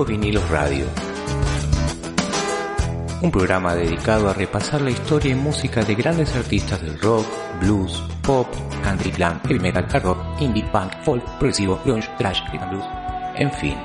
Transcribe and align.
Viejos 0.00 0.08
Vinilos 0.08 0.48
Radio. 0.48 0.86
Un 3.20 3.30
programa 3.30 3.74
dedicado 3.74 4.30
a 4.30 4.32
repasar 4.32 4.80
la 4.80 4.90
historia 4.90 5.32
y 5.32 5.34
música 5.34 5.82
de 5.82 5.94
grandes 5.94 6.34
artistas 6.34 6.80
del 6.80 6.98
rock, 7.00 7.26
blues, 7.60 8.02
pop, 8.22 8.46
country, 8.82 9.10
glam, 9.10 9.40
heavy 9.42 9.58
metal, 9.58 9.84
hard 9.92 10.04
rock, 10.04 10.40
indie, 10.40 10.64
punk, 10.72 10.92
folk, 11.02 11.22
progresivo, 11.38 11.78
grunge, 11.84 12.08
thrash, 12.16 12.40
rhythm 12.50 12.70
blues, 12.70 12.84
en 13.34 13.52
fin. 13.52 13.76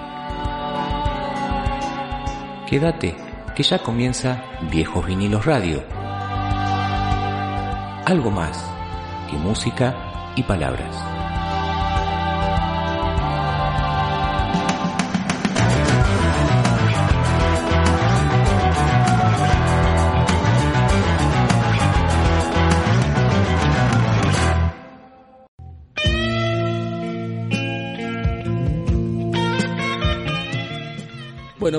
Quédate, 2.69 3.17
que 3.53 3.63
ya 3.63 3.79
comienza 3.79 4.41
Viejos 4.71 5.05
Vinilos 5.05 5.45
Radio. 5.45 5.83
Algo 8.05 8.31
más 8.31 8.63
que 9.29 9.35
música 9.37 10.31
y 10.37 10.43
palabras. 10.43 11.14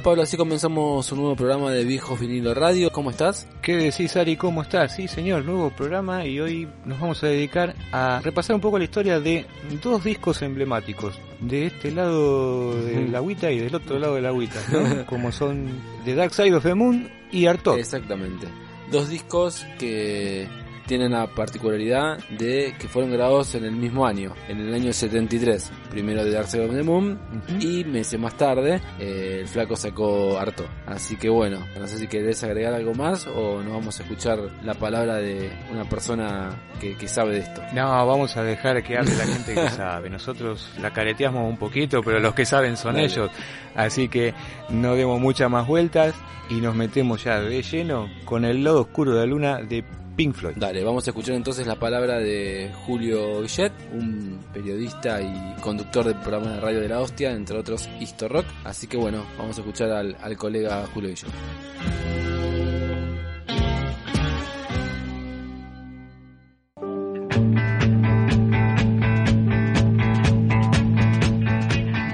Pablo, 0.06 0.22
así 0.22 0.36
comenzamos 0.36 1.10
un 1.10 1.18
nuevo 1.18 1.34
programa 1.34 1.72
de 1.72 1.84
Viejos 1.84 2.20
Vinilo 2.20 2.54
Radio. 2.54 2.92
¿Cómo 2.92 3.10
estás? 3.10 3.48
¿Qué 3.60 3.74
decís, 3.76 4.16
Ari? 4.16 4.36
¿Cómo 4.36 4.62
estás? 4.62 4.94
Sí, 4.94 5.08
señor, 5.08 5.44
nuevo 5.44 5.70
programa 5.70 6.24
y 6.24 6.38
hoy 6.38 6.68
nos 6.84 7.00
vamos 7.00 7.24
a 7.24 7.26
dedicar 7.26 7.74
a 7.90 8.20
repasar 8.22 8.54
un 8.54 8.60
poco 8.60 8.78
la 8.78 8.84
historia 8.84 9.18
de 9.18 9.46
dos 9.82 10.04
discos 10.04 10.42
emblemáticos, 10.42 11.18
de 11.40 11.66
este 11.66 11.90
lado 11.90 12.80
de 12.84 13.08
la 13.08 13.18
agüita 13.18 13.50
y 13.50 13.58
del 13.58 13.74
otro 13.74 13.98
lado 13.98 14.14
de 14.14 14.22
la 14.22 14.28
agüita, 14.28 14.60
¿no? 14.70 15.04
como 15.06 15.32
son 15.32 15.70
The 16.04 16.14
Dark 16.14 16.32
Side 16.32 16.54
of 16.54 16.62
the 16.62 16.74
Moon 16.76 17.10
y 17.32 17.46
Artok. 17.46 17.76
Exactamente. 17.76 18.46
Dos 18.92 19.08
discos 19.08 19.66
que 19.76 20.46
tienen 20.86 21.12
la 21.12 21.26
particularidad 21.26 22.18
de 22.30 22.74
que 22.78 22.88
fueron 22.88 23.12
grabados 23.12 23.54
en 23.54 23.64
el 23.64 23.72
mismo 23.72 24.06
año, 24.06 24.34
en 24.48 24.60
el 24.60 24.74
año 24.74 24.92
73. 24.92 25.70
Primero 25.90 26.24
de 26.24 26.30
Dark 26.30 26.48
Side 26.48 26.64
of 26.64 26.74
the 26.74 26.82
Moon 26.82 27.18
y 27.60 27.84
meses 27.84 28.18
más 28.18 28.36
tarde 28.36 28.80
eh, 28.98 29.38
el 29.40 29.48
flaco 29.48 29.76
sacó 29.76 30.38
harto. 30.38 30.66
Así 30.86 31.16
que 31.16 31.28
bueno, 31.28 31.58
no 31.78 31.86
sé 31.86 31.98
si 31.98 32.06
querés 32.06 32.42
agregar 32.44 32.74
algo 32.74 32.94
más 32.94 33.26
o 33.26 33.62
nos 33.62 33.72
vamos 33.72 33.98
a 33.98 34.02
escuchar 34.02 34.38
la 34.62 34.74
palabra 34.74 35.16
de 35.16 35.50
una 35.72 35.88
persona 35.88 36.50
que, 36.80 36.96
que 36.96 37.08
sabe 37.08 37.34
de 37.34 37.38
esto. 37.40 37.62
No, 37.74 38.06
vamos 38.06 38.36
a 38.36 38.42
dejar 38.42 38.82
que 38.82 38.96
hable 38.96 39.14
la 39.16 39.26
gente 39.26 39.54
que 39.54 39.68
sabe. 39.76 40.10
Nosotros 40.10 40.70
la 40.80 40.92
careteamos 40.92 41.48
un 41.48 41.56
poquito, 41.56 42.02
pero 42.02 42.20
los 42.20 42.34
que 42.34 42.44
saben 42.44 42.76
son 42.76 42.94
Dale. 42.94 43.06
ellos. 43.06 43.30
Así 43.74 44.08
que 44.08 44.34
no 44.68 44.94
demos 44.94 45.20
muchas 45.20 45.50
más 45.50 45.66
vueltas 45.66 46.14
y 46.48 46.60
nos 46.60 46.74
metemos 46.74 47.24
ya 47.24 47.40
de 47.40 47.62
lleno 47.62 48.08
con 48.24 48.44
el 48.44 48.62
lado 48.62 48.82
oscuro 48.82 49.14
de 49.14 49.20
la 49.20 49.26
luna 49.26 49.58
de 49.58 49.84
Pink 50.16 50.34
Floyd. 50.34 50.54
Dale, 50.56 50.82
vamos 50.82 51.06
a 51.06 51.10
escuchar 51.10 51.34
entonces 51.34 51.66
la 51.66 51.76
palabra 51.76 52.18
de 52.18 52.72
Julio 52.86 53.42
Guillet, 53.42 53.72
un 53.92 54.40
periodista 54.52 55.20
y 55.20 55.60
conductor 55.60 56.06
del 56.06 56.16
programa 56.16 56.52
de 56.52 56.60
radio 56.60 56.80
de 56.80 56.88
la 56.88 57.00
hostia, 57.00 57.32
entre 57.32 57.58
otros 57.58 57.88
Histo 58.00 58.26
Rock. 58.26 58.46
Así 58.64 58.86
que 58.86 58.96
bueno, 58.96 59.24
vamos 59.38 59.58
a 59.58 59.60
escuchar 59.60 59.90
al, 59.90 60.16
al 60.20 60.36
colega 60.36 60.86
Julio 60.92 61.10
Guillet. 61.10 61.30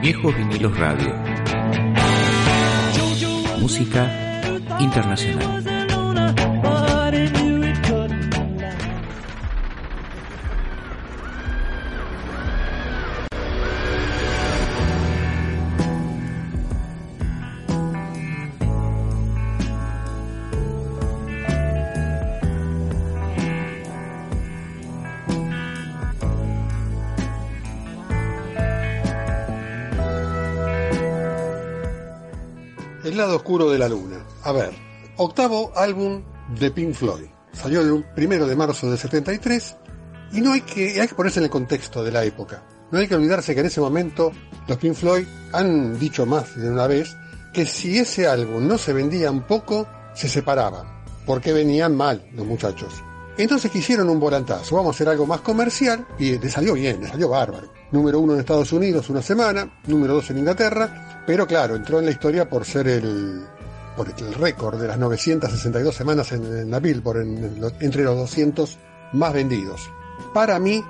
Viejos 0.02 0.36
Vinilos 0.36 0.76
Radio. 0.76 1.14
Música 3.60 4.32
internacional. 4.80 5.72
Álbum 35.82 36.22
de 36.59 36.70
Pink 36.70 36.94
Floyd. 36.94 37.26
Salió 37.53 37.81
el 37.81 38.04
primero 38.15 38.47
de 38.47 38.56
marzo 38.56 38.88
del 38.88 38.98
73 38.98 39.76
y 40.32 40.41
no 40.41 40.53
hay 40.53 40.62
que, 40.62 41.00
hay 41.00 41.09
que 41.09 41.15
ponerse 41.15 41.41
en 41.41 41.44
el 41.44 41.50
contexto 41.50 42.03
de 42.03 42.12
la 42.12 42.25
época. 42.25 42.62
No 42.91 42.98
hay 42.98 43.09
que 43.09 43.15
olvidarse 43.15 43.54
que 43.54 43.60
en 43.60 43.66
ese 43.66 43.81
momento 43.81 44.32
los 44.69 44.78
Pink 44.78 44.94
Floyd 44.94 45.26
han 45.53 45.98
dicho 45.98 46.25
más 46.25 46.56
de 46.56 46.71
una 46.71 46.87
vez 46.87 47.16
que 47.53 47.66
si 47.66 47.98
ese 47.98 48.26
álbum 48.26 48.66
no 48.66 48.78
se 48.78 48.92
vendía 48.92 49.31
un 49.31 49.42
poco, 49.42 49.87
se 50.15 50.28
separaban, 50.28 50.87
porque 51.26 51.53
venían 51.53 51.97
mal 51.97 52.25
los 52.32 52.47
muchachos. 52.47 53.03
Entonces 53.37 53.71
quisieron 53.71 54.09
un 54.09 54.21
volantazo, 54.21 54.76
vamos 54.76 54.94
a 54.94 54.97
hacer 54.97 55.09
algo 55.09 55.26
más 55.26 55.41
comercial 55.41 56.06
y 56.19 56.38
le 56.38 56.50
salió 56.50 56.75
bien, 56.75 57.00
le 57.00 57.09
salió 57.09 57.28
bárbaro. 57.31 57.72
Número 57.91 58.21
uno 58.21 58.34
en 58.34 58.41
Estados 58.41 58.72
Unidos 58.72 59.10
una 59.10 59.22
semana, 59.22 59.81
número 59.87 60.15
dos 60.15 60.31
en 60.31 60.38
Inglaterra, 60.38 61.25
pero 61.26 61.47
claro, 61.47 61.76
entró 61.76 61.98
en 61.98 62.06
la 62.06 62.10
historia 62.10 62.48
por 62.48 62.65
ser 62.65 62.88
el, 62.88 63.42
por 63.97 64.08
el 64.08 64.34
récord 64.34 64.80
de 64.80 64.88
las 64.88 64.98
962 64.98 65.94
semanas 65.94 66.32
en, 66.32 66.44
en 66.44 66.70
la 66.70 66.80
Billboard, 66.80 67.20
en 67.22 67.60
lo- 67.60 67.72
entre 67.80 68.03
los 68.04 68.16
200 68.16 68.78
más 69.12 69.32
vendidos. 69.32 69.91
Para 70.32 70.58
mí, 70.58 70.82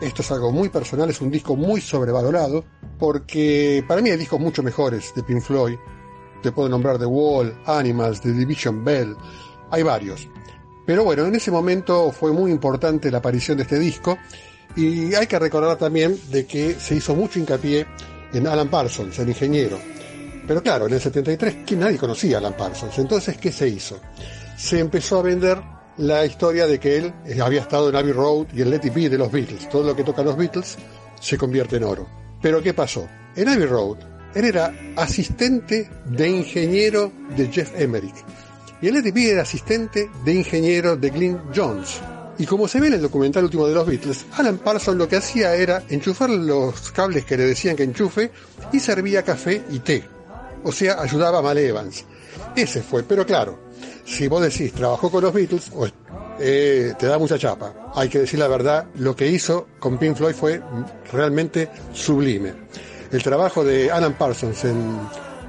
esto 0.00 0.22
es 0.22 0.30
algo 0.32 0.50
muy 0.52 0.68
personal, 0.68 1.10
es 1.10 1.20
un 1.20 1.30
disco 1.30 1.56
muy 1.56 1.80
sobrevalorado, 1.80 2.64
porque 2.98 3.84
para 3.86 4.00
mí 4.00 4.10
hay 4.10 4.16
discos 4.16 4.40
mucho 4.40 4.62
mejores 4.62 5.12
de 5.14 5.22
Pink 5.22 5.40
Floyd. 5.42 5.76
Te 6.42 6.52
puedo 6.52 6.68
nombrar 6.68 6.98
The 6.98 7.06
Wall, 7.06 7.56
Animals, 7.66 8.20
The 8.20 8.32
Division 8.32 8.84
Bell, 8.84 9.16
hay 9.70 9.82
varios. 9.82 10.28
Pero 10.86 11.04
bueno, 11.04 11.26
en 11.26 11.34
ese 11.34 11.50
momento 11.50 12.10
fue 12.12 12.32
muy 12.32 12.50
importante 12.50 13.10
la 13.10 13.18
aparición 13.18 13.56
de 13.58 13.64
este 13.64 13.78
disco 13.78 14.16
y 14.76 15.14
hay 15.14 15.26
que 15.26 15.38
recordar 15.38 15.76
también 15.76 16.18
de 16.30 16.46
que 16.46 16.74
se 16.74 16.94
hizo 16.94 17.14
mucho 17.14 17.38
hincapié 17.38 17.86
en 18.32 18.46
Alan 18.46 18.68
Parsons, 18.68 19.18
el 19.18 19.28
ingeniero. 19.28 19.78
Pero 20.48 20.62
claro, 20.62 20.86
en 20.86 20.94
el 20.94 21.00
73 21.00 21.56
que 21.66 21.76
nadie 21.76 21.98
conocía 21.98 22.36
a 22.36 22.40
Alan 22.40 22.56
Parsons. 22.56 22.98
Entonces, 22.98 23.36
¿qué 23.36 23.52
se 23.52 23.68
hizo? 23.68 24.00
Se 24.56 24.78
empezó 24.78 25.18
a 25.18 25.22
vender 25.22 25.58
la 25.98 26.24
historia 26.24 26.66
de 26.66 26.80
que 26.80 26.96
él 26.96 27.12
eh, 27.26 27.38
había 27.42 27.60
estado 27.60 27.90
en 27.90 27.96
Abbey 27.96 28.12
Road 28.12 28.46
y 28.54 28.62
en 28.62 28.70
Let 28.70 28.80
It 28.84 28.94
Be 28.94 29.10
de 29.10 29.18
los 29.18 29.30
Beatles. 29.30 29.68
Todo 29.68 29.82
lo 29.82 29.94
que 29.94 30.04
toca 30.04 30.22
los 30.22 30.38
Beatles 30.38 30.78
se 31.20 31.36
convierte 31.36 31.76
en 31.76 31.84
oro. 31.84 32.08
Pero 32.40 32.62
¿qué 32.62 32.72
pasó? 32.72 33.06
En 33.36 33.46
Abbey 33.46 33.66
Road, 33.66 33.98
él 34.34 34.46
era 34.46 34.72
asistente 34.96 35.90
de 36.06 36.30
ingeniero 36.30 37.12
de 37.36 37.48
Jeff 37.48 37.78
Emerick. 37.78 38.14
Y 38.80 38.88
el 38.88 38.94
Let 38.94 39.12
era 39.16 39.42
asistente 39.42 40.08
de 40.24 40.34
ingeniero 40.34 40.96
de 40.96 41.10
Glyn 41.10 41.38
Jones. 41.54 42.00
Y 42.38 42.46
como 42.46 42.68
se 42.68 42.80
ve 42.80 42.86
en 42.86 42.94
el 42.94 43.02
documental 43.02 43.44
último 43.44 43.66
de 43.66 43.74
los 43.74 43.86
Beatles, 43.86 44.24
Alan 44.36 44.56
Parsons 44.56 44.96
lo 44.96 45.08
que 45.08 45.16
hacía 45.16 45.54
era 45.54 45.82
enchufar 45.90 46.30
los 46.30 46.90
cables 46.92 47.26
que 47.26 47.36
le 47.36 47.44
decían 47.44 47.76
que 47.76 47.82
enchufe 47.82 48.30
y 48.72 48.80
servía 48.80 49.24
café 49.24 49.62
y 49.70 49.80
té. 49.80 50.17
O 50.64 50.72
sea, 50.72 51.00
ayudaba 51.00 51.38
a 51.38 51.42
Mal 51.42 51.58
Evans. 51.58 52.04
Ese 52.54 52.82
fue, 52.82 53.02
pero 53.02 53.24
claro, 53.24 53.58
si 54.04 54.26
vos 54.28 54.42
decís 54.42 54.72
trabajó 54.72 55.10
con 55.10 55.22
los 55.22 55.32
Beatles, 55.32 55.70
eh, 56.40 56.94
te 56.98 57.06
da 57.06 57.18
mucha 57.18 57.38
chapa. 57.38 57.92
Hay 57.94 58.08
que 58.08 58.20
decir 58.20 58.38
la 58.38 58.48
verdad, 58.48 58.86
lo 58.96 59.14
que 59.14 59.26
hizo 59.26 59.68
con 59.78 59.98
Pink 59.98 60.16
Floyd 60.16 60.34
fue 60.34 60.62
realmente 61.12 61.68
sublime. 61.92 62.54
El 63.10 63.22
trabajo 63.22 63.64
de 63.64 63.90
Alan 63.90 64.14
Parsons 64.14 64.64
en 64.64 65.00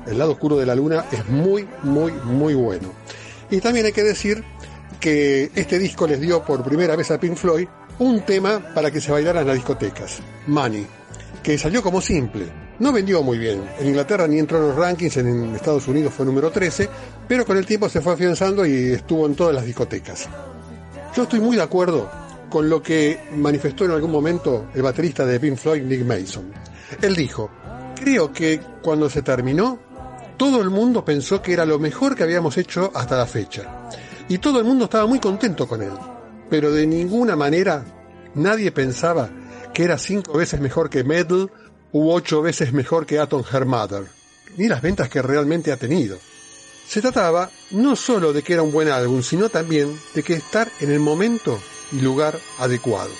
El 0.08 0.18
lado 0.18 0.32
oscuro 0.32 0.58
de 0.58 0.66
la 0.66 0.76
luna 0.76 1.06
es 1.12 1.28
muy, 1.28 1.68
muy, 1.84 2.12
muy 2.12 2.54
bueno. 2.54 2.94
Y 3.52 3.60
también 3.60 3.86
hay 3.86 3.92
que 3.92 4.04
decir 4.04 4.44
que 5.00 5.52
este 5.56 5.78
disco 5.78 6.08
les 6.08 6.20
dio 6.20 6.44
por 6.44 6.64
primera 6.64 6.96
vez 6.96 7.12
a 7.12 7.20
Pink 7.20 7.36
Floyd 7.36 7.68
un 8.00 8.22
tema 8.22 8.74
para 8.74 8.92
que 8.92 9.02
se 9.02 9.12
bailaran 9.12 9.42
en 9.42 9.48
las 9.48 9.56
discotecas, 9.58 10.20
Money, 10.48 10.88
que 11.44 11.58
salió 11.58 11.84
como 11.84 12.02
simple. 12.02 12.69
No 12.80 12.94
vendió 12.94 13.22
muy 13.22 13.38
bien. 13.38 13.70
En 13.80 13.88
Inglaterra 13.88 14.28
ni 14.28 14.40
entró 14.40 14.58
en 14.58 14.68
los 14.70 14.76
rankings, 14.76 15.18
en 15.18 15.56
Estados 15.56 15.88
Unidos 15.88 16.14
fue 16.14 16.26
número 16.26 16.50
13, 16.50 16.90
pero 17.28 17.46
con 17.46 17.58
el 17.58 17.66
tiempo 17.66 17.90
se 17.90 18.00
fue 18.00 18.14
afianzando 18.14 18.66
y 18.66 18.94
estuvo 18.94 19.26
en 19.26 19.36
todas 19.36 19.54
las 19.54 19.66
discotecas. 19.66 20.30
Yo 21.16 21.24
estoy 21.24 21.42
muy 21.42 21.58
de 21.58 21.64
acuerdo 21.64 22.10
con 22.50 22.70
lo 22.70 22.82
que 22.82 23.20
manifestó 23.36 23.86
en 23.86 23.92
algún 23.92 24.12
momento 24.12 24.68
el 24.74 24.82
baterista 24.82 25.26
de 25.26 25.40
Pink 25.40 25.58
Floyd, 25.58 25.84
Nick 25.84 26.06
Mason. 26.06 26.52
Él 27.02 27.16
dijo, 27.16 27.50
creo 27.96 28.32
que 28.32 28.62
cuando 28.82 29.10
se 29.10 29.22
terminó, 29.22 29.80
todo 30.38 30.62
el 30.62 30.70
mundo 30.70 31.04
pensó 31.04 31.42
que 31.42 31.52
era 31.52 31.66
lo 31.66 31.80
mejor 31.80 32.16
que 32.16 32.24
habíamos 32.24 32.58
hecho 32.58 32.92
hasta 32.96 33.18
la 33.18 33.26
fecha. 33.26 33.90
Y 34.30 34.38
todo 34.38 34.60
el 34.60 34.66
mundo 34.66 34.86
estaba 34.86 35.06
muy 35.06 35.20
contento 35.20 35.68
con 35.68 35.82
él. 35.82 35.92
Pero 36.50 36.72
de 36.72 36.88
ninguna 36.88 37.36
manera 37.36 37.84
nadie 38.36 38.72
pensaba 38.72 39.30
que 39.74 39.84
era 39.84 39.98
cinco 39.98 40.38
veces 40.38 40.62
mejor 40.62 40.90
que 40.90 41.04
Metal 41.04 41.52
u 41.92 42.12
ocho 42.12 42.42
veces 42.42 42.74
mejor 42.74 43.06
que 43.06 43.20
Atom 43.20 43.44
Her 43.52 43.66
Mother. 43.66 44.04
ni 44.58 44.68
las 44.68 44.82
ventas 44.82 45.10
que 45.10 45.22
realmente 45.22 45.72
ha 45.72 45.78
tenido. 45.78 46.18
Se 46.88 47.02
trataba 47.02 47.52
no 47.72 47.96
solo 47.96 48.34
de 48.34 48.42
que 48.42 48.54
era 48.54 48.64
un 48.64 48.72
buen 48.72 48.90
álbum, 48.90 49.22
sino 49.22 49.50
también 49.50 49.96
de 50.16 50.24
que 50.24 50.34
estar 50.34 50.72
en 50.80 50.92
el 50.92 51.00
momento 51.00 51.60
y 51.92 52.02
lugar 52.02 52.40
adecuado. 52.58 53.12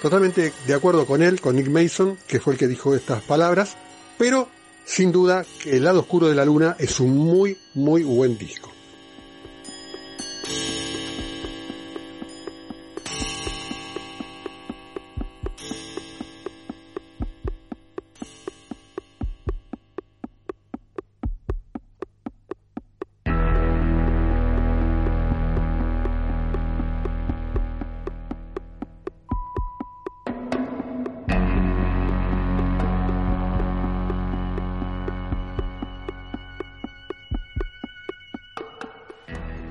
Totalmente 0.00 0.52
de 0.66 0.74
acuerdo 0.74 1.06
con 1.06 1.22
él, 1.22 1.40
con 1.40 1.56
Nick 1.56 1.68
Mason, 1.68 2.16
que 2.28 2.40
fue 2.40 2.52
el 2.52 2.58
que 2.58 2.68
dijo 2.68 2.94
estas 2.94 3.22
palabras, 3.22 3.76
pero 4.16 4.48
sin 4.84 5.12
duda 5.12 5.44
que 5.62 5.76
El 5.76 5.84
lado 5.84 6.00
oscuro 6.00 6.28
de 6.28 6.34
la 6.34 6.44
luna 6.44 6.76
es 6.78 7.00
un 7.00 7.16
muy, 7.16 7.58
muy 7.74 8.02
buen 8.02 8.38
disco. 8.38 8.69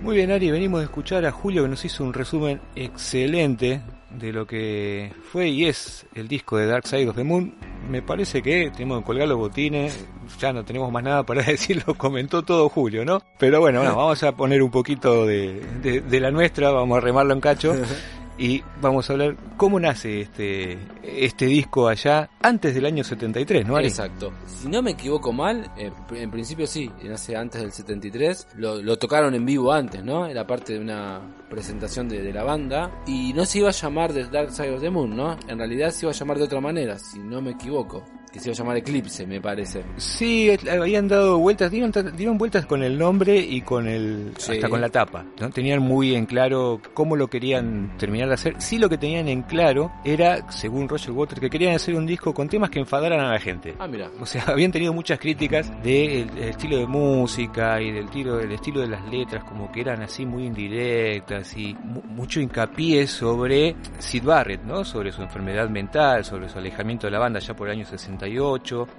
Muy 0.10 0.16
bien, 0.16 0.32
Ari, 0.32 0.50
venimos 0.50 0.80
de 0.80 0.86
escuchar 0.86 1.24
a 1.28 1.32
Julio 1.32 1.62
que 1.62 1.70
nos 1.70 1.86
hizo 1.86 2.04
un 2.04 2.14
resumen 2.14 2.60
excelente 2.76 3.84
de 4.10 4.34
lo 4.34 4.48
que 4.48 5.14
fue 5.32 5.50
y 5.50 5.66
es 5.66 6.08
el 6.16 6.28
disco 6.28 6.58
de 6.58 6.66
Dark 6.66 6.88
Side 6.88 7.08
of 7.08 7.16
the 7.16 7.24
Moon. 7.24 7.54
Me 7.88 8.02
parece 8.02 8.42
que 8.42 8.72
tenemos 8.72 9.02
que 9.02 9.06
colgar 9.06 9.28
los 9.28 9.38
botines, 9.38 10.04
ya 10.40 10.52
no 10.52 10.66
tenemos 10.66 10.92
más 10.92 11.04
nada 11.04 11.22
para 11.22 11.44
decirlo, 11.48 11.94
comentó 11.94 12.42
todo 12.42 12.70
Julio, 12.70 13.06
¿no? 13.06 13.22
Pero 13.38 13.60
bueno, 13.60 13.82
bueno 13.82 13.96
vamos 13.98 14.24
a 14.24 14.32
poner 14.32 14.64
un 14.64 14.72
poquito 14.72 15.28
de, 15.28 15.62
de, 15.84 16.02
de 16.02 16.20
la 16.20 16.32
nuestra, 16.32 16.72
vamos 16.72 16.98
a 16.98 17.02
remarlo 17.02 17.36
en 17.36 17.42
cacho. 17.42 17.76
y 18.40 18.64
vamos 18.82 19.10
a 19.10 19.14
hablar 19.14 19.36
cómo 19.58 19.80
nace 19.80 20.22
este 20.22 20.80
este 21.04 21.46
disco 21.46 21.90
allá 21.90 22.30
antes 22.42 22.74
del 22.74 22.86
año 22.86 23.04
73, 23.04 23.68
¿no? 23.68 23.76
Ari? 23.76 23.88
Exacto. 23.88 24.32
Si 24.46 24.70
no 24.70 24.82
me 24.82 24.92
equivoco 24.92 25.34
mal, 25.34 25.70
eh, 25.78 25.92
en 26.12 26.32
principio 26.32 26.66
sí, 26.66 26.90
nace 27.04 27.36
antes 27.36 27.62
del 27.62 27.74
73. 27.74 28.48
Lo, 28.56 28.82
lo, 28.82 28.98
tocaron 28.98 29.36
en 29.36 29.46
vivo 29.46 29.74
antes, 29.74 30.04
¿no? 30.04 30.26
Era 30.26 30.48
parte 30.48 30.74
de 30.74 30.80
una 30.80 31.22
presentación 31.50 32.08
de, 32.08 32.22
de, 32.22 32.32
la 32.32 32.44
banda. 32.44 33.04
Y 33.06 33.34
no 33.34 33.44
se 33.44 33.60
iba 33.60 33.70
a 33.70 33.74
llamar 33.74 34.14
The 34.14 34.26
Dark 34.26 34.52
Side 34.52 34.74
of 34.74 34.82
the 34.82 34.90
Moon, 34.90 35.16
¿no? 35.16 35.38
En 35.48 35.58
realidad 35.58 35.90
se 35.92 36.06
iba 36.06 36.12
a 36.12 36.16
llamar 36.16 36.38
de 36.38 36.44
otra 36.46 36.62
manera, 36.62 36.98
si 36.98 37.20
no 37.20 37.42
me 37.42 37.52
equivoco 37.52 38.06
que 38.32 38.40
se 38.40 38.50
iba 38.50 38.54
a 38.54 38.58
llamar 38.58 38.78
Eclipse, 38.78 39.26
me 39.26 39.42
parece. 39.42 39.84
Sí, 39.98 40.50
habían 40.70 41.08
dado 41.08 41.40
vueltas, 41.40 41.72
dieron, 41.72 41.92
dieron 42.16 42.38
vueltas 42.38 42.66
con 42.66 42.84
el 42.84 42.98
nombre 42.98 43.38
y 43.38 43.62
con 43.62 43.88
el 43.88 44.34
sí. 44.38 44.54
hasta 44.54 44.70
con 44.70 44.82
la 44.82 44.90
tapa. 44.90 45.26
¿no? 45.40 45.50
Tenían 45.50 45.82
muy 45.82 46.16
en 46.16 46.26
claro 46.26 46.80
cómo 46.94 47.16
lo 47.16 47.28
querían 47.28 47.98
terminar 47.98 48.28
de 48.28 48.34
hacer. 48.36 48.56
Sí, 48.60 48.78
lo 48.78 48.90
que 48.90 48.98
tenían 48.98 49.28
en 49.28 49.44
claro 49.44 49.92
era, 50.04 50.50
según 50.52 50.88
Roger 50.88 51.12
Waters, 51.12 51.42
que 51.42 51.50
querían 51.50 51.76
hacer 51.76 51.96
un 51.96 52.06
disco 52.06 52.34
con 52.34 52.48
temas 52.48 52.70
que 52.70 52.80
enfadaran 52.80 53.20
a 53.20 53.32
la 53.32 53.40
gente. 53.40 53.76
Ah, 53.80 53.88
mira. 53.88 54.10
O 54.20 54.26
sea, 54.26 54.44
habían 54.48 54.72
tenido 54.72 54.94
muchas 54.94 55.20
críticas 55.20 55.70
del 55.84 56.30
de 56.30 56.50
estilo 56.50 56.78
de 56.78 56.88
música 56.88 57.82
y 57.82 57.92
del 57.92 58.06
estilo, 58.06 58.38
del 58.38 58.52
estilo 58.52 58.82
de 58.82 58.88
las 58.88 59.06
letras, 59.10 59.44
como 59.44 59.72
que 59.72 59.82
eran 59.82 60.02
así 60.02 60.26
muy 60.26 60.46
indirectas 60.46 61.56
y 61.58 61.76
mucho 61.76 62.40
hincapié 62.40 63.08
sobre 63.08 63.76
Sid 63.98 64.24
Barrett, 64.24 64.64
¿no? 64.64 64.84
Sobre 64.84 65.12
su 65.12 65.22
enfermedad 65.22 65.70
mental, 65.70 66.24
sobre 66.24 66.50
su 66.50 66.58
alejamiento 66.58 67.08
de 67.08 67.12
la 67.12 67.20
banda 67.20 67.40
ya 67.40 67.56
por 67.56 67.68
el 67.68 67.76
año 67.78 67.86
60 67.86 68.19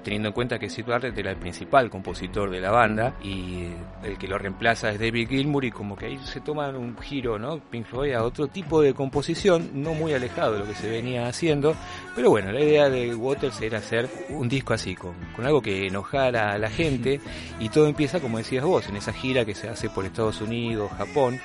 teniendo 0.03 0.29
en 0.29 0.35
cuenta 0.35 0.59
que 0.59 0.69
Sid 0.69 0.87
Barrett 0.87 1.17
era 1.17 1.31
el 1.31 1.37
principal 1.37 1.91
compositor 1.91 2.51
de 2.51 2.61
la 2.61 2.71
banda 2.71 3.15
y 3.23 3.67
el 4.03 4.19
que 4.19 4.27
lo 4.27 4.39
reemplaza 4.39 4.91
es 4.91 4.99
David 4.99 5.29
Gilmour 5.29 5.65
y 5.65 5.71
como 5.71 5.97
que 5.97 6.07
ahí 6.07 6.19
se 6.25 6.41
toman 6.41 6.77
un 6.77 6.97
giro, 6.99 7.39
¿no? 7.39 7.59
Pink 7.59 7.87
Floyd 7.87 8.15
a 8.15 8.25
otro 8.25 8.49
tipo 8.49 8.81
de 8.81 8.95
composición, 8.95 9.71
no 9.75 9.95
muy 9.95 10.13
alejado 10.15 10.55
de 10.55 10.59
lo 10.61 10.67
que 10.67 10.75
se 10.75 10.91
venía 10.91 11.29
haciendo, 11.29 11.75
pero 12.15 12.31
bueno, 12.31 12.53
la 12.53 12.61
idea 12.61 12.89
de 12.89 13.15
Waters 13.15 13.61
era 13.61 13.79
hacer 13.79 14.09
un 14.31 14.49
disco 14.49 14.75
así, 14.75 14.95
con 14.95 15.15
algo 15.45 15.61
que 15.61 15.87
enojara 15.87 16.53
a 16.53 16.59
la 16.59 16.71
gente 16.71 17.21
y 17.59 17.69
todo 17.69 17.87
empieza, 17.87 18.21
como 18.21 18.39
decías 18.39 18.65
vos, 18.65 18.89
en 18.89 18.97
esa 18.97 19.13
gira 19.13 19.45
que 19.45 19.55
se 19.55 19.69
hace 19.69 19.91
por 19.91 20.05
Estados 20.05 20.41
Unidos, 20.41 20.91
Japón, 20.97 21.41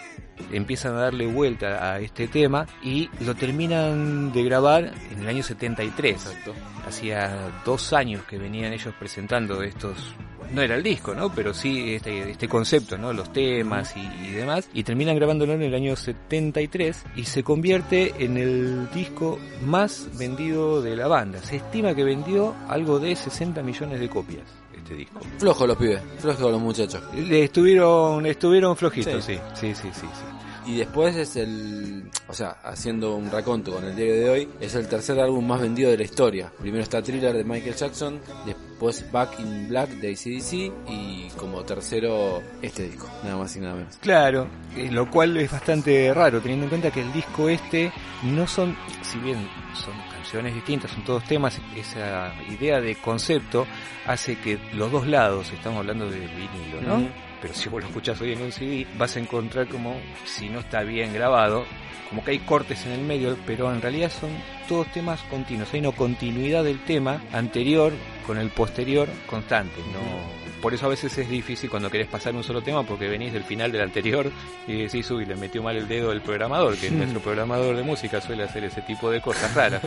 empiezan 0.52 0.96
a 0.96 1.02
darle 1.02 1.28
vuelta 1.28 1.92
a 1.92 2.00
este 2.00 2.28
tema 2.28 2.68
y 2.84 3.10
lo 3.22 3.36
terminan 3.36 4.32
de 4.32 4.44
grabar 4.44 4.94
en 5.12 5.20
el 5.20 5.28
año 5.28 5.44
73. 5.44 6.14
Exacto. 6.14 6.54
Hacía 6.88 7.52
dos 7.66 7.94
años 7.94 8.24
que 8.24 8.38
venían 8.38 8.74
ellos 8.74 8.94
presentando 9.00 9.64
estos 9.64 10.16
no 10.54 10.62
era 10.62 10.76
el 10.76 10.84
disco, 10.84 11.14
¿no? 11.14 11.30
Pero 11.34 11.54
sí 11.54 11.96
este, 11.96 12.32
este 12.32 12.48
concepto, 12.48 12.98
¿no? 12.98 13.14
Los 13.14 13.32
temas 13.32 13.96
y, 13.96 14.28
y, 14.28 14.32
demás. 14.32 14.70
Y 14.74 14.84
terminan 14.84 15.16
grabándolo 15.16 15.54
en 15.54 15.64
el 15.64 15.74
año 15.74 15.96
73 15.96 17.04
y 17.16 17.24
se 17.26 17.44
convierte 17.44 18.14
en 18.24 18.38
el 18.38 18.90
disco 18.92 19.40
más 19.64 20.08
vendido 20.18 20.82
de 20.82 20.96
la 20.96 21.08
banda. 21.08 21.40
Se 21.40 21.58
estima 21.58 21.96
que 21.96 22.04
vendió 22.04 22.56
algo 22.68 23.00
de 23.00 23.16
60 23.16 23.62
millones 23.64 24.00
de 24.00 24.10
copias. 24.10 24.65
Este 24.86 24.98
disco. 24.98 25.20
Flojo 25.40 25.66
los 25.66 25.78
pibes, 25.78 26.00
flojo 26.20 26.52
los 26.52 26.62
muchachos. 26.62 27.02
Le 27.16 27.46
estuvieron, 27.46 28.24
estuvieron 28.28 28.78
flojitos, 28.78 29.26
sí. 29.26 29.40
Sí, 29.56 29.74
sí, 29.74 29.74
sí, 29.74 29.90
sí. 29.92 30.02
sí. 30.02 30.72
Y 30.72 30.78
después 30.78 31.16
es 31.16 31.36
el, 31.38 32.04
o 32.28 32.34
sea, 32.34 32.58
haciendo 32.64 33.16
un 33.16 33.32
raconto 33.32 33.74
con 33.74 33.84
el 33.84 33.96
diario 33.96 34.16
de 34.16 34.30
hoy, 34.30 34.50
es 34.60 34.76
el 34.76 34.88
tercer 34.88 35.20
álbum 35.20 35.46
más 35.48 35.60
vendido 35.60 35.90
de 35.90 35.98
la 35.98 36.04
historia. 36.04 36.52
Primero 36.60 36.84
está 36.84 37.02
Thriller 37.02 37.36
de 37.36 37.44
Michael 37.44 37.76
Jackson, 37.76 38.20
después 38.46 39.12
Back 39.12 39.40
in 39.40 39.68
Black 39.70 39.90
de 39.90 40.12
ACDC 40.12 40.54
y 40.88 41.30
como 41.36 41.64
tercero 41.64 42.44
este 42.62 42.84
disco, 42.84 43.08
nada 43.24 43.38
más 43.38 43.56
y 43.56 43.60
nada 43.62 43.74
menos. 43.74 43.98
Claro, 43.98 44.48
eh, 44.76 44.92
lo 44.92 45.10
cual 45.10 45.36
es 45.38 45.52
bastante 45.52 46.14
raro 46.14 46.42
teniendo 46.42 46.66
en 46.66 46.70
cuenta 46.70 46.92
que 46.92 47.02
el 47.02 47.12
disco 47.12 47.50
este 47.50 47.92
no 48.24 48.46
son, 48.46 48.78
si 49.02 49.18
bien 49.18 49.48
son 49.74 49.94
canciones 50.26 50.56
distintas, 50.56 50.90
son 50.90 51.04
todos 51.04 51.24
temas, 51.24 51.62
esa 51.76 52.34
idea 52.50 52.82
de 52.82 52.96
concepto 52.96 53.68
hace 54.08 54.38
que 54.38 54.58
los 54.74 54.92
dos 54.92 55.06
lados, 55.06 55.52
estamos 55.54 55.80
hablando 55.80 56.10
de 56.10 56.20
vinilo, 56.20 56.82
¿no? 56.82 56.98
Mm 56.98 57.26
pero 57.46 57.54
si 57.54 57.70
vos 57.70 57.80
lo 57.80 57.88
escuchás 57.88 58.20
hoy 58.22 58.32
en 58.32 58.42
un 58.42 58.52
CD, 58.52 58.88
vas 58.98 59.16
a 59.16 59.20
encontrar 59.20 59.68
como, 59.68 60.00
si 60.26 60.50
no 60.50 60.62
está 60.62 60.82
bien 60.82 61.14
grabado, 61.14 61.64
como 62.10 62.24
que 62.24 62.32
hay 62.32 62.40
cortes 62.40 62.88
en 62.88 62.94
el 62.94 63.02
medio, 63.02 63.38
pero 63.46 63.72
en 63.72 63.84
realidad 63.84 64.12
son 64.12 64.32
todos 64.68 64.88
temas 64.92 65.22
continuos. 65.30 65.72
Hay 65.72 65.82
una 65.82 65.92
continuidad 65.92 66.64
del 66.64 66.84
tema 66.84 67.22
anterior 67.32 67.94
con 68.26 68.40
el 68.40 68.50
posterior 68.50 69.08
constante. 69.28 69.80
No, 69.94 70.45
por 70.66 70.74
eso 70.74 70.88
a 70.88 70.90
veces 70.90 71.16
es 71.16 71.30
difícil 71.30 71.70
cuando 71.70 71.92
querés 71.92 72.08
pasar 72.08 72.34
un 72.34 72.44
solo 72.44 72.60
tema 72.60 72.82
porque 72.82 73.08
venís 73.08 73.32
del 73.32 73.44
final 73.44 73.72
del 73.72 73.82
anterior 73.82 74.32
y 74.66 74.82
decís, 74.82 75.12
uy, 75.12 75.24
le 75.24 75.36
metió 75.36 75.62
mal 75.62 75.78
el 75.78 75.88
dedo 75.88 76.12
el 76.12 76.22
programador, 76.22 76.76
que 76.76 76.90
nuestro 76.90 77.20
programador 77.20 77.76
de 77.76 77.84
música 77.84 78.20
suele 78.20 78.46
hacer 78.46 78.64
ese 78.64 78.82
tipo 78.82 79.12
de 79.12 79.22
cosas 79.22 79.54
raras. 79.54 79.80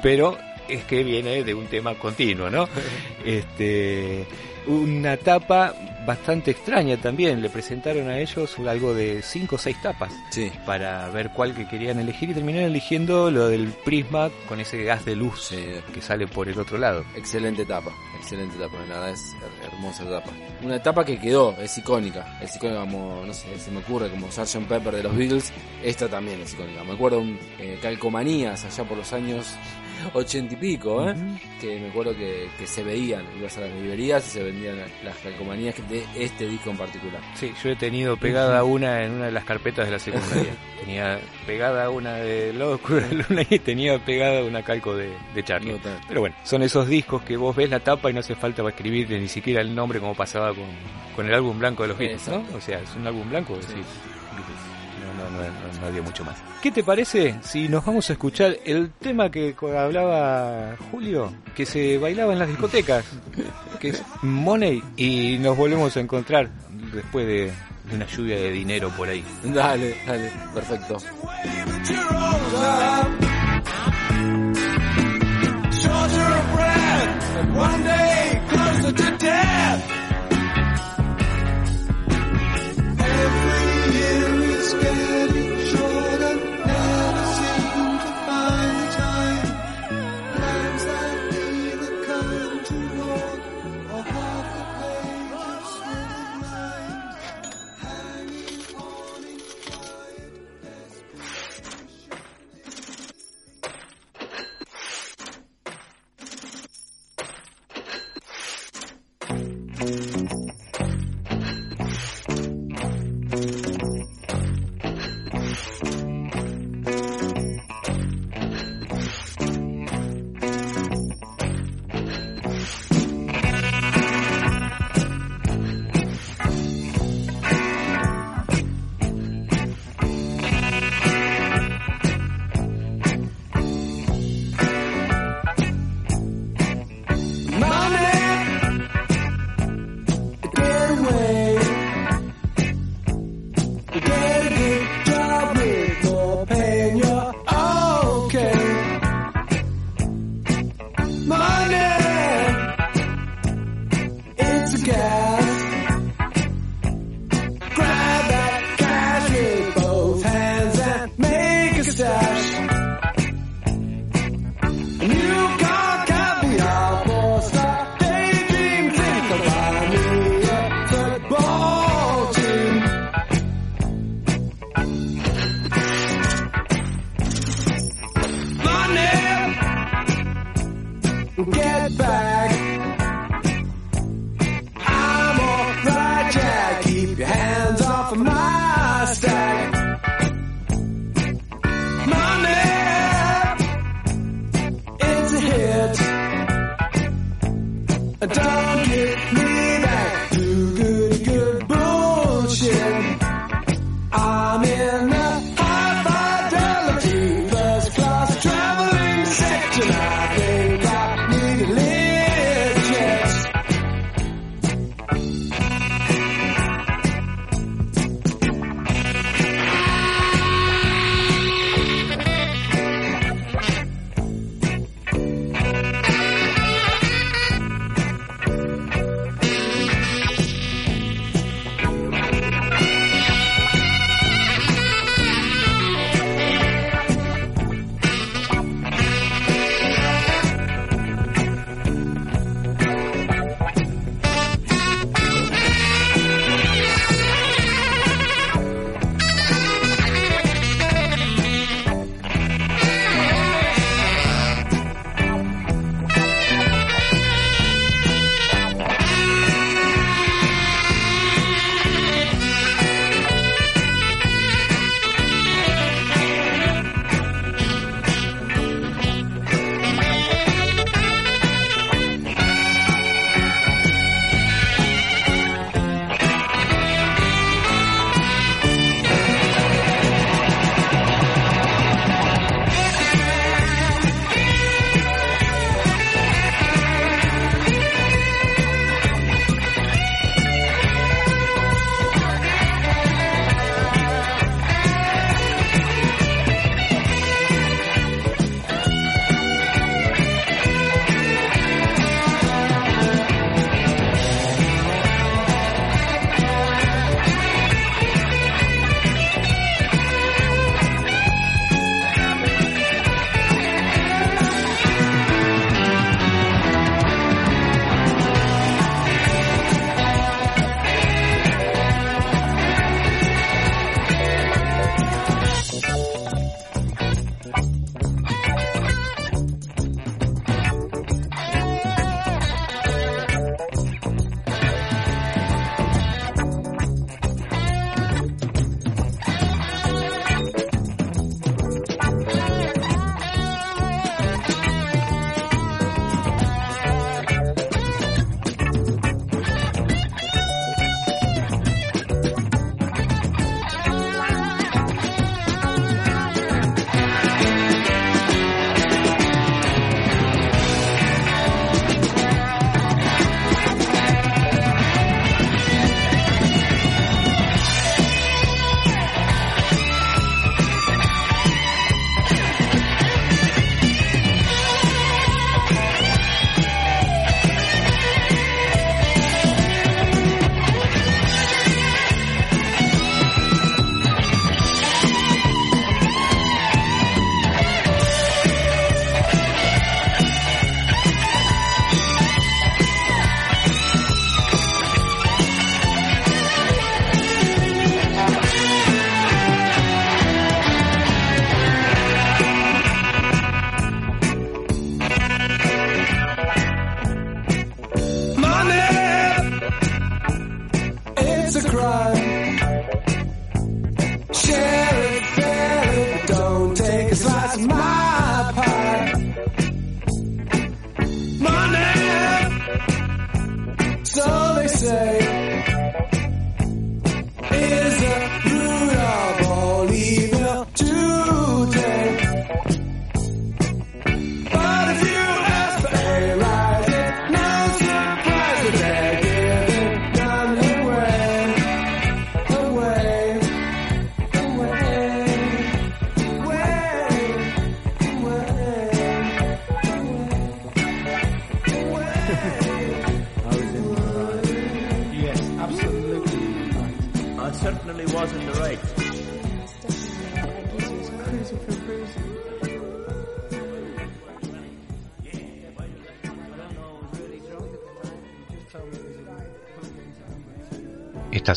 Pero 0.00 0.38
es 0.66 0.82
que 0.84 1.04
viene 1.04 1.44
de 1.44 1.52
un 1.52 1.66
tema 1.66 1.94
continuo, 1.96 2.48
¿no? 2.48 2.66
Este 3.26 4.24
una 4.66 5.16
tapa 5.16 5.74
bastante 6.06 6.50
extraña 6.50 6.96
también. 6.96 7.42
Le 7.42 7.50
presentaron 7.50 8.08
a 8.08 8.18
ellos 8.18 8.56
algo 8.58 8.94
de 8.94 9.22
cinco 9.22 9.56
o 9.56 9.58
seis 9.58 9.80
tapas 9.82 10.12
sí. 10.30 10.50
para 10.66 11.08
ver 11.10 11.30
cuál 11.30 11.54
que 11.54 11.66
querían 11.66 11.98
elegir 11.98 12.30
y 12.30 12.34
terminaron 12.34 12.70
eligiendo 12.70 13.30
lo 13.30 13.48
del 13.48 13.68
prisma 13.84 14.30
con 14.48 14.60
ese 14.60 14.82
gas 14.84 15.04
de 15.04 15.16
luz 15.16 15.48
sí. 15.48 15.56
que 15.92 16.00
sale 16.00 16.26
por 16.26 16.48
el 16.48 16.58
otro 16.58 16.78
lado. 16.78 17.04
Excelente 17.16 17.64
tapa, 17.64 17.90
excelente 18.16 18.56
tapa, 18.56 18.76
la 18.88 18.94
verdad 18.94 19.10
es 19.10 19.34
hermosa 19.64 20.04
tapa. 20.08 20.30
Una 20.62 20.76
etapa 20.76 21.04
que 21.04 21.18
quedó, 21.18 21.54
es 21.60 21.76
icónica, 21.78 22.38
es 22.40 22.54
icónica 22.56 22.80
como, 22.80 23.22
no 23.26 23.32
sé, 23.32 23.58
se 23.58 23.70
me 23.70 23.78
ocurre 23.78 24.10
como 24.10 24.30
Sgt. 24.30 24.66
Pepper 24.66 24.96
de 24.96 25.02
los 25.02 25.16
Beatles, 25.16 25.52
esta 25.82 26.08
también 26.08 26.40
es 26.40 26.52
icónica. 26.54 26.84
Me 26.84 26.92
acuerdo 26.92 27.20
un 27.20 27.38
eh, 27.58 27.78
calcomanías 27.82 28.64
allá 28.64 28.84
por 28.84 28.96
los 28.96 29.12
años 29.12 29.46
ochenta 30.12 30.54
y 30.54 30.56
pico, 30.56 31.08
¿eh? 31.08 31.12
Uh 31.12 31.16
-huh. 31.16 31.58
que 31.60 31.80
me 31.80 31.88
acuerdo 31.88 32.14
que, 32.16 32.48
que, 32.58 32.66
se 32.66 32.82
veían, 32.82 33.24
ibas 33.38 33.56
a 33.58 33.62
las 33.62 33.72
librerías 33.74 34.26
y 34.26 34.30
se 34.30 34.42
vendían 34.42 34.76
las 35.04 35.16
calcomanías 35.18 35.76
de 35.88 36.04
este 36.16 36.46
disco 36.46 36.70
en 36.70 36.76
particular. 36.76 37.20
Sí, 37.34 37.52
yo 37.62 37.70
he 37.70 37.76
tenido 37.76 38.16
pegada 38.16 38.64
una 38.64 39.02
en 39.04 39.12
una 39.12 39.26
de 39.26 39.32
las 39.32 39.44
carpetas 39.44 39.86
de 39.86 39.92
la 39.92 39.98
secundaria. 39.98 40.52
tenía 40.80 41.18
pegada 41.46 41.90
una 41.90 42.14
de 42.14 42.34
de 42.34 42.52
la 42.52 43.24
Luna 43.28 43.42
y 43.48 43.58
tenía 43.58 43.98
pegada 43.98 44.42
una 44.44 44.62
calco 44.62 44.96
de, 44.96 45.10
de 45.34 45.42
Charlie. 45.42 45.72
No, 45.72 45.78
Pero 46.08 46.20
bueno, 46.20 46.36
son 46.42 46.62
esos 46.62 46.88
discos 46.88 47.22
que 47.22 47.36
vos 47.36 47.54
ves 47.54 47.70
la 47.70 47.80
tapa 47.80 48.10
y 48.10 48.12
no 48.12 48.20
hace 48.20 48.34
falta 48.34 48.62
para 48.62 48.74
escribir 48.74 49.10
ni 49.10 49.28
siquiera 49.28 49.60
el 49.60 49.74
nombre 49.74 50.00
como 50.00 50.14
pasaba 50.14 50.48
con, 50.48 50.66
con 51.14 51.26
el 51.26 51.34
álbum 51.34 51.58
blanco 51.58 51.82
de 51.82 51.88
los 51.90 51.98
Beatles, 51.98 52.28
¿no? 52.28 52.44
O 52.56 52.60
sea, 52.60 52.80
es 52.80 52.94
un 52.96 53.06
álbum 53.06 53.28
blanco, 53.28 53.58
sí. 53.62 53.80
No, 55.30 55.30
no, 55.30 55.38
no, 55.38 55.80
no, 55.80 55.86
había 55.86 56.02
mucho 56.02 56.24
más. 56.24 56.36
¿Qué 56.62 56.70
te 56.70 56.82
parece 56.82 57.36
si 57.42 57.68
nos 57.68 57.84
vamos 57.84 58.08
a 58.10 58.12
escuchar 58.12 58.56
el 58.64 58.90
tema 58.92 59.30
que 59.30 59.54
hablaba 59.76 60.76
Julio, 60.90 61.32
que 61.54 61.66
se 61.66 61.98
bailaba 61.98 62.32
en 62.32 62.38
las 62.38 62.48
discotecas, 62.48 63.04
que 63.80 63.88
es 63.88 64.02
Money, 64.22 64.82
y 64.96 65.38
nos 65.38 65.56
volvemos 65.56 65.96
a 65.96 66.00
encontrar 66.00 66.48
después 66.92 67.26
de, 67.26 67.52
de 67.90 67.96
una 67.96 68.06
lluvia 68.06 68.36
de 68.36 68.50
dinero 68.50 68.90
por 68.96 69.08
ahí? 69.08 69.24
Dale, 69.42 69.96
dale, 70.06 70.32
perfecto. 70.54 70.98
One 77.56 77.84
day 77.84 78.23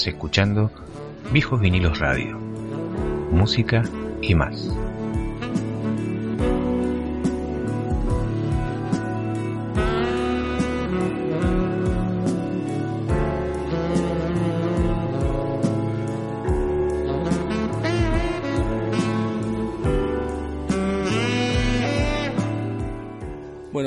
Escuchando 0.05 0.69
Viejos 1.31 1.59
Vinilos 1.59 1.97
Radio. 1.99 2.37
Música 3.31 3.83
y 4.21 4.35
más. 4.35 4.69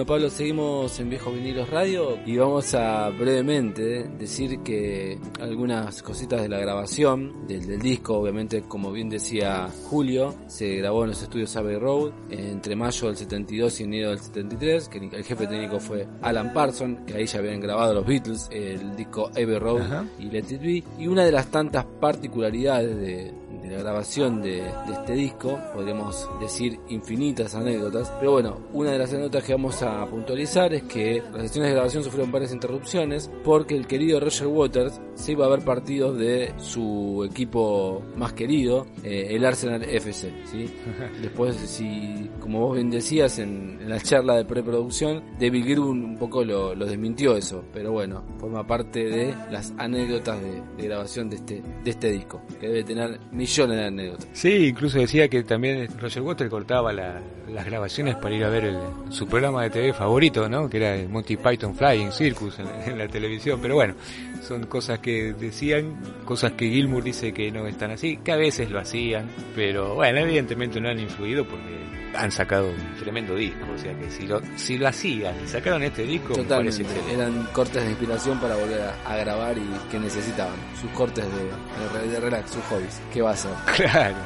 Bueno, 0.01 0.15
Pablo, 0.15 0.31
seguimos 0.31 0.99
en 0.99 1.11
Viejos 1.11 1.35
Vinilos 1.35 1.69
Radio 1.69 2.19
y 2.25 2.35
vamos 2.39 2.73
a 2.73 3.11
brevemente 3.11 4.05
decir 4.05 4.61
que 4.61 5.19
algunas 5.39 6.03
cositas 6.03 6.41
de 6.41 6.49
la 6.49 6.59
grabación 6.59 7.47
del, 7.47 7.67
del 7.67 7.83
disco, 7.83 8.15
obviamente, 8.15 8.63
como 8.63 8.93
bien 8.93 9.11
decía 9.11 9.69
Julio, 9.91 10.35
se 10.47 10.77
grabó 10.77 11.03
en 11.05 11.11
los 11.11 11.23
estudios 11.23 11.55
Abbey 11.55 11.77
Road 11.77 12.13
entre 12.31 12.77
mayo 12.77 13.09
del 13.09 13.17
72 13.19 13.79
y 13.79 13.83
enero 13.83 14.09
del 14.09 14.21
73, 14.21 14.89
que 14.89 14.99
el 14.99 15.23
jefe 15.23 15.47
técnico 15.47 15.79
fue 15.79 16.09
Alan 16.23 16.55
Parsons, 16.55 17.01
que 17.07 17.17
ahí 17.17 17.27
ya 17.27 17.41
habían 17.41 17.61
grabado 17.61 17.93
los 17.93 18.07
Beatles, 18.07 18.49
el 18.51 18.97
disco 18.97 19.29
Abbey 19.29 19.59
Road 19.59 19.83
Ajá. 19.83 20.07
y 20.19 20.31
Let 20.31 20.47
It 20.49 20.63
Be, 20.63 20.85
y 20.99 21.09
una 21.09 21.27
de 21.27 21.33
las 21.33 21.49
tantas 21.49 21.85
particularidades 21.85 22.97
de, 22.97 23.35
de 23.71 23.77
la 23.77 23.83
grabación 23.83 24.43
de, 24.43 24.63
de 24.63 24.93
este 24.93 25.13
disco, 25.13 25.59
podríamos 25.73 26.29
decir 26.41 26.81
infinitas 26.89 27.55
anécdotas, 27.55 28.13
pero 28.19 28.33
bueno, 28.33 28.59
una 28.73 28.91
de 28.91 28.99
las 28.99 29.13
anécdotas 29.13 29.45
que 29.45 29.53
vamos 29.53 29.81
a 29.83 30.05
puntualizar 30.07 30.75
es 30.75 30.83
que 30.85 31.23
las 31.33 31.43
sesiones 31.43 31.71
de 31.71 31.75
grabación 31.75 32.03
sufrieron 32.03 32.33
varias 32.33 32.53
interrupciones 32.53 33.31
porque 33.45 33.77
el 33.77 33.87
querido 33.87 34.19
Roger 34.19 34.49
Waters 34.49 35.01
se 35.15 35.33
iba 35.33 35.47
a 35.47 35.49
ver 35.49 35.61
partidos 35.61 36.19
de 36.19 36.53
su 36.59 37.25
equipo 37.31 38.03
más 38.17 38.33
querido, 38.33 38.87
eh, 39.05 39.29
el 39.31 39.45
Arsenal 39.45 39.85
FC, 39.85 40.33
¿sí? 40.47 40.69
Después, 41.23 41.55
si, 41.55 42.29
como 42.41 42.61
vos 42.61 42.75
bien 42.75 42.91
decías 42.91 43.39
en, 43.39 43.79
en 43.81 43.89
la 43.89 44.01
charla 44.01 44.35
de 44.37 44.45
preproducción, 44.45 45.23
David 45.39 45.65
Gilmour 45.65 45.91
un 45.91 46.19
poco 46.19 46.45
lo, 46.45 46.75
lo 46.75 46.87
desmintió 46.87 47.37
eso, 47.37 47.65
pero 47.73 47.93
bueno, 47.93 48.25
forma 48.39 48.67
parte 48.67 49.05
de 49.05 49.35
las 49.51 49.73
anécdotas 49.79 50.41
de, 50.43 50.61
de 50.77 50.89
grabación 50.89 51.31
de 51.31 51.37
este, 51.37 51.63
de 51.85 51.91
este 51.91 52.11
disco, 52.11 52.43
que 52.59 52.67
debe 52.67 52.83
tener 52.83 53.21
millones 53.31 53.60
de 53.69 53.85
anécdotas. 53.87 54.29
Sí, 54.33 54.67
incluso 54.69 54.99
decía 54.99 55.29
que 55.29 55.43
también 55.43 55.89
Roger 55.99 56.23
Waters 56.23 56.51
cortaba 56.51 56.93
la- 56.93 57.21
las 57.53 57.67
grabaciones 57.67 58.17
para 58.17 58.35
ir 58.35 58.45
a 58.45 58.49
ver 58.49 58.65
el- 58.65 58.79
su 59.11 59.27
programa 59.27 59.63
de 59.65 59.71
TV 59.71 59.93
favorito, 59.93 60.49
¿no? 60.49 60.69
Que 60.71 60.77
era 60.79 60.95
el 60.95 61.09
Monty 61.09 61.37
Python 61.37 61.75
Flying 61.75 62.13
Circus 62.13 62.59
en, 62.59 62.67
la- 62.67 62.85
en 62.87 62.99
la 62.99 63.09
televisión. 63.09 63.59
Pero 63.61 63.75
bueno, 63.75 63.95
son 64.43 64.65
cosas 64.67 64.99
que 65.01 65.33
decían, 65.35 65.97
cosas 66.25 66.53
que 66.53 66.69
Gilmour 66.71 67.03
dice 67.03 67.33
que 67.33 67.51
no 67.51 67.67
están 67.67 67.91
así, 67.91 68.17
que 68.19 68.33
a 68.33 68.37
veces 68.37 68.71
lo 68.71 68.79
hacían, 68.81 69.27
pero 69.55 69.95
bueno, 69.97 70.19
evidentemente 70.21 70.81
no 70.81 70.89
han 70.89 70.99
influido 71.01 71.45
porque 71.47 71.81
han 72.13 72.33
sacado 72.33 72.69
un 72.71 72.97
tremendo 72.99 73.37
disco. 73.37 73.65
O 73.73 73.79
sea 73.79 73.97
que 73.97 74.11
si 74.11 74.27
lo, 74.27 74.41
si 74.57 74.79
lo 74.79 74.89
hacían 74.89 75.35
y 75.45 75.49
sacaron 75.49 75.83
este 75.85 76.03
disco, 76.05 76.35
Totalmente, 76.35 76.85
eran 77.13 77.47
cortes 77.53 77.83
de 77.85 77.91
inspiración 77.91 78.39
para 78.41 78.57
volver 78.57 78.81
a, 78.83 78.95
a 79.13 79.17
grabar 79.19 79.57
y 79.57 79.63
que 79.91 79.99
necesitaban, 80.01 80.57
sus 80.81 80.91
cortes 80.91 81.25
de, 81.25 82.01
de, 82.01 82.09
de 82.13 82.21
relax, 82.21 82.51
sus 82.51 82.63
hobbies. 82.65 83.01
¿Qué 83.13 83.23
va 83.23 83.31
a? 83.33 83.37
Claro. 83.77 84.17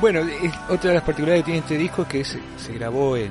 Bueno, 0.00 0.20
otra 0.68 0.90
de 0.90 0.94
las 0.96 1.04
particularidades 1.04 1.44
que 1.44 1.52
tiene 1.52 1.60
este 1.60 1.78
disco 1.78 2.02
es 2.02 2.08
que 2.08 2.24
se, 2.24 2.72
grabó 2.74 3.16
en, 3.16 3.30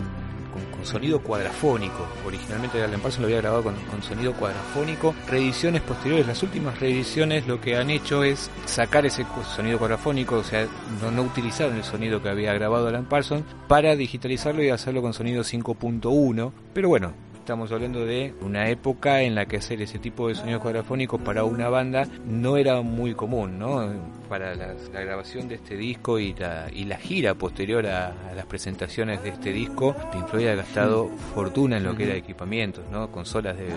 con, 0.72 0.86
sonido 0.86 1.22
cuadrafónico. 1.22 2.08
Originalmente 2.26 2.82
Alan 2.82 3.02
Parsons 3.02 3.22
lo 3.22 3.28
había 3.28 3.42
grabado 3.42 3.64
con, 3.64 4.02
sonido 4.02 4.34
cuadrafónico. 4.34 5.14
Reediciones 5.28 5.82
posteriores, 5.82 6.26
las 6.26 6.42
últimas 6.42 6.80
reediciones 6.80 7.48
lo 7.48 7.60
que 7.60 7.76
han 7.76 7.90
hecho 7.90 8.24
es 8.24 8.50
sacar 8.66 9.06
ese 9.06 9.26
sonido 9.56 9.78
cuadrafónico, 9.78 10.38
o 10.38 10.44
sea, 10.44 10.66
no, 11.02 11.12
no 11.12 11.24
utilizaron 11.24 11.76
el 11.76 11.84
sonido 11.84 12.24
que 12.24 12.30
había 12.30 12.54
grabado 12.54 12.88
Alan 12.88 13.06
Parsons 13.06 13.44
para 13.68 13.96
digitalizarlo 13.96 14.64
y 14.64 14.70
hacerlo 14.70 15.02
con 15.02 15.14
sonido 15.14 15.44
5.1. 15.44 16.52
Pero 16.74 16.90
bueno, 16.90 17.14
Estamos 17.44 17.74
hablando 17.74 18.06
de 18.06 18.34
una 18.40 18.70
época 18.70 19.22
en 19.22 19.36
la 19.36 19.46
que 19.48 19.58
hacer 19.58 19.82
ese 19.82 20.00
tipo 20.00 20.30
de 20.30 20.36
sonidos 20.36 20.62
cuadrafónicos 20.62 21.20
para 21.20 21.44
una 21.44 21.68
banda 21.68 22.08
no 22.26 22.56
era 22.56 22.82
muy 22.82 23.16
común, 23.16 23.60
¿no? 23.60 23.86
Para 24.30 24.56
la, 24.56 24.74
la 24.94 25.02
grabación 25.02 25.50
de 25.50 25.56
este 25.56 25.76
disco 25.76 26.20
y 26.20 26.34
la, 26.36 26.68
y 26.72 26.86
la 26.86 26.96
gira 26.96 27.36
posterior 27.36 27.86
a, 27.86 28.30
a 28.30 28.34
las 28.34 28.46
presentaciones 28.46 29.22
de 29.24 29.32
este 29.32 29.52
disco, 29.52 29.94
Pink 30.14 30.28
Floyd 30.30 30.48
ha 30.48 30.56
gastado 30.56 31.10
fortuna 31.36 31.76
en 31.76 31.84
lo 31.84 31.98
que 31.98 32.06
era 32.06 32.16
equipamientos, 32.16 32.86
¿no? 32.90 33.12
Consolas 33.12 33.58
de 33.58 33.68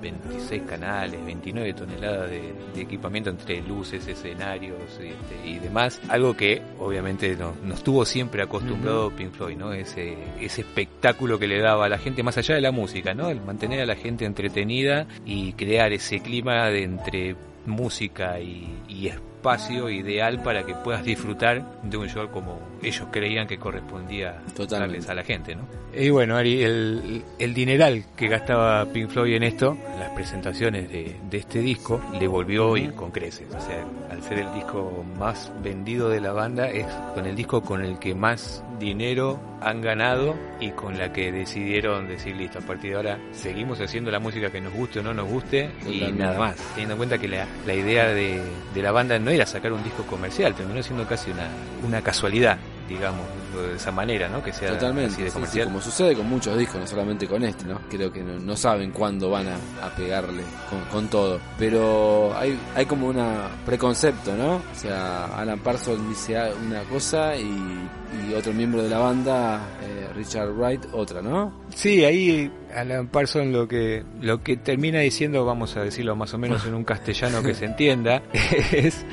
26 0.00 0.62
canales, 0.62 1.24
29 1.24 1.72
toneladas 1.74 2.30
de, 2.30 2.54
de 2.74 2.80
equipamiento 2.80 3.30
entre 3.30 3.60
luces, 3.62 4.06
escenarios 4.06 4.78
este, 4.92 5.48
y 5.48 5.58
demás. 5.58 6.00
Algo 6.08 6.36
que 6.36 6.62
obviamente 6.78 7.36
no, 7.36 7.54
nos 7.62 7.82
tuvo 7.82 8.04
siempre 8.04 8.42
acostumbrado 8.42 9.10
Pink 9.10 9.32
Floyd, 9.32 9.56
¿no? 9.56 9.72
Ese, 9.72 10.16
ese 10.40 10.62
espectáculo 10.62 11.38
que 11.38 11.46
le 11.46 11.60
daba 11.60 11.86
a 11.86 11.88
la 11.88 11.98
gente 11.98 12.22
más 12.22 12.38
allá 12.38 12.54
de 12.54 12.60
la 12.60 12.72
música, 12.72 13.14
¿no? 13.14 13.28
El 13.28 13.40
mantener 13.40 13.80
a 13.80 13.86
la 13.86 13.96
gente 13.96 14.24
entretenida 14.24 15.06
y 15.24 15.52
crear 15.54 15.92
ese 15.92 16.20
clima 16.20 16.68
de 16.68 16.84
entre 16.84 17.36
música 17.66 18.40
y, 18.40 18.68
y 18.88 19.08
espacio 19.46 19.88
ideal 19.88 20.42
para 20.42 20.64
que 20.64 20.74
puedas 20.74 21.04
disfrutar 21.04 21.62
de 21.82 21.96
un 21.96 22.08
show 22.08 22.28
como 22.30 22.58
ellos 22.82 23.06
creían 23.12 23.46
que 23.46 23.58
correspondía 23.58 24.40
Totalmente. 24.56 24.78
darles 24.78 25.08
a 25.08 25.14
la 25.14 25.22
gente, 25.22 25.54
¿no? 25.54 25.62
Y 25.94 26.10
bueno, 26.10 26.36
Ari, 26.36 26.64
el, 26.64 27.22
el 27.38 27.54
dineral 27.54 28.04
que 28.16 28.26
gastaba 28.26 28.84
Pink 28.86 29.08
Floyd 29.08 29.34
en 29.34 29.44
esto, 29.44 29.78
las 30.00 30.10
presentaciones 30.10 30.90
de, 30.90 31.16
de 31.30 31.38
este 31.38 31.60
disco, 31.60 32.00
le 32.18 32.26
volvió 32.26 32.74
a 32.74 32.78
ir 32.78 32.92
con 32.94 33.12
creces. 33.12 33.46
O 33.48 33.60
sea, 33.60 33.86
al 34.10 34.20
ser 34.22 34.40
el 34.40 34.52
disco 34.52 35.04
más 35.16 35.52
vendido 35.62 36.08
de 36.08 36.20
la 36.20 36.32
banda, 36.32 36.68
es 36.68 36.86
con 37.14 37.24
el 37.24 37.36
disco 37.36 37.62
con 37.62 37.84
el 37.84 38.00
que 38.00 38.14
más 38.16 38.64
dinero 38.78 39.40
han 39.60 39.80
ganado 39.80 40.34
y 40.60 40.70
con 40.70 40.98
la 40.98 41.12
que 41.12 41.32
decidieron 41.32 42.06
decir, 42.08 42.36
listo, 42.36 42.58
a 42.58 42.62
partir 42.62 42.90
de 42.90 42.96
ahora 42.96 43.18
seguimos 43.32 43.80
haciendo 43.80 44.10
la 44.10 44.18
música 44.20 44.50
que 44.50 44.60
nos 44.60 44.72
guste 44.72 45.00
o 45.00 45.02
no 45.02 45.14
nos 45.14 45.28
guste 45.28 45.70
y 45.86 46.00
Totalmente. 46.00 46.22
nada 46.22 46.38
más. 46.38 46.56
Teniendo 46.74 46.94
en 46.94 46.98
cuenta 46.98 47.18
que 47.18 47.28
la, 47.28 47.46
la 47.66 47.74
idea 47.74 48.08
de, 48.08 48.40
de 48.74 48.82
la 48.82 48.92
banda 48.92 49.18
no 49.18 49.30
era 49.30 49.46
sacar 49.46 49.72
un 49.72 49.82
disco 49.82 50.04
comercial, 50.04 50.54
terminó 50.54 50.82
siendo 50.82 51.06
casi 51.06 51.30
una, 51.30 51.48
una 51.86 52.02
casualidad, 52.02 52.58
digamos, 52.88 53.26
de 53.54 53.76
esa 53.76 53.90
manera, 53.92 54.28
¿no? 54.28 54.42
Que 54.42 54.52
sea 54.52 54.70
Totalmente, 54.72 55.12
así 55.12 55.22
de 55.22 55.28
sí, 55.28 55.32
sí, 55.32 55.34
comercial. 55.34 55.66
como 55.66 55.80
sucede 55.80 56.14
con 56.14 56.28
muchos 56.28 56.56
discos, 56.58 56.80
no 56.80 56.86
solamente 56.86 57.26
con 57.26 57.42
este, 57.44 57.64
¿no? 57.64 57.80
Creo 57.90 58.12
que 58.12 58.22
no, 58.22 58.38
no 58.38 58.56
saben 58.56 58.90
cuándo 58.90 59.30
van 59.30 59.46
a, 59.48 59.86
a 59.86 59.90
pegarle 59.94 60.42
con, 60.70 60.80
con 60.90 61.08
todo. 61.08 61.40
Pero 61.58 62.36
hay, 62.36 62.58
hay 62.74 62.86
como 62.86 63.08
una 63.08 63.48
preconcepto, 63.64 64.36
¿no? 64.36 64.56
O 64.56 64.74
sea, 64.74 65.26
Alan 65.26 65.58
Parsons 65.60 66.08
dice 66.08 66.36
una 66.66 66.82
cosa 66.84 67.36
y, 67.36 67.88
y 68.28 68.34
otro 68.34 68.52
miembro 68.52 68.82
de 68.82 68.90
la 68.90 68.98
banda, 68.98 69.60
eh, 69.82 70.08
Richard 70.14 70.52
Wright, 70.52 70.86
otra, 70.92 71.22
¿no? 71.22 71.52
Sí, 71.74 72.04
ahí 72.04 72.50
Alan 72.74 73.08
Parsons 73.08 73.52
lo 73.52 73.66
que 73.66 74.04
lo 74.20 74.42
que 74.42 74.56
termina 74.56 75.00
diciendo, 75.00 75.44
vamos 75.44 75.76
a 75.76 75.82
decirlo 75.82 76.14
más 76.16 76.32
o 76.34 76.38
menos 76.38 76.64
en 76.66 76.74
un 76.74 76.84
castellano 76.84 77.42
que 77.42 77.54
se 77.54 77.64
entienda, 77.64 78.22
es 78.72 79.04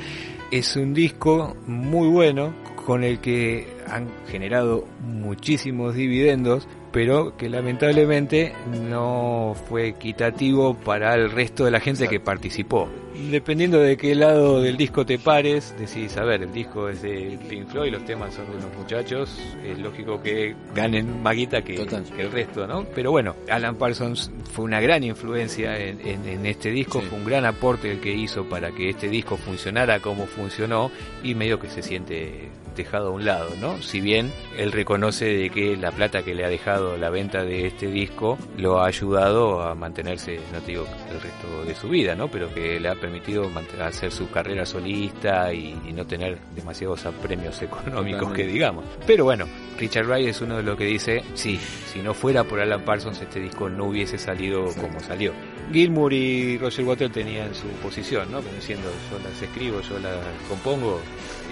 es 0.50 0.76
un 0.76 0.94
disco 0.94 1.56
muy 1.66 2.08
bueno 2.08 2.54
con 2.84 3.02
el 3.04 3.18
que 3.20 3.66
han 3.88 4.08
generado 4.28 4.84
muchísimos 5.00 5.94
dividendos, 5.94 6.68
pero 6.92 7.36
que 7.36 7.48
lamentablemente 7.48 8.52
no 8.88 9.56
fue 9.68 9.88
equitativo 9.88 10.74
para 10.74 11.14
el 11.14 11.30
resto 11.30 11.64
de 11.64 11.70
la 11.72 11.80
gente 11.80 12.06
que 12.08 12.20
participó. 12.20 12.88
Dependiendo 13.30 13.78
de 13.80 13.96
qué 13.96 14.14
lado 14.14 14.60
del 14.60 14.76
disco 14.76 15.04
te 15.06 15.18
pares, 15.18 15.74
decís, 15.78 16.16
a 16.16 16.24
ver, 16.24 16.42
el 16.42 16.52
disco 16.52 16.88
es 16.88 17.02
de 17.02 17.38
Pink 17.48 17.68
Floyd, 17.68 17.92
los 17.92 18.04
temas 18.04 18.34
son 18.34 18.46
de 18.50 18.56
unos 18.58 18.76
muchachos, 18.76 19.40
es 19.64 19.78
lógico 19.78 20.20
que 20.22 20.54
ganen 20.74 21.22
más 21.22 21.34
guita 21.36 21.62
que, 21.62 21.74
el 22.18 22.30
resto, 22.32 22.66
¿no? 22.66 22.84
Pero 22.94 23.10
bueno, 23.12 23.34
Alan 23.50 23.76
Parsons 23.76 24.30
fue 24.52 24.64
una 24.64 24.80
gran 24.80 25.02
influencia 25.04 25.76
en, 25.78 26.00
en- 26.06 26.28
en 26.28 26.46
este 26.46 26.70
disco, 26.70 27.00
Sí. 27.00 27.06
fue 27.08 27.18
un 27.18 27.24
gran 27.24 27.44
aporte 27.44 27.90
el 27.90 28.00
que 28.00 28.12
hizo 28.12 28.44
para 28.44 28.70
que 28.72 28.90
este 28.90 29.08
disco 29.08 29.36
funcionara 29.36 30.00
como 30.00 30.26
funcionó 30.26 30.90
y 31.22 31.34
medio 31.34 31.58
que 31.60 31.68
se 31.68 31.82
siente 31.82 32.48
dejado 32.74 33.08
a 33.08 33.10
un 33.10 33.24
lado, 33.24 33.50
¿no? 33.60 33.80
Si 33.82 34.00
bien 34.00 34.32
él 34.56 34.72
reconoce 34.72 35.26
de 35.26 35.50
que 35.50 35.76
la 35.76 35.90
plata 35.90 36.22
que 36.22 36.34
le 36.34 36.44
ha 36.44 36.48
dejado 36.48 36.96
la 36.96 37.10
venta 37.10 37.44
de 37.44 37.66
este 37.66 37.86
disco 37.88 38.38
lo 38.56 38.80
ha 38.80 38.86
ayudado 38.86 39.62
a 39.62 39.74
mantenerse, 39.74 40.40
no 40.52 40.60
te 40.60 40.72
digo 40.72 40.86
el 41.10 41.20
resto 41.20 41.64
de 41.64 41.74
su 41.74 41.88
vida, 41.88 42.14
¿no? 42.14 42.28
Pero 42.28 42.52
que 42.52 42.78
le 42.80 42.88
ha 42.88 42.94
permitido 42.94 43.50
hacer 43.80 44.10
su 44.12 44.30
carrera 44.30 44.66
solista 44.66 45.52
y, 45.52 45.76
y 45.86 45.92
no 45.92 46.06
tener 46.06 46.38
demasiados 46.54 47.06
apremios 47.06 47.60
económicos 47.62 48.20
Totalmente. 48.20 48.42
que 48.42 48.52
digamos. 48.52 48.84
Pero 49.06 49.24
bueno, 49.24 49.46
Richard 49.78 50.06
Wright 50.06 50.28
es 50.28 50.40
uno 50.40 50.56
de 50.56 50.62
los 50.62 50.76
que 50.76 50.84
dice, 50.84 51.22
sí, 51.34 51.58
si 51.58 52.00
no 52.00 52.14
fuera 52.14 52.44
por 52.44 52.60
Alan 52.60 52.84
Parsons 52.84 53.20
este 53.20 53.40
disco 53.40 53.68
no 53.68 53.86
hubiese 53.86 54.18
salido 54.18 54.66
como 54.80 55.00
salió. 55.00 55.32
Gilmour 55.72 56.12
y 56.12 56.58
Roger 56.58 56.84
Waters 56.84 57.12
tenían 57.12 57.54
su 57.54 57.66
posición, 57.82 58.30
¿no? 58.30 58.40
Como 58.42 58.54
diciendo, 58.54 58.88
yo 59.10 59.18
las 59.28 59.40
escribo, 59.40 59.80
yo 59.80 59.98
las 59.98 60.16
compongo 60.48 61.00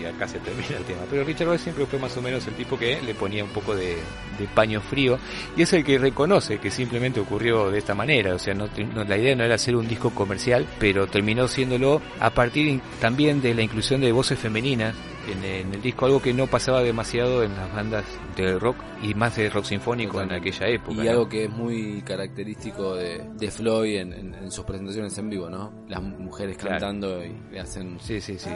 y 0.00 0.04
acá 0.04 0.26
se 0.28 0.38
termina 0.40 0.76
el 0.78 0.84
tema. 0.84 1.00
Pero 1.10 1.24
Richard 1.24 1.48
Wright 1.48 1.60
siempre 1.60 1.86
fue 1.86 1.98
más 1.98 2.16
o 2.16 2.22
menos 2.22 2.46
el 2.46 2.54
tipo 2.54 2.78
que 2.78 3.00
le 3.02 3.14
ponía 3.14 3.44
un 3.44 3.50
poco 3.50 3.74
de, 3.74 3.96
de 4.38 4.46
paño 4.54 4.80
frío 4.80 5.18
y 5.56 5.62
es 5.62 5.72
el 5.72 5.84
que 5.84 5.98
reconoce 5.98 6.58
que 6.58 6.70
simplemente 6.70 7.20
ocurrió 7.20 7.70
de 7.70 7.78
esta 7.78 7.94
manera. 7.94 8.34
O 8.34 8.38
sea, 8.38 8.54
no, 8.54 8.68
no- 8.94 9.04
la 9.04 9.16
idea 9.16 9.34
no 9.36 9.44
era 9.44 9.54
hacer 9.56 9.76
un 9.76 9.88
disco 9.88 10.10
comercial, 10.10 10.66
pero 10.78 11.06
terminó 11.06 11.48
siéndolo 11.48 12.00
a 12.20 12.30
partir 12.30 12.80
también 13.00 13.40
de 13.42 13.54
la 13.54 13.62
inclusión 13.62 14.00
de 14.00 14.12
voces 14.12 14.38
femeninas 14.38 14.94
en, 15.28 15.44
en 15.44 15.74
el 15.74 15.82
disco, 15.82 16.06
algo 16.06 16.20
que 16.22 16.32
no 16.32 16.46
pasaba 16.46 16.82
demasiado 16.82 17.42
en 17.42 17.54
las 17.54 17.72
bandas 17.74 18.04
de 18.36 18.58
rock 18.58 18.76
y 19.02 19.14
más 19.14 19.36
de 19.36 19.48
rock 19.50 19.64
sinfónico 19.64 20.20
en 20.22 20.32
aquella 20.32 20.66
época. 20.68 20.92
Y 21.02 21.04
¿no? 21.04 21.10
algo 21.10 21.28
que 21.28 21.44
es 21.44 21.50
muy 21.50 22.02
característico 22.02 22.94
de, 22.94 23.22
de 23.36 23.50
Floyd 23.50 23.96
en, 23.98 24.12
en- 24.12 24.34
en 24.34 24.50
sus 24.50 24.64
presentaciones 24.64 25.16
en 25.18 25.28
vivo, 25.30 25.48
¿no? 25.50 25.72
Las 25.88 26.02
mujeres 26.02 26.56
Claro. 26.56 26.72
cantando 26.78 27.24
y 27.24 27.32
le 27.52 27.60
hacen 27.60 27.98
Sí, 28.00 28.20
sí, 28.20 28.38
sí. 28.38 28.50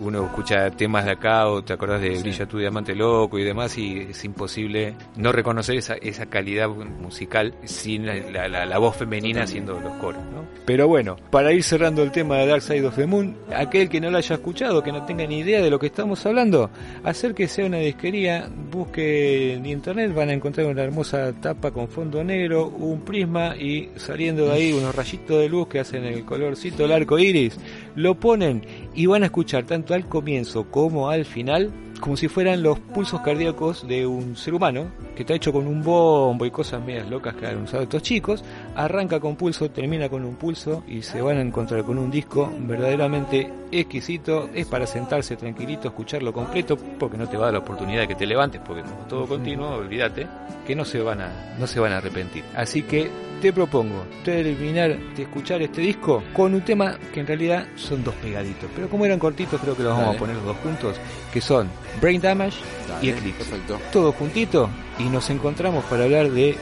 uno 0.00 0.24
escucha 0.24 0.70
temas 0.70 1.04
de 1.04 1.12
acá 1.12 1.46
o 1.48 1.62
te 1.62 1.72
acordás 1.72 2.00
de 2.00 2.18
Brilla 2.20 2.46
tu 2.46 2.58
diamante 2.58 2.94
loco 2.94 3.38
y 3.38 3.44
demás 3.44 3.76
y 3.78 3.98
es 4.10 4.24
imposible 4.24 4.94
no 5.16 5.30
reconocer 5.32 5.76
esa, 5.76 5.94
esa 5.94 6.26
calidad 6.26 6.68
musical 6.68 7.54
sin 7.64 8.06
la, 8.06 8.48
la- 8.48 8.66
la 8.66 8.78
voz 8.78 8.96
femenina 8.96 9.42
haciendo 9.42 9.78
los 9.80 9.92
coros, 9.94 10.22
¿no? 10.26 10.42
Pero 10.64 10.88
bueno, 10.88 11.16
para 11.30 11.52
ir 11.52 11.62
cerrando 11.62 12.02
el 12.02 12.10
tema 12.10 12.36
de 12.38 12.46
Dark 12.46 12.62
Side 12.62 12.86
of 12.86 12.96
the 12.96 13.06
Moon, 13.06 13.36
aquel 13.54 13.88
que 13.88 14.00
no 14.00 14.10
lo 14.10 14.18
haya 14.18 14.34
escuchado, 14.36 14.82
que 14.82 14.92
no 14.92 15.04
tenga 15.04 15.26
ni 15.26 15.38
idea 15.40 15.60
de 15.60 15.70
lo 15.70 15.78
que 15.78 15.86
estamos 16.02 16.26
hablando, 16.26 16.68
acérquese 17.04 17.62
a 17.62 17.66
una 17.66 17.76
disquería, 17.76 18.50
busque 18.72 19.54
en 19.54 19.66
internet, 19.66 20.12
van 20.12 20.30
a 20.30 20.32
encontrar 20.32 20.66
una 20.66 20.82
hermosa 20.82 21.32
tapa 21.40 21.70
con 21.70 21.86
fondo 21.86 22.24
negro, 22.24 22.66
un 22.66 23.02
prisma 23.02 23.54
y 23.56 23.88
saliendo 23.94 24.46
de 24.46 24.52
ahí 24.52 24.72
unos 24.72 24.96
rayitos 24.96 25.38
de 25.38 25.48
luz 25.48 25.68
que 25.68 25.78
hacen 25.78 26.04
el 26.04 26.24
colorcito 26.24 26.82
del 26.82 26.90
arco 26.90 27.20
iris, 27.20 27.56
lo 27.94 28.16
ponen 28.16 28.66
y 28.96 29.06
van 29.06 29.22
a 29.22 29.26
escuchar 29.26 29.62
tanto 29.62 29.94
al 29.94 30.08
comienzo 30.08 30.64
como 30.72 31.08
al 31.08 31.24
final 31.24 31.70
como 32.00 32.16
si 32.16 32.26
fueran 32.26 32.64
los 32.64 32.80
pulsos 32.80 33.20
cardíacos 33.20 33.86
de 33.86 34.04
un 34.04 34.34
ser 34.34 34.54
humano, 34.54 34.90
que 35.14 35.22
está 35.22 35.34
hecho 35.34 35.52
con 35.52 35.66
un 35.66 35.82
bombo 35.82 36.44
y 36.46 36.50
cosas 36.50 36.82
medias 36.84 37.08
locas 37.08 37.34
que 37.34 37.46
han 37.46 37.62
usado 37.62 37.82
estos 37.82 38.02
chicos, 38.02 38.44
arranca 38.74 39.20
con 39.20 39.36
pulso, 39.36 39.70
termina 39.70 40.08
con 40.08 40.24
un 40.24 40.36
pulso 40.36 40.82
y 40.86 41.02
se 41.02 41.20
van 41.20 41.38
a 41.38 41.42
encontrar 41.42 41.84
con 41.84 41.98
un 41.98 42.10
disco 42.10 42.52
verdaderamente 42.60 43.50
exquisito, 43.70 44.50
es 44.54 44.66
para 44.66 44.86
sentarse 44.86 45.36
tranquilito, 45.36 45.88
escucharlo 45.88 46.32
completo, 46.32 46.76
porque 46.76 47.16
no 47.16 47.28
te 47.28 47.36
va 47.36 47.44
a 47.44 47.46
dar 47.46 47.54
la 47.54 47.60
oportunidad 47.60 48.02
de 48.02 48.08
que 48.08 48.14
te 48.14 48.26
levantes, 48.26 48.60
porque 48.64 48.82
como 48.82 49.06
todo 49.06 49.26
continuo, 49.26 49.76
olvídate, 49.76 50.26
que 50.66 50.76
no 50.76 50.84
se 50.84 51.00
van 51.00 51.20
a, 51.20 51.56
no 51.58 51.66
se 51.66 51.80
van 51.80 51.92
a 51.92 51.98
arrepentir. 51.98 52.44
Así 52.54 52.82
que 52.82 53.10
te 53.40 53.52
propongo 53.52 54.04
terminar 54.24 54.96
de 55.16 55.22
escuchar 55.22 55.60
este 55.62 55.80
disco 55.80 56.22
con 56.32 56.54
un 56.54 56.60
tema 56.60 56.96
que 57.12 57.20
en 57.20 57.26
realidad 57.26 57.66
son 57.74 58.04
dos 58.04 58.14
pegaditos, 58.16 58.70
pero 58.74 58.88
como 58.88 59.04
eran 59.04 59.18
cortitos 59.18 59.60
creo 59.60 59.76
que 59.76 59.82
los 59.82 59.96
vamos 59.96 60.14
a 60.14 60.18
poner 60.18 60.36
los 60.36 60.44
dos 60.44 60.56
juntos, 60.58 60.96
que 61.32 61.40
son 61.40 61.68
Brain 62.00 62.20
Damage 62.20 62.58
y 63.00 63.08
Eclipse. 63.08 63.42
Perfecto. 63.42 63.80
Todos 63.92 64.14
juntitos 64.14 64.70
y 65.04 65.08
nos 65.08 65.28
encontramos 65.30 65.84
para 65.86 66.04
hablar 66.04 66.30
de 66.30 66.56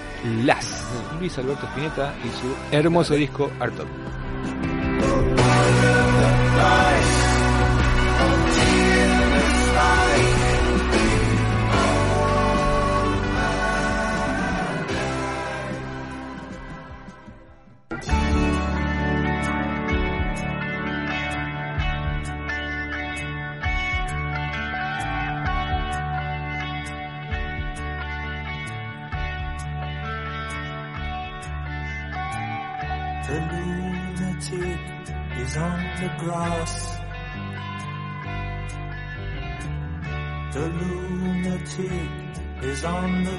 Las, 0.44 0.86
Luis 1.18 1.36
Alberto 1.38 1.66
Spinetta 1.66 2.14
y 2.24 2.28
su 2.28 2.76
hermoso 2.76 3.14
disco 3.14 3.50
Art 3.60 3.74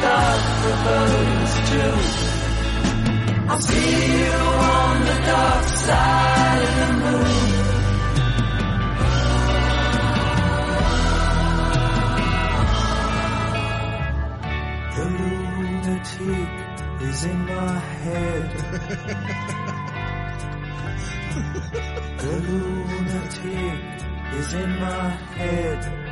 Dark 0.00 0.42
rebels 0.64 1.52
too. 1.70 1.96
I'll 3.48 3.60
see 3.60 4.18
you 4.20 4.32
on 4.32 5.00
the 5.04 5.18
dark 5.26 5.64
side 5.64 6.62
of 6.62 6.72
the 6.80 6.88
moon. 7.02 7.72
The 14.96 15.04
lunatic 15.18 16.50
is 17.02 17.24
in 17.24 17.38
my 17.46 17.78
head. 17.78 18.50
the 22.18 22.32
lunatic 22.48 23.80
is 24.38 24.52
in 24.54 24.70
my 24.80 25.08
head. 25.36 26.11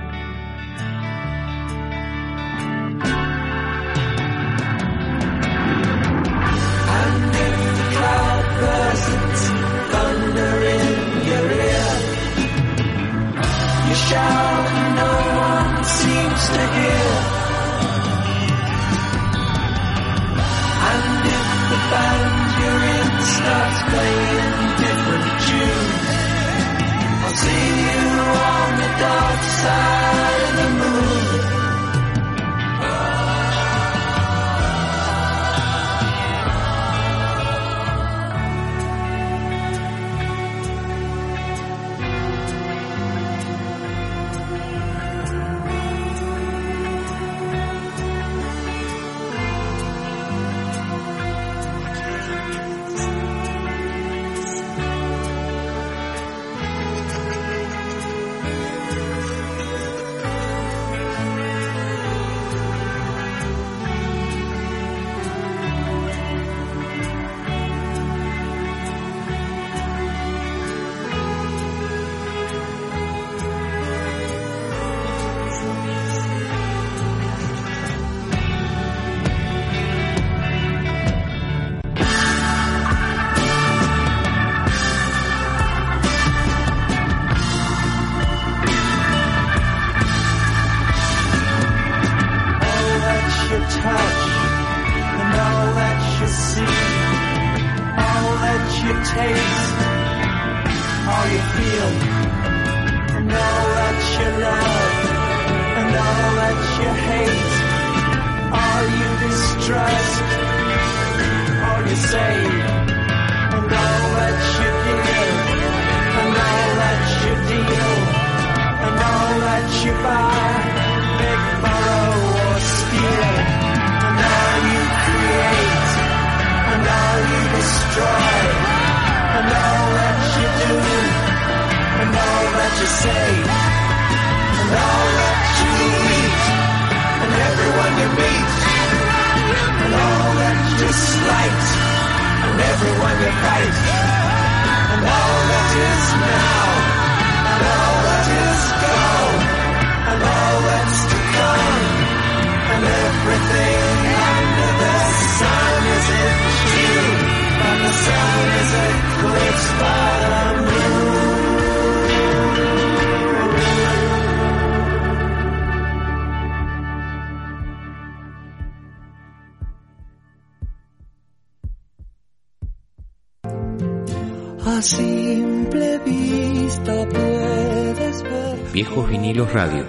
Viejos 178.91 179.09
vinilos 179.09 179.53
radio. 179.53 179.85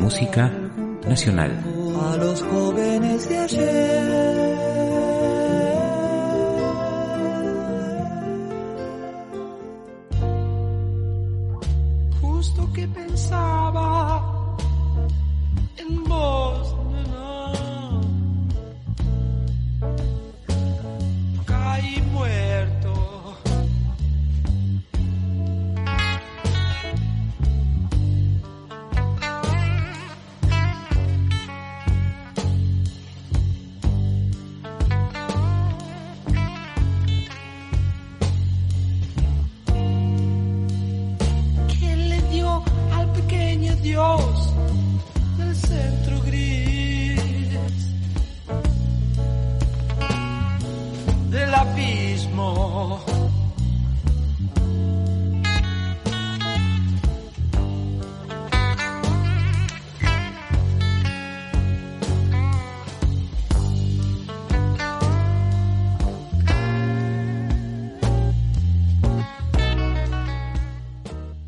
Música 0.00 0.50
nacional. 1.06 1.52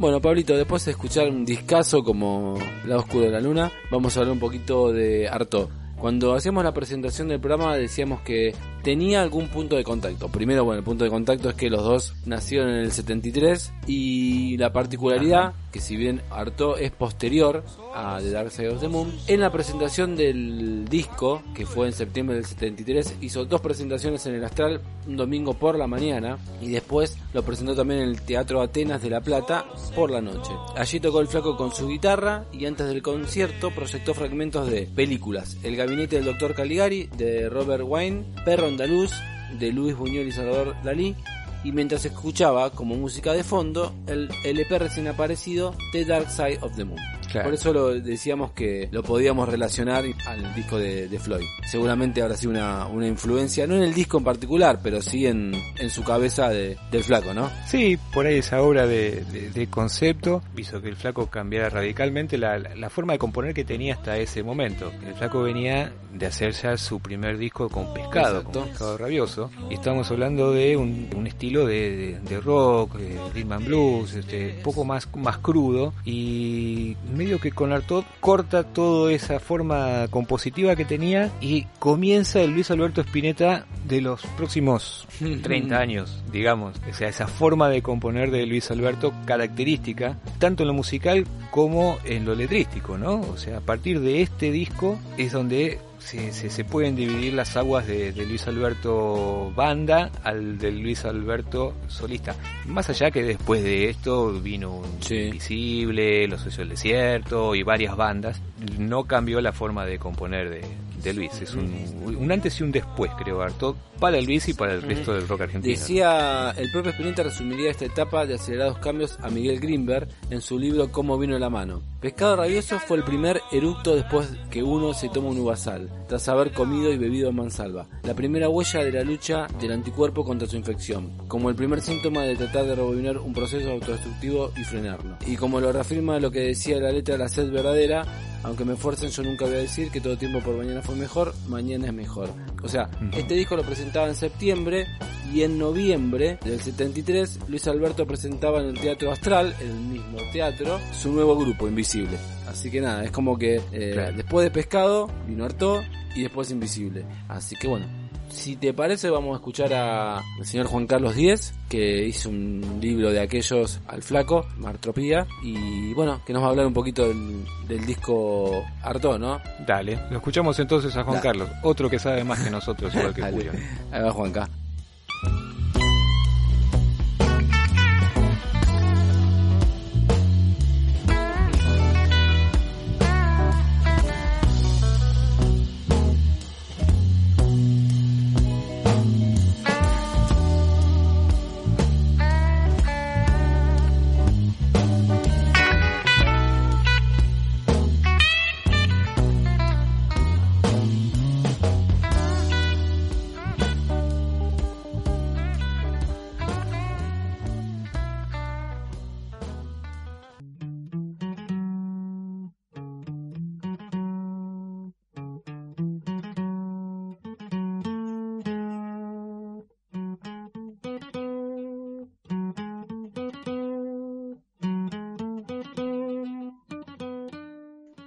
Bueno, 0.02 0.20
Pablito, 0.20 0.56
después 0.56 0.84
de 0.84 0.90
escuchar 0.90 1.28
un 1.28 1.44
discazo 1.44 2.02
como 2.02 2.58
La 2.86 2.96
Oscuro 2.96 3.26
de 3.26 3.30
la 3.30 3.40
Luna, 3.40 3.70
vamos 3.88 4.16
a 4.16 4.18
hablar 4.18 4.32
un 4.32 4.40
poquito 4.40 4.92
de 4.92 5.28
Arto. 5.28 5.70
Cuando 5.96 6.34
hacíamos 6.34 6.64
la 6.64 6.74
presentación 6.74 7.28
del 7.28 7.38
programa 7.38 7.76
decíamos 7.76 8.20
que 8.22 8.52
tenía 8.82 9.22
algún 9.22 9.48
punto 9.48 9.76
de 9.76 9.84
contacto. 9.84 10.28
Primero, 10.28 10.64
bueno, 10.64 10.78
el 10.78 10.84
punto 10.84 11.04
de 11.04 11.10
contacto 11.10 11.48
es 11.48 11.54
que 11.54 11.70
los 11.70 11.82
dos 11.82 12.14
nacieron 12.26 12.70
en 12.70 12.76
el 12.76 12.92
73 12.92 13.72
y 13.86 14.56
la 14.56 14.72
particularidad, 14.72 15.54
que 15.72 15.80
si 15.80 15.96
bien 15.96 16.22
Arto 16.30 16.76
es 16.76 16.90
posterior 16.90 17.64
a 17.94 18.18
The 18.20 18.30
Dark 18.30 18.50
Side 18.50 18.70
of 18.70 18.80
the 18.80 18.88
Moon, 18.88 19.12
en 19.26 19.40
la 19.40 19.52
presentación 19.52 20.16
del 20.16 20.88
disco, 20.88 21.42
que 21.54 21.66
fue 21.66 21.86
en 21.86 21.92
septiembre 21.92 22.36
del 22.36 22.44
73, 22.44 23.16
hizo 23.20 23.44
dos 23.44 23.60
presentaciones 23.60 24.24
en 24.26 24.34
el 24.34 24.44
Astral 24.44 24.80
un 25.06 25.16
domingo 25.16 25.54
por 25.54 25.76
la 25.78 25.86
mañana 25.86 26.38
y 26.60 26.70
después 26.70 27.18
lo 27.32 27.42
presentó 27.42 27.74
también 27.74 28.00
en 28.00 28.08
el 28.08 28.22
Teatro 28.22 28.60
Atenas 28.60 29.02
de 29.02 29.10
La 29.10 29.20
Plata 29.20 29.66
por 29.94 30.10
la 30.10 30.20
noche. 30.20 30.52
Allí 30.76 31.00
tocó 31.00 31.20
el 31.20 31.28
flaco 31.28 31.56
con 31.56 31.72
su 31.74 31.88
guitarra 31.88 32.44
y 32.52 32.66
antes 32.66 32.86
del 32.86 33.02
concierto 33.02 33.70
proyectó 33.70 34.14
fragmentos 34.14 34.70
de 34.70 34.86
películas 34.94 35.56
El 35.62 35.76
gabinete 35.76 36.16
del 36.16 36.26
doctor 36.26 36.54
Caligari 36.54 37.08
de 37.16 37.48
Robert 37.48 37.84
Wayne, 37.84 38.24
Perro 38.44 38.68
andaluz 38.72 39.12
de 39.58 39.70
Luis 39.70 39.94
Buñuel 39.94 40.28
y 40.28 40.32
Salvador 40.32 40.74
Dalí 40.82 41.14
y 41.62 41.72
mientras 41.72 42.04
escuchaba 42.06 42.70
como 42.70 42.94
música 42.94 43.32
de 43.34 43.44
fondo 43.44 43.92
el 44.06 44.30
LP 44.44 44.78
recién 44.78 45.08
aparecido 45.08 45.74
The 45.92 46.06
Dark 46.06 46.30
Side 46.30 46.58
of 46.62 46.74
the 46.74 46.84
Moon. 46.84 47.21
Claro. 47.32 47.46
Por 47.48 47.54
eso 47.54 47.72
lo 47.72 47.88
decíamos 48.00 48.52
que 48.52 48.88
lo 48.92 49.02
podíamos 49.02 49.48
relacionar 49.48 50.04
al 50.26 50.54
disco 50.54 50.78
de, 50.78 51.08
de 51.08 51.18
Floyd. 51.18 51.46
Seguramente 51.66 52.22
habrá 52.22 52.36
sido 52.36 52.50
una, 52.52 52.86
una 52.86 53.06
influencia, 53.06 53.66
no 53.66 53.74
en 53.76 53.82
el 53.82 53.94
disco 53.94 54.18
en 54.18 54.24
particular, 54.24 54.78
pero 54.82 55.00
sí 55.02 55.26
en, 55.26 55.52
en 55.78 55.90
su 55.90 56.04
cabeza 56.04 56.48
de- 56.50 56.76
del 56.90 57.02
flaco, 57.04 57.32
¿no? 57.34 57.50
Sí, 57.66 57.98
por 58.12 58.26
ahí 58.26 58.36
esa 58.38 58.60
obra 58.62 58.86
de, 58.86 59.24
de- 59.54 59.66
concepto 59.68 60.42
hizo 60.56 60.82
que 60.82 60.88
el 60.88 60.96
flaco 60.96 61.26
cambiara 61.28 61.70
radicalmente 61.70 62.36
la, 62.36 62.58
la- 62.58 62.90
forma 62.90 63.14
de 63.14 63.18
componer 63.18 63.54
que 63.54 63.64
tenía 63.64 63.94
hasta 63.94 64.18
ese 64.18 64.42
momento. 64.42 64.92
El 65.06 65.14
flaco 65.14 65.42
venía 65.42 65.92
de 66.12 66.26
hacer 66.26 66.52
ya 66.52 66.76
su 66.76 67.00
primer 67.00 67.38
disco 67.38 67.70
con 67.70 67.94
pescado, 67.94 68.38
Exacto. 68.40 68.60
con 68.60 68.68
pescado 68.68 68.98
rabioso, 68.98 69.50
y 69.70 69.74
estamos 69.74 70.10
hablando 70.10 70.52
de 70.52 70.76
un, 70.76 71.08
un 71.16 71.26
estilo 71.26 71.64
de, 71.66 72.18
rock, 72.44 72.96
de 72.96 73.18
rhythm 73.32 73.52
and 73.52 73.66
blues, 73.66 74.14
este, 74.14 74.56
un 74.58 74.62
poco 74.62 74.84
más, 74.84 75.08
más 75.16 75.38
crudo, 75.38 75.94
y 76.04 76.96
medio 77.22 77.38
que 77.38 77.52
con 77.52 77.72
Artaud 77.72 78.02
corta 78.18 78.64
toda 78.64 79.12
esa 79.12 79.38
forma 79.38 80.08
compositiva 80.10 80.74
que 80.74 80.84
tenía 80.84 81.30
y 81.40 81.66
comienza 81.78 82.40
el 82.40 82.50
Luis 82.50 82.68
Alberto 82.72 83.00
Spinetta 83.00 83.64
de 83.86 84.00
los 84.00 84.22
próximos 84.36 85.06
30 85.42 85.78
años, 85.78 86.24
digamos. 86.32 86.74
O 86.90 86.92
sea, 86.92 87.08
esa 87.08 87.28
forma 87.28 87.68
de 87.68 87.80
componer 87.80 88.32
de 88.32 88.44
Luis 88.44 88.72
Alberto 88.72 89.12
característica, 89.24 90.18
tanto 90.40 90.64
en 90.64 90.66
lo 90.66 90.74
musical 90.74 91.24
como 91.52 91.98
en 92.04 92.24
lo 92.24 92.34
letrístico, 92.34 92.98
¿no? 92.98 93.20
O 93.20 93.36
sea, 93.36 93.58
a 93.58 93.60
partir 93.60 94.00
de 94.00 94.20
este 94.22 94.50
disco 94.50 94.98
es 95.16 95.30
donde 95.30 95.78
se, 96.04 96.32
se, 96.32 96.50
se 96.50 96.64
pueden 96.64 96.96
dividir 96.96 97.34
las 97.34 97.56
aguas 97.56 97.86
de, 97.86 98.12
de 98.12 98.26
Luis 98.26 98.46
Alberto 98.46 99.52
banda 99.54 100.10
al 100.22 100.58
de 100.58 100.70
Luis 100.72 101.04
Alberto 101.04 101.74
solista. 101.88 102.34
Más 102.66 102.88
allá 102.90 103.10
que 103.10 103.22
después 103.22 103.62
de 103.62 103.88
esto 103.88 104.32
vino 104.40 104.76
un 104.76 105.02
Sí. 105.02 105.16
Invisible, 105.16 106.26
Los 106.28 106.40
Socios 106.40 106.58
del 106.58 106.68
Desierto 106.70 107.54
y 107.54 107.62
varias 107.62 107.96
bandas, 107.96 108.40
no 108.78 109.04
cambió 109.04 109.40
la 109.40 109.52
forma 109.52 109.84
de 109.84 109.98
componer 109.98 110.50
de, 110.50 110.62
de 111.02 111.12
Luis. 111.12 111.40
Es 111.40 111.54
un, 111.54 111.72
un 112.04 112.32
antes 112.32 112.58
y 112.60 112.62
un 112.62 112.72
después, 112.72 113.10
creo, 113.18 113.42
Artaud, 113.42 113.76
para 113.98 114.20
Luis 114.20 114.48
y 114.48 114.54
para 114.54 114.74
el 114.74 114.82
resto 114.82 115.14
del 115.14 115.28
rock 115.28 115.42
argentino. 115.42 115.78
Decía, 115.78 116.50
el 116.56 116.70
propio 116.72 116.90
Spinetta 116.90 117.22
resumiría 117.22 117.70
esta 117.70 117.84
etapa 117.84 118.26
de 118.26 118.34
acelerados 118.34 118.78
cambios 118.78 119.18
a 119.20 119.30
Miguel 119.30 119.60
Greenberg 119.60 120.08
en 120.30 120.40
su 120.40 120.58
libro 120.58 120.90
Cómo 120.90 121.18
vino 121.18 121.38
la 121.38 121.50
mano. 121.50 121.82
Pescado 122.00 122.34
Rabioso 122.34 122.80
fue 122.80 122.96
el 122.96 123.04
primer 123.04 123.40
eructo 123.52 123.94
después 123.94 124.28
que 124.50 124.62
uno 124.62 124.92
se 124.92 125.08
toma 125.08 125.28
un 125.28 125.38
uvasal, 125.38 125.88
tras 126.08 126.28
haber 126.28 126.52
comido 126.52 126.92
y 126.92 126.98
bebido 126.98 127.30
mansalva. 127.30 127.86
La 128.02 128.14
primera 128.14 128.48
huella 128.48 128.82
de 128.82 128.90
la 128.90 129.04
lucha 129.04 129.46
del 129.60 129.70
anticuerpo 129.70 130.24
contra 130.24 130.48
su 130.48 130.56
infección, 130.56 131.12
como 131.28 131.48
el 131.48 131.54
primer 131.54 131.80
síntoma 131.80 132.22
de 132.22 132.34
tratar 132.34 132.64
de 132.64 132.74
rebobinar 132.74 133.18
un 133.18 133.32
proceso 133.32 133.70
autodestructivo 133.70 134.50
y 134.56 134.64
frenarlo. 134.64 135.16
Y 135.26 135.36
como 135.36 135.60
lo 135.60 135.70
reafirma 135.70 136.18
lo 136.18 136.32
que 136.32 136.40
decía 136.40 136.80
la 136.80 136.90
letra 136.90 137.14
de 137.14 137.18
la 137.18 137.28
sed 137.28 137.52
verdadera, 137.52 138.04
aunque 138.42 138.64
me 138.64 138.74
esfuercen 138.74 139.10
yo 139.10 139.22
nunca 139.22 139.44
voy 139.44 139.54
a 139.54 139.58
decir 139.58 139.90
que 139.90 140.00
todo 140.00 140.16
tiempo 140.18 140.40
por 140.40 140.56
mañana 140.56 140.82
fue 140.82 140.94
mejor, 140.96 141.34
mañana 141.48 141.86
es 141.86 141.92
mejor. 141.92 142.30
O 142.62 142.68
sea, 142.68 142.88
este 143.12 143.34
disco 143.34 143.56
lo 143.56 143.62
presentaba 143.62 144.08
en 144.08 144.14
septiembre 144.14 144.86
y 145.32 145.42
en 145.42 145.58
noviembre 145.58 146.38
del 146.44 146.60
73 146.60 147.40
Luis 147.48 147.66
Alberto 147.68 148.06
presentaba 148.06 148.60
en 148.60 148.68
el 148.68 148.80
Teatro 148.80 149.10
Astral, 149.12 149.54
en 149.60 149.68
el 149.70 149.76
mismo 149.76 150.18
teatro, 150.32 150.78
su 150.92 151.12
nuevo 151.12 151.36
grupo, 151.36 151.66
Invisible. 151.68 152.18
Así 152.48 152.70
que 152.70 152.80
nada, 152.80 153.04
es 153.04 153.10
como 153.10 153.38
que 153.38 153.60
eh, 153.72 153.90
Claro. 153.94 154.16
después 154.16 154.44
de 154.44 154.50
Pescado 154.50 155.08
vino 155.26 155.44
Artaud 155.44 155.80
y 156.14 156.22
después 156.22 156.50
Invisible. 156.50 157.04
Así 157.28 157.56
que 157.56 157.66
bueno, 157.68 157.86
si 158.32 158.56
te 158.56 158.72
parece 158.72 159.10
vamos 159.10 159.34
a 159.34 159.36
escuchar 159.36 159.72
a 159.74 160.22
el 160.38 160.46
señor 160.46 160.66
Juan 160.66 160.86
Carlos 160.86 161.14
Díez, 161.14 161.54
que 161.68 162.06
hizo 162.06 162.30
un 162.30 162.78
libro 162.80 163.10
de 163.10 163.20
aquellos 163.20 163.80
al 163.86 164.02
flaco, 164.02 164.46
Martropía, 164.56 165.26
y 165.42 165.92
bueno, 165.94 166.20
que 166.26 166.32
nos 166.32 166.42
va 166.42 166.46
a 166.46 166.50
hablar 166.50 166.66
un 166.66 166.72
poquito 166.72 167.06
del, 167.06 167.44
del 167.68 167.86
disco 167.86 168.64
Artaud, 168.82 169.18
¿no? 169.18 169.40
Dale, 169.66 169.98
lo 170.10 170.16
escuchamos 170.16 170.58
entonces 170.58 170.96
a 170.96 171.04
Juan. 171.04 171.20
Carlos, 171.20 171.48
otro 171.62 171.88
que 171.88 171.98
sabe 171.98 172.24
más 172.24 172.40
que 172.40 172.50
nosotros, 172.50 172.94
igual 172.94 173.14
que. 173.14 173.22
Julio. 173.30 173.52
Ahí 173.92 174.02
va 174.02 174.10
Juanca. 174.10 174.48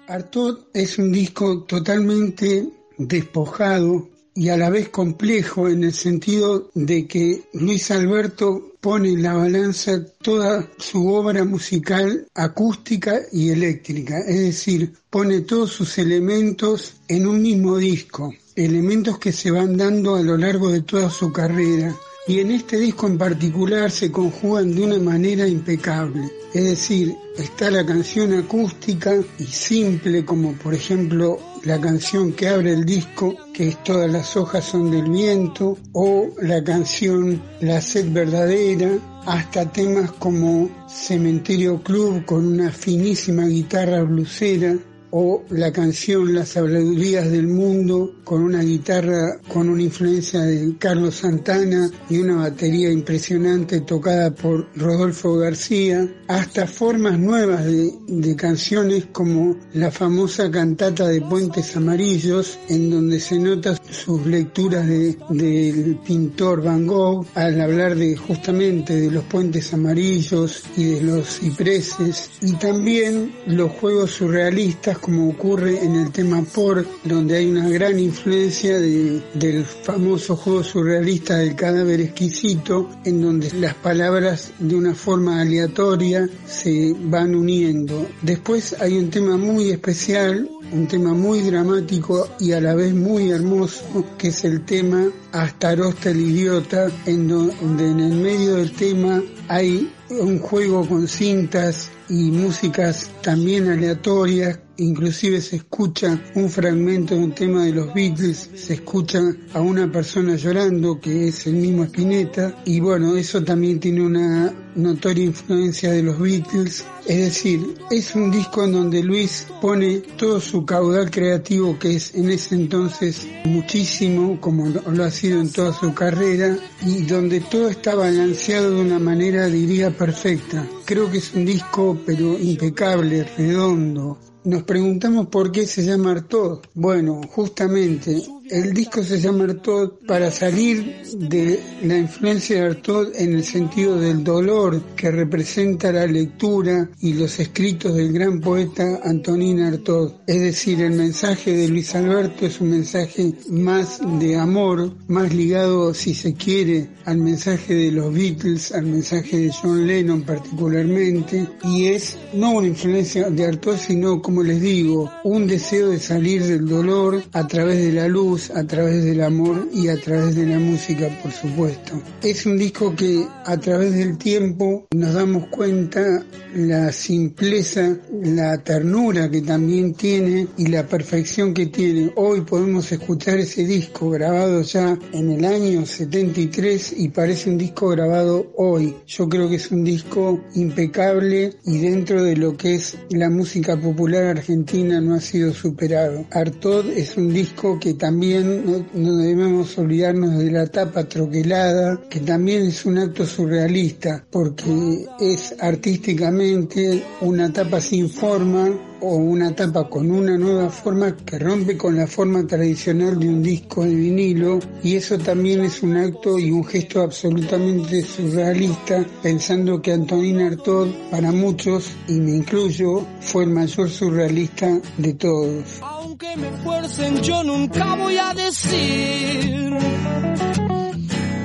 Artaud 0.08 0.66
es 0.74 1.00
un 1.00 1.12
disco 1.12 1.64
totalmente 1.64 2.68
despojado 2.98 4.08
y 4.36 4.50
a 4.50 4.58
la 4.58 4.70
vez 4.70 4.90
complejo 4.90 5.68
en 5.68 5.84
el 5.84 5.94
sentido 5.94 6.70
de 6.76 7.08
que 7.08 7.44
Luis 7.54 7.90
Alberto 7.90 8.74
pone 8.82 9.10
en 9.10 9.24
la 9.24 9.34
balanza 9.34 10.06
toda 10.22 10.70
su 10.78 11.08
obra 11.08 11.44
musical 11.44 12.28
acústica 12.36 13.20
y 13.32 13.50
eléctrica, 13.50 14.20
es 14.20 14.40
decir, 14.40 14.94
pone 15.10 15.42
todos 15.42 15.72
sus 15.72 15.98
elementos 15.98 16.96
en 17.08 17.26
un 17.26 17.42
mismo 17.42 17.78
disco, 17.78 18.34
elementos 18.56 19.18
que 19.18 19.32
se 19.32 19.50
van 19.50 19.76
dando 19.76 20.16
a 20.16 20.22
lo 20.22 20.38
largo 20.38 20.70
de 20.70 20.82
toda 20.82 21.10
su 21.10 21.32
carrera. 21.32 21.96
Y 22.28 22.40
en 22.40 22.50
este 22.50 22.78
disco 22.78 23.06
en 23.06 23.20
particular 23.20 23.92
se 23.92 24.12
conjugan 24.12 24.74
de 24.74 24.84
una 24.84 25.00
manera 25.00 25.48
impecable. 25.48 26.32
Es 26.56 26.64
decir, 26.64 27.16
está 27.38 27.70
la 27.70 27.86
canción 27.86 28.34
acústica 28.34 29.14
y 29.38 29.44
simple, 29.44 30.26
como 30.26 30.54
por 30.54 30.74
ejemplo 30.74 31.38
la 31.64 31.80
canción 31.80 32.34
que 32.34 32.48
abre 32.48 32.74
el 32.74 32.84
disco, 32.84 33.36
que 33.54 33.68
es 33.68 33.84
Todas 33.84 34.12
las 34.12 34.36
hojas 34.38 34.66
son 34.66 34.90
del 34.90 35.10
viento, 35.10 35.78
o 35.92 36.30
la 36.42 36.64
canción 36.64 37.42
La 37.62 37.80
sed 37.80 38.12
verdadera, 38.12 38.90
hasta 39.26 39.72
temas 39.72 40.12
como 40.14 40.88
Cementerio 40.88 41.84
Club 41.84 42.26
con 42.26 42.48
una 42.48 42.72
finísima 42.72 43.46
guitarra 43.46 44.02
blusera, 44.02 44.76
o 45.18 45.44
la 45.50 45.72
canción 45.72 46.34
Las 46.34 46.58
habladurías 46.58 47.32
del 47.32 47.48
mundo 47.48 48.16
con 48.26 48.42
una 48.42 48.62
guitarra 48.62 49.40
con 49.48 49.70
una 49.70 49.82
influencia 49.82 50.42
de 50.42 50.76
Carlos 50.78 51.16
Santana 51.16 51.90
y 52.10 52.18
una 52.18 52.36
batería 52.36 52.92
impresionante 52.92 53.80
tocada 53.82 54.36
por 54.36 54.68
Rodolfo 54.76 55.38
García, 55.38 56.06
hasta 56.28 56.68
formas 56.68 57.18
nuevas 57.18 57.64
de, 57.66 57.94
de 58.08 58.36
canciones 58.36 59.06
como 59.14 59.56
la 59.74 59.90
famosa 59.90 60.52
cantata 60.52 61.08
de 61.08 61.22
Puentes 61.22 61.78
Amarillos, 61.78 62.60
en 62.68 62.90
donde 62.90 63.22
se 63.22 63.40
nota 63.40 63.80
sus 63.90 64.26
lecturas 64.26 64.86
de- 64.86 65.18
del 65.30 65.98
pintor 66.06 66.62
Van 66.62 66.86
Gogh 66.86 67.26
al 67.36 67.62
hablar 67.62 67.96
de 67.96 68.18
justamente 68.18 68.96
de 69.00 69.12
los 69.12 69.24
puentes 69.24 69.74
amarillos 69.74 70.64
y 70.76 70.84
de 70.96 71.02
los 71.04 71.40
cipreses 71.40 72.32
y 72.42 72.52
también 72.54 73.32
los 73.48 73.72
juegos 73.72 74.12
surrealistas 74.12 74.98
como 75.06 75.30
ocurre 75.30 75.86
en 75.86 75.96
el 75.98 76.12
tema 76.12 76.42
Por 76.42 76.84
donde 77.04 77.38
hay 77.38 77.46
una 77.52 77.70
gran 77.70 78.00
influencia 78.00 78.80
de- 78.80 79.22
del 79.36 79.64
famoso 79.64 80.36
juego 80.36 80.64
surrealista 80.64 81.38
del 81.38 81.56
cadáver 81.56 82.02
exquisito 82.02 82.90
en 83.04 83.22
donde 83.22 83.52
las 83.54 83.76
palabras 83.76 84.52
de 84.58 84.76
una 84.76 84.96
forma 84.96 85.42
aleatoria 85.42 86.28
se 86.48 86.96
van 86.98 87.36
uniendo. 87.36 88.08
Después 88.24 88.76
hay 88.80 88.98
un 88.98 89.12
tema 89.12 89.38
muy 89.38 89.70
especial, 89.70 90.50
un 90.72 90.88
tema 90.88 91.14
muy 91.14 91.42
dramático 91.42 92.28
y 92.40 92.54
a 92.54 92.60
la 92.60 92.74
vez 92.74 92.96
muy 92.96 93.30
hermoso, 93.30 93.84
que 94.18 94.30
es 94.30 94.44
el 94.44 94.66
tema 94.66 95.08
Astarosta 95.32 96.10
el 96.10 96.20
idiota, 96.22 96.88
en 97.06 97.28
donde 97.28 97.92
en 97.92 98.00
el 98.00 98.16
medio 98.16 98.56
del 98.56 98.72
tema 98.72 99.22
hay 99.50 99.88
un 100.10 100.40
juego 100.40 100.88
con 100.88 101.08
cintas 101.08 101.92
y 102.10 102.32
músicas 102.32 103.10
también 103.22 103.70
aleatorias, 103.70 104.60
inclusive 104.78 105.42
se 105.42 105.58
escucha 105.58 106.20
un 106.36 106.50
fragmento 106.50 107.16
de 107.16 107.22
un 107.24 107.32
tema 107.34 107.66
de 107.66 107.72
los 107.72 107.94
Beatles, 107.94 108.50
se 108.56 108.74
escucha 108.76 109.22
a 109.54 109.62
una 109.62 109.92
persona 109.92 110.36
llorando 110.36 111.00
que 111.00 111.30
es 111.30 111.48
el 111.48 111.54
mismo 111.54 111.84
Spinetta 111.86 112.62
y 112.66 112.80
bueno, 112.80 113.16
eso 113.16 113.44
también 113.44 113.80
tiene 113.80 114.04
una 114.04 114.54
notoria 114.76 115.26
influencia 115.26 115.92
de 115.92 116.04
los 116.04 116.20
Beatles, 116.20 116.86
es 117.08 117.18
decir, 117.18 117.76
es 117.90 118.14
un 118.16 118.30
disco 118.32 118.66
en 118.66 118.74
donde 118.74 119.02
Luis 119.02 119.48
pone 119.62 120.02
todo 120.18 120.42
su 120.42 120.66
caudal 120.66 121.10
creativo 121.10 121.80
que 121.80 121.96
es 121.96 122.14
en 122.14 122.30
ese 122.30 122.56
entonces 122.56 123.28
muchísimo, 123.46 124.40
como 124.42 124.68
lo 124.68 125.04
ha 125.04 125.12
sido 125.12 125.40
en 125.40 125.52
toda 125.52 125.72
su 125.74 125.94
carrera, 125.94 126.58
y 126.86 127.04
donde 127.04 127.40
todo 127.40 127.70
está 127.70 127.96
balanceado 127.96 128.72
de 128.72 128.82
una 128.82 129.00
manera, 129.00 129.48
diría, 129.48 129.92
perfecta. 129.92 130.68
Creo 130.86 131.10
que 131.10 131.18
es 131.18 131.34
un 131.34 131.46
disco, 131.46 131.98
pero 132.06 132.38
impecable, 132.38 133.24
redondo. 133.38 134.20
Nos 134.46 134.62
preguntamos 134.62 135.26
por 135.28 135.52
qué 135.52 135.66
se 135.66 135.84
llama 135.84 136.12
Artaud. 136.12 136.60
Bueno, 136.76 137.22
justamente 137.34 138.22
el 138.50 138.74
disco 138.74 139.02
se 139.02 139.20
llama 139.20 139.46
Artaud 139.46 140.06
para 140.06 140.30
salir 140.30 141.02
de 141.18 141.60
la 141.82 141.98
influencia 141.98 142.58
de 142.58 142.68
Artaud 142.68 143.08
en 143.16 143.34
el 143.34 143.44
sentido 143.44 144.00
del 144.00 144.24
dolor 144.24 144.82
que 144.96 145.10
representa 145.10 145.92
la 145.92 146.06
lectura 146.06 146.88
y 147.02 147.14
los 147.14 147.40
escritos 147.40 147.96
del 147.96 148.14
gran 148.14 148.40
poeta 148.42 149.00
Antonín 149.04 149.62
Artaud. 149.62 150.12
Es 150.28 150.42
decir, 150.42 150.80
el 150.82 150.94
mensaje 150.94 151.54
de 151.58 151.68
Luis 151.68 151.96
Alberto 151.96 152.46
es 152.46 152.62
un 152.62 152.70
mensaje 152.70 153.34
más 153.50 154.00
de 154.20 154.38
amor, 154.38 154.94
más 155.08 155.34
ligado, 155.34 155.96
si 155.96 156.14
se 156.14 156.36
quiere, 156.36 156.90
al 157.06 157.18
mensaje 157.18 157.74
de 157.74 157.92
los 157.92 158.14
Beatles, 158.14 158.72
al 158.72 158.86
mensaje 158.86 159.38
de 159.38 159.52
John 159.52 159.88
Lennon 159.88 160.22
particularmente, 160.22 161.48
y 161.64 161.88
es 161.88 162.18
no 162.34 162.52
una 162.52 162.68
influencia 162.68 163.30
de 163.32 163.46
Artaud, 163.46 163.78
sino, 163.78 164.22
como 164.22 164.35
les 164.44 164.62
digo, 164.62 165.12
un 165.24 165.48
deseo 165.48 165.90
de 165.90 166.00
salir 166.00 166.44
del 166.44 166.68
dolor 166.68 167.24
a 167.34 167.48
través 167.48 167.80
de 167.80 167.92
la 167.92 168.08
luz, 168.08 168.50
a 168.52 168.66
través 168.66 169.04
del 169.04 169.22
amor 169.22 169.68
y 169.74 169.88
a 169.88 170.00
través 170.00 170.36
de 170.36 170.46
la 170.46 170.60
música, 170.60 171.10
por 171.22 171.32
supuesto. 171.32 172.02
Es 172.22 172.46
un 172.46 172.58
disco 172.58 172.96
que 172.96 173.26
a 173.46 173.58
través 173.58 173.94
del 173.94 174.18
tiempo 174.18 174.88
nos 174.94 175.14
damos 175.14 175.48
cuenta 175.48 176.26
la 176.56 176.92
simpleza, 176.92 177.98
la 178.24 178.64
ternura 178.64 179.30
que 179.30 179.42
también 179.42 179.94
tiene 179.94 180.48
y 180.58 180.68
la 180.68 180.88
perfección 180.88 181.54
que 181.54 181.68
tiene. 181.68 182.12
Hoy 182.16 182.42
podemos 182.42 182.92
escuchar 182.92 183.40
ese 183.40 183.66
disco 183.66 184.10
grabado 184.10 184.62
ya 184.62 184.98
en 185.12 185.32
el 185.32 185.46
año 185.46 185.86
73 185.86 186.96
y 186.98 187.10
parece 187.10 187.50
un 187.50 187.58
disco 187.58 187.90
grabado 187.90 188.52
hoy. 188.56 188.96
Yo 189.06 189.28
creo 189.28 189.50
que 189.50 189.56
es 189.56 189.72
un 189.72 189.84
disco 189.84 190.40
impecable 190.56 191.54
y 191.66 191.80
dentro 191.80 192.24
de 192.24 192.38
lo 192.38 192.56
que 192.56 192.76
es 192.76 192.98
la 193.10 193.30
música 193.30 193.80
popular 193.80 194.25
argentina 194.32 195.00
no 195.02 195.16
ha 195.16 195.22
sido 195.22 195.54
superado. 195.54 196.26
Artaud 196.32 196.90
es 196.90 197.18
un 197.18 197.34
disco 197.34 197.80
que 197.80 197.94
también 197.94 198.86
no 198.94 199.18
debemos 199.18 199.78
olvidarnos 199.78 200.38
de 200.38 200.52
la 200.52 200.68
tapa 200.68 201.04
troquelada, 201.06 202.02
que 202.10 202.20
también 202.20 202.68
es 202.68 202.86
un 202.86 202.98
acto 202.98 203.26
surrealista 203.26 204.26
porque 204.30 205.06
es 205.20 205.56
artísticamente 205.60 207.04
una 207.22 207.52
tapa 207.52 207.82
sin 207.82 208.10
forma 208.10 208.95
o 209.06 209.16
una 209.18 209.56
tapa 209.56 209.88
con 209.88 210.10
una 210.10 210.38
nueva 210.38 210.70
forma 210.70 211.16
que 211.16 211.38
rompe 211.38 211.78
con 211.78 211.96
la 211.96 212.08
forma 212.08 212.46
tradicional 212.48 213.20
de 213.20 213.28
un 213.28 213.44
disco 213.44 213.84
de 213.84 213.94
vinilo 213.94 214.60
y 214.84 214.96
eso 214.96 215.18
también 215.18 215.64
es 215.64 215.84
un 215.84 215.96
acto 215.96 216.40
y 216.40 216.52
un 216.52 216.66
gesto 216.66 217.02
absolutamente 217.02 218.02
surrealista 218.02 219.06
pensando 219.22 219.82
que 219.82 219.94
Antonin 219.94 220.42
Artaud 220.42 220.90
para 221.12 221.32
muchos, 221.32 221.92
y 222.08 222.14
me 222.14 222.32
incluyo, 222.32 223.06
fue 223.20 223.44
el 223.44 223.52
mayor 223.52 223.90
surrealista 223.90 224.80
de 224.98 225.14
todos. 225.14 225.80
Aunque 225.82 226.36
me 226.38 226.50
fuercen, 226.64 227.22
yo 227.22 227.44
nunca 227.44 227.96
voy 227.96 228.18
a 228.18 228.34
decir 228.34 229.78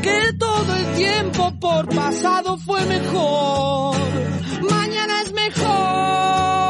que 0.03 0.33
todo 0.39 0.75
el 0.77 0.97
tiempo 0.97 1.53
por 1.61 1.89
pasado 1.95 2.57
fue 2.59 2.85
mejor. 2.87 3.97
Mañana 4.69 5.23
es 5.23 5.33
mejor. 5.33 6.70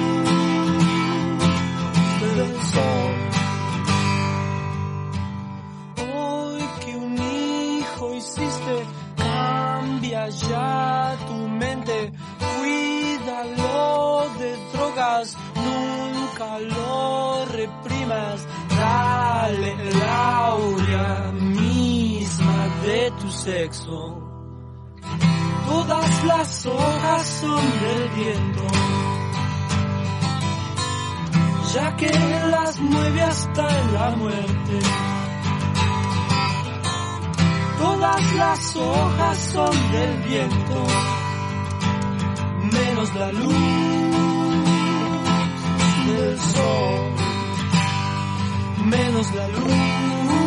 ya 10.49 11.17
tu 11.27 11.33
mente, 11.33 12.11
cuídalo 12.39 14.29
de 14.39 14.57
drogas, 14.73 15.37
nunca 15.55 16.59
lo 16.59 17.45
reprimas, 17.45 18.47
dale 18.69 19.75
la 19.93 20.45
aurea 20.47 21.31
misma 21.33 22.67
de 22.85 23.11
tu 23.19 23.31
sexo. 23.31 24.17
Todas 25.67 26.23
las 26.25 26.65
hojas 26.65 27.27
son 27.41 27.65
del 27.81 28.09
viento, 28.09 28.63
ya 31.73 31.95
que 31.95 32.11
las 32.51 32.79
mueve 32.79 33.21
hasta 33.21 33.79
en 33.79 33.93
la 33.93 34.09
muerte. 34.11 35.20
Todas 37.81 38.33
las 38.35 38.75
hojas 38.75 39.37
son 39.53 39.91
del 39.91 40.17
viento, 40.21 40.85
menos 42.71 43.15
la 43.15 43.31
luz 43.31 43.55
del 46.05 46.39
sol, 46.39 47.15
menos 48.85 49.33
la 49.33 49.47
luz 49.47 50.40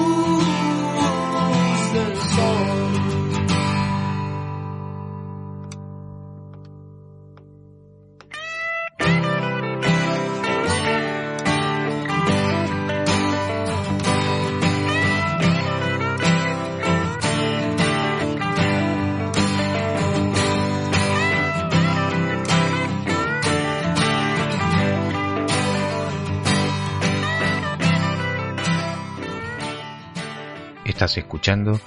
Estás 31.15 31.27
escuchando 31.27 31.81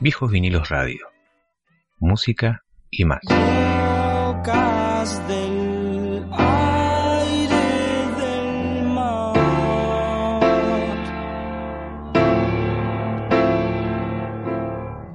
Viejos 0.00 0.32
Vinilos 0.32 0.68
Radio. 0.68 1.06
Música 2.00 2.64
y 2.90 3.04
más. 3.04 3.20
Bocas 3.22 5.28
del 5.28 6.26
aire 6.32 7.54
del 8.18 8.82
mar. 8.88 10.40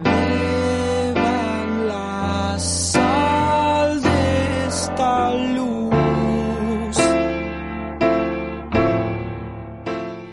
Beban 0.03 1.87
la 1.89 2.55
sal 2.59 4.01
de 4.01 4.67
esta 4.69 5.35
luz. 5.35 6.97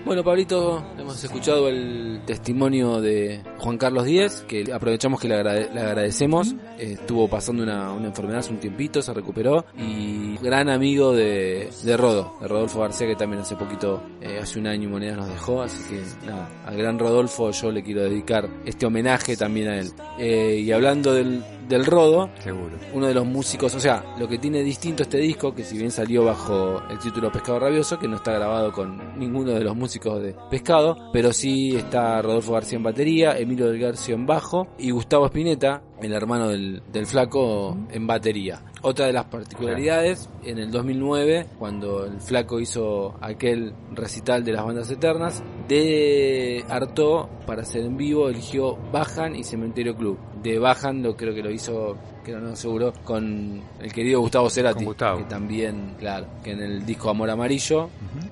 Bueno, 0.05 0.22
Pablito, 0.22 0.85
hemos 0.97 1.24
escuchado 1.24 1.68
el 1.68 2.16
testimonio 2.27 3.01
de 3.01 3.41
Juan 3.59 3.79
Carlos 3.79 4.05
Díez, 4.05 4.45
que 4.49 4.70
aprovechamos 4.72 5.20
que 5.20 5.29
le, 5.29 5.37
agrade- 5.37 5.72
le 5.72 5.81
agradecemos. 5.81 6.53
Eh, 6.79 6.93
estuvo 7.01 7.29
pasando 7.29 7.62
una, 7.62 7.93
una 7.93 8.09
enfermedad 8.09 8.41
hace 8.41 8.53
un 8.53 8.59
tiempito, 8.61 9.01
se 9.01 9.14
recuperó. 9.14 9.64
Y 9.79 10.37
gran 10.39 10.68
amigo 10.68 11.12
de, 11.14 11.70
de 11.85 11.97
Rodo, 11.97 12.35
de 12.41 12.49
Rodolfo 12.49 12.81
García, 12.81 13.07
que 13.07 13.16
también 13.16 13.43
hace 13.43 13.57
poquito, 13.57 14.03
eh, 14.20 14.39
hace 14.43 14.59
un 14.59 14.66
año 14.66 14.85
y 14.85 14.93
moneda 14.93 15.16
nos 15.16 15.29
dejó. 15.29 15.62
Así 15.62 15.83
que 15.89 16.03
nada, 16.27 16.49
al 16.66 16.77
gran 16.77 16.99
Rodolfo 16.99 17.51
yo 17.53 17.70
le 17.70 17.83
quiero 17.83 18.03
dedicar 18.03 18.49
este 18.64 18.85
homenaje 18.87 19.37
también 19.37 19.68
a 19.68 19.79
él. 19.79 19.91
Eh, 20.18 20.61
y 20.64 20.72
hablando 20.72 21.14
del, 21.14 21.43
del 21.68 21.85
Rodo, 21.87 22.29
Seguro. 22.43 22.77
uno 22.93 23.07
de 23.07 23.14
los 23.14 23.24
músicos, 23.27 23.74
o 23.74 23.81
sea, 23.81 24.05
lo 24.18 24.29
que 24.29 24.39
tiene 24.39 24.62
distinto 24.62 25.03
este 25.03 25.18
disco, 25.18 25.55
que 25.55 25.64
si 25.64 25.79
bien 25.79 25.91
salió 25.91 26.24
bajo 26.24 26.83
el 26.91 26.99
título 26.99 27.31
Pescado 27.33 27.61
Rabioso, 27.61 27.99
que 27.99 28.09
no 28.09 28.16
está 28.16 28.33
grabado 28.33 28.72
con 28.72 29.18
ninguno 29.18 29.53
de 29.53 29.64
los 29.64 29.74
músicos 29.77 30.22
de 30.22 30.35
Pescado, 30.51 30.97
pero 31.12 31.33
sí 31.33 31.77
está 31.77 32.16
Rodolfo 32.23 32.53
García 32.53 32.77
en 32.77 32.83
batería, 32.83 33.39
Emilio 33.39 33.67
del 33.67 33.79
Garcio 33.79 34.14
en 34.14 34.27
bajo 34.27 34.69
y 34.79 34.91
Gustavo 34.91 35.27
Spinetta, 35.27 35.83
el 36.01 36.12
hermano 36.12 36.49
del, 36.49 36.83
del 36.93 37.07
flaco, 37.07 37.77
en 37.91 38.07
batería. 38.07 38.62
Otra 38.83 39.07
de 39.07 39.12
las 39.12 39.25
particularidades, 39.25 40.29
en 40.45 40.59
el 40.59 40.71
2009, 40.71 41.47
cuando 41.59 42.05
el 42.05 42.21
flaco 42.21 42.61
hizo 42.61 43.17
aquel 43.21 43.73
recital 43.93 44.45
de 44.45 44.53
las 44.53 44.64
bandas 44.64 44.91
eternas, 44.91 45.43
de 45.67 46.64
Arto 46.69 47.29
para 47.47 47.62
hacer 47.62 47.83
en 47.83 47.97
vivo 47.97 48.29
eligió 48.29 48.77
Bajan 48.93 49.35
y 49.35 49.45
Cementerio 49.45 49.97
Club. 49.97 50.19
De 50.43 50.59
Bajan 50.59 51.03
lo 51.03 51.17
creo 51.17 51.35
que 51.35 51.43
lo 51.43 51.51
hizo, 51.51 51.97
creo 52.23 52.39
no 52.39 52.55
seguro, 52.55 52.93
con 53.05 53.61
el 53.81 53.93
querido 53.93 54.21
Gustavo 54.21 54.51
Cerati, 54.51 54.85
Gustavo. 54.85 55.19
que 55.19 55.25
también, 55.25 55.95
claro, 55.99 56.27
que 56.45 56.53
en 56.53 56.61
el 56.61 56.87
disco 56.87 57.11
Amor 57.11 57.31
Amarillo, 57.31 57.89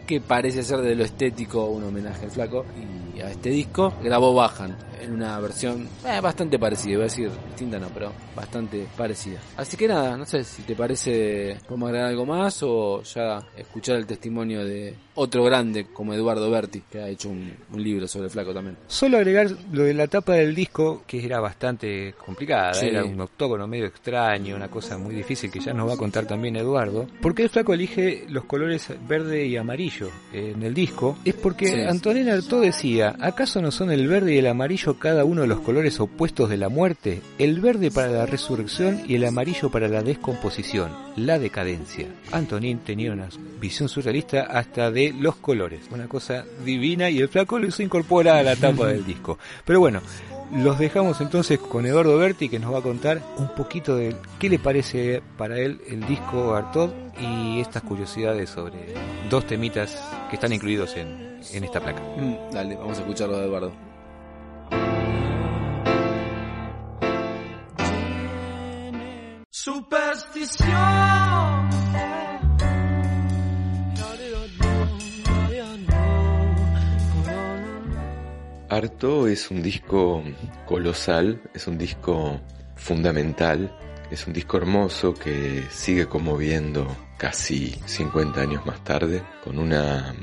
que 0.07 0.21
parece 0.21 0.63
ser 0.63 0.81
de 0.83 0.95
lo 0.95 1.05
estético 1.05 1.67
un 1.67 1.85
homenaje 1.85 2.27
al 2.27 2.31
flaco 2.31 2.65
y 2.81 2.94
a 3.21 3.31
este 3.31 3.51
disco, 3.51 3.93
grabó 4.03 4.35
Bajan 4.35 4.77
en 5.05 5.13
una 5.13 5.39
versión 5.41 5.89
eh, 6.07 6.21
bastante 6.21 6.59
parecida, 6.59 6.93
iba 6.95 7.01
a 7.03 7.05
decir 7.05 7.31
distinta 7.49 7.79
no, 7.79 7.89
pero 7.89 8.13
bastante 8.35 8.87
parecida. 8.97 9.39
Así 9.57 9.77
que 9.77 9.87
nada, 9.89 10.17
no 10.17 10.25
sé 10.27 10.43
si 10.45 10.63
te 10.63 10.75
parece 10.75 11.59
cómo 11.69 11.87
agregar 11.87 12.09
algo 12.09 12.27
más 12.27 12.63
o 12.63 13.03
ya 13.03 13.41
escuchar 13.57 13.97
el 13.97 14.07
testimonio 14.07 14.65
de 14.65 14.95
otro 15.17 15.45
grande 15.45 15.87
como 15.93 16.13
Eduardo 16.15 16.51
Berti, 16.51 16.83
que 16.91 16.99
ha 17.01 17.09
hecho 17.09 17.29
un, 17.29 17.53
un 17.73 17.83
libro 17.83 18.09
sobre 18.09 18.27
el 18.27 18.31
flaco 18.31 18.53
también. 18.53 18.77
Solo 18.89 19.19
agregar 19.19 19.49
lo 19.73 19.85
de 19.85 19.95
la 19.95 20.09
tapa 20.09 20.33
del 20.35 20.55
disco, 20.55 21.05
que 21.07 21.25
era 21.25 21.39
bastante 21.41 22.15
complicada, 22.15 22.75
Sí. 22.75 22.87
era 22.87 23.05
un 23.05 23.21
octógono 23.21 23.67
medio 23.69 23.87
extraño, 23.87 24.57
una 24.57 24.69
cosa 24.69 24.99
muy 24.99 25.15
difícil 25.15 25.51
que 25.51 25.61
ya 25.61 25.73
nos 25.73 25.89
va 25.89 25.95
a 25.95 25.97
contar 25.97 26.27
también 26.27 26.57
Eduardo. 26.57 27.07
¿Por 27.21 27.35
qué 27.35 27.45
el 27.45 27.51
flaco 27.51 27.75
elige 27.75 28.25
los 28.29 28.45
colores 28.45 28.89
verde 29.07 29.47
y 29.47 29.57
amarillo 29.57 30.11
en 30.33 30.63
el 30.63 30.75
disco? 30.75 31.17
Es 31.25 31.35
porque 31.35 31.65
Sí. 31.69 31.81
Antonella 31.89 32.35
Artaud 32.35 32.63
decía, 32.65 33.15
¿acaso 33.21 33.61
no 33.63 33.71
son 33.71 33.91
el 33.93 34.09
verde 34.09 34.35
y 34.35 34.39
el 34.39 34.47
amarillo 34.47 34.94
cada 34.99 35.25
uno 35.25 35.43
de 35.43 35.47
los 35.47 35.61
colores 35.61 36.01
opuestos 36.01 36.51
de 36.51 36.57
la 36.57 36.69
muerte? 36.69 37.23
El 37.39 37.61
verde 37.61 37.91
para 37.91 38.09
la 38.09 38.27
resurrección 38.27 39.03
y 39.07 39.15
el 39.15 39.25
amarillo 39.25 39.71
para 39.71 39.89
la 39.89 40.03
descomposición, 40.03 40.91
la 41.17 41.39
decadencia. 41.39 42.09
Antonin 42.33 42.79
tenía 42.79 43.13
una 43.13 43.29
visión 43.61 43.89
surrealista 43.89 44.43
hasta 44.43 44.91
de 44.91 45.13
los 45.19 45.37
colores, 45.37 45.81
una 45.91 46.09
cosa 46.09 46.45
divina 46.65 47.11
y 47.11 47.19
el 47.19 47.29
flaco 47.29 47.59
lo 47.59 47.67
hizo 47.67 47.83
incorpora 47.83 48.39
a 48.39 48.43
la 48.43 48.57
tapa 48.57 48.89
del 48.89 49.05
disco. 49.05 49.39
Pero 49.65 49.81
bueno, 49.81 50.01
los 50.53 50.79
dejamos 50.79 51.21
entonces 51.21 51.59
con 51.59 51.87
Eduardo 51.87 52.19
Berti 52.19 52.49
que 52.49 52.59
nos 52.59 52.73
va 52.73 52.79
a 52.79 52.83
contar 52.83 53.23
un 53.39 53.49
poquito 53.55 53.97
de 53.97 54.15
qué 54.39 54.49
le 54.49 54.59
parece 54.59 55.23
para 55.37 55.59
él 55.59 55.81
el 55.89 56.07
disco 56.07 56.55
Artaud 56.55 56.91
y 57.21 57.61
estas 57.61 57.83
curiosidades 57.83 58.51
sobre 58.51 58.95
dos 59.31 59.47
temitas 59.47 60.01
que 60.29 60.37
están 60.37 60.53
incluidos 60.53 60.97
en, 60.97 61.41
en 61.53 61.65
esta 61.65 61.81
placa. 61.81 62.01
Mm, 62.17 62.53
Dale, 62.53 62.77
vamos 62.77 62.99
a 62.99 63.01
escucharlo 63.01 63.41
Eduardo. 63.43 63.94
Superstición. 69.65 70.69
Arto 78.69 79.27
es 79.27 79.51
un 79.51 79.63
disco 79.63 80.23
colosal, 80.67 81.41
es 81.55 81.67
un 81.67 81.79
disco 81.79 82.39
fundamental, 82.77 83.75
es 84.11 84.27
un 84.27 84.35
disco 84.35 84.59
hermoso 84.59 85.15
que 85.15 85.65
sigue 85.71 86.07
conmoviendo 86.09 86.87
casi 87.17 87.71
50 87.87 88.43
años 88.43 88.67
más 88.67 88.85
tarde, 88.85 89.23
con 89.43 89.59
una 89.59 90.15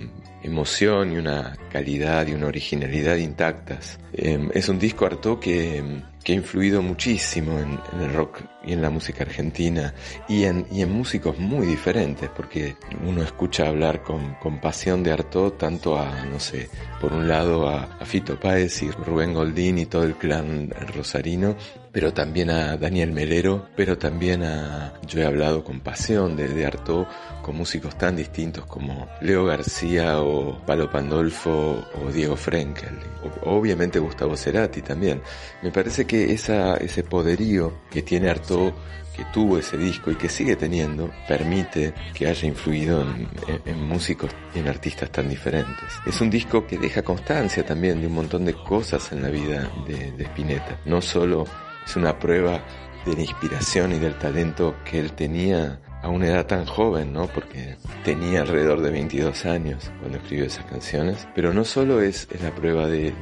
emoción 0.44 1.14
y 1.14 1.18
una 1.18 1.58
calidad 1.72 2.28
y 2.28 2.34
una 2.34 2.48
originalidad 2.48 3.16
intactas. 3.18 4.00
Eh, 4.14 4.50
es 4.54 4.70
un 4.70 4.80
disco 4.80 5.06
Arto 5.06 5.40
que, 5.40 5.84
que 6.24 6.34
ha 6.34 6.36
influido 6.36 6.82
muchísimo 6.82 7.60
en, 7.60 7.80
en, 7.94 8.02
el 8.02 8.14
rock 8.14 8.42
y 8.64 8.74
en 8.74 8.82
la 8.82 8.90
música 8.90 9.24
argentina 9.24 9.94
y 10.28 10.44
en, 10.44 10.66
y 10.72 10.82
en 10.82 10.92
músicos 10.92 11.38
muy 11.40 11.66
diferentes, 11.66 12.30
porque 12.30 12.76
uno 13.06 13.24
escucha 13.24 13.68
hablar 13.68 14.04
con, 14.04 14.36
con 14.36 14.60
pasión 14.60 15.04
de 15.04 15.12
Artaud 15.12 15.54
tanto 15.54 15.98
a, 15.98 16.26
no 16.26 16.40
sé, 16.40 16.70
por 17.00 17.14
un 17.14 17.28
lado 17.28 17.68
a, 17.70 17.84
a 18.00 18.06
Fito 18.06 18.40
Páez 18.40 18.84
y 18.84 18.92
Rubén 18.92 19.34
Goldín 19.34 19.78
y 19.78 19.86
todo 19.86 20.04
el 20.04 20.16
clan 20.16 20.70
rosarino, 20.94 21.56
pero 21.92 22.14
también 22.14 22.50
a 22.50 22.78
Daniel 22.78 23.12
Melero, 23.12 23.68
pero 23.76 23.98
también 23.98 24.44
a, 24.44 24.94
yo 25.06 25.22
he 25.22 25.26
hablado 25.26 25.64
con 25.64 25.82
pasión 25.82 26.36
de, 26.36 26.48
de 26.48 26.66
Artaud 26.66 27.06
con 27.42 27.58
músicos 27.58 27.98
tan 27.98 28.16
distintos 28.16 28.66
como 28.66 29.08
Leo 29.22 29.46
García 29.46 30.22
o 30.22 30.64
Palo 30.66 30.90
Pandolfo 30.90 31.84
o 32.02 32.12
Diego 32.12 32.36
Frenkel, 32.36 32.98
obviamente 33.44 34.00
Gustavo 34.00 34.38
Cerati 34.38 34.82
también. 34.82 35.22
Me 35.62 35.72
parece 35.72 36.06
que 36.06 36.32
esa, 36.32 36.76
ese 36.78 37.04
poderío 37.04 37.82
que 37.90 38.02
tiene 38.02 38.30
Artaud 38.30 38.72
que 39.16 39.26
tuvo 39.26 39.58
ese 39.58 39.78
disco 39.78 40.10
y 40.10 40.16
que 40.16 40.30
sigue 40.30 40.56
teniendo, 40.56 41.12
permite 41.28 41.94
que 42.14 42.28
haya 42.28 42.48
influido 42.48 43.02
en, 43.02 43.28
en, 43.48 43.62
en, 43.66 43.84
músicos 43.84 44.32
y 44.56 44.60
en 44.60 44.70
artistas 44.70 45.12
tan 45.12 45.28
diferentes. 45.28 46.00
Es 46.06 46.22
un 46.22 46.30
disco 46.30 46.66
que 46.66 46.78
deja 46.78 47.02
constancia 47.02 47.66
también 47.66 48.00
de 48.00 48.08
un 48.08 48.14
montón 48.14 48.46
de 48.46 48.54
cosas 48.54 49.12
en 49.12 49.22
la 49.22 49.28
vida 49.28 49.70
de, 49.86 50.14
de 50.14 50.24
Spinetta. 50.24 50.80
No 50.86 51.02
solo 51.02 51.46
es 51.92 51.98
una 51.98 52.18
prueba 52.18 52.62
de 53.06 53.16
la 53.16 53.22
inspiración 53.22 53.92
y 53.92 54.00
del 54.00 54.18
talento 54.18 54.76
que 54.86 54.98
él 54.98 55.12
tenía 55.12 55.82
a 56.02 56.08
una 56.08 56.28
edad 56.28 56.46
tan 56.48 56.66
joven, 56.66 57.12
¿no? 57.12 57.28
Porque 57.28 57.76
tenía 58.06 58.42
alrededor 58.42 58.80
de 58.80 58.92
22 58.92 59.46
años 59.46 59.92
cuando 60.00 60.18
escribió 60.18 60.46
esas 60.46 60.66
canciones. 60.68 61.28
Pero 61.36 61.54
no 61.54 61.66
solo 61.66 62.02
es, 62.02 62.30
la 62.42 62.52
prueba 62.52 62.88
de, 62.88 63.14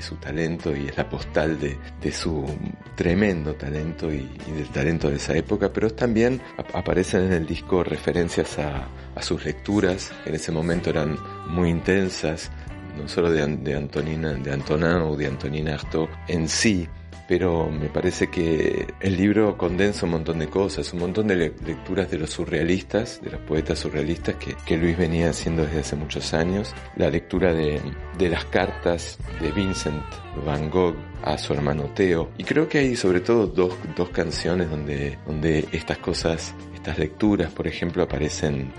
su 0.00 0.14
talento 0.16 0.76
y 0.76 0.86
es 0.86 0.96
la 0.96 1.08
postal 1.08 1.58
de, 1.58 2.12
su 2.12 2.46
tremendo 2.94 3.54
talento 3.54 4.12
y, 4.12 4.30
y, 4.46 4.52
del 4.52 4.68
talento 4.68 5.10
de 5.10 5.16
esa 5.16 5.36
época, 5.36 5.72
pero 5.72 5.90
también 5.90 6.40
aparecen 6.72 7.24
en 7.24 7.32
el 7.32 7.46
disco 7.46 7.82
referencias 7.82 8.60
a, 8.60 8.86
sus 9.22 9.44
lecturas, 9.44 10.12
en 10.24 10.36
ese 10.36 10.52
momento 10.52 10.90
eran 10.90 11.18
muy 11.48 11.68
intensas, 11.68 12.50
no 12.96 13.08
solo 13.08 13.30
de, 13.30 13.44
de 13.56 13.74
Antonina, 13.74 14.34
de 14.34 14.52
Antonin 14.52 15.02
o 15.02 15.16
de 15.16 15.26
Antonina 15.26 15.74
Artaud 15.74 16.08
en 16.28 16.48
sí, 16.48 16.88
pero 17.26 17.70
me 17.70 17.88
parece 17.88 18.28
que 18.28 18.86
el 19.00 19.16
libro 19.16 19.56
condensa 19.56 20.06
un 20.06 20.12
montón 20.12 20.38
de 20.38 20.48
cosas, 20.48 20.92
un 20.92 21.00
montón 21.00 21.28
de 21.28 21.36
lecturas 21.36 22.10
de 22.10 22.18
los 22.18 22.30
surrealistas, 22.30 23.20
de 23.22 23.30
los 23.30 23.40
poetas 23.40 23.78
surrealistas 23.78 24.36
que, 24.36 24.54
que 24.66 24.76
Luis 24.76 24.96
venía 24.96 25.30
haciendo 25.30 25.64
desde 25.64 25.80
hace 25.80 25.96
muchos 25.96 26.34
años, 26.34 26.74
la 26.96 27.10
lectura 27.10 27.54
de, 27.54 27.80
de 28.18 28.28
las 28.28 28.44
cartas 28.46 29.18
de 29.40 29.50
Vincent 29.52 30.02
Van 30.44 30.70
Gogh 30.70 30.96
a 31.22 31.38
su 31.38 31.54
hermano 31.54 31.84
Theo, 31.94 32.30
y 32.36 32.44
creo 32.44 32.68
que 32.68 32.78
hay 32.78 32.96
sobre 32.96 33.20
todo 33.20 33.46
dos, 33.46 33.74
dos 33.96 34.10
canciones 34.10 34.68
donde, 34.68 35.18
donde 35.26 35.66
estas 35.72 35.98
cosas, 35.98 36.54
estas 36.74 36.98
lecturas, 36.98 37.50
por 37.52 37.66
ejemplo, 37.66 38.02
aparecen 38.02 38.72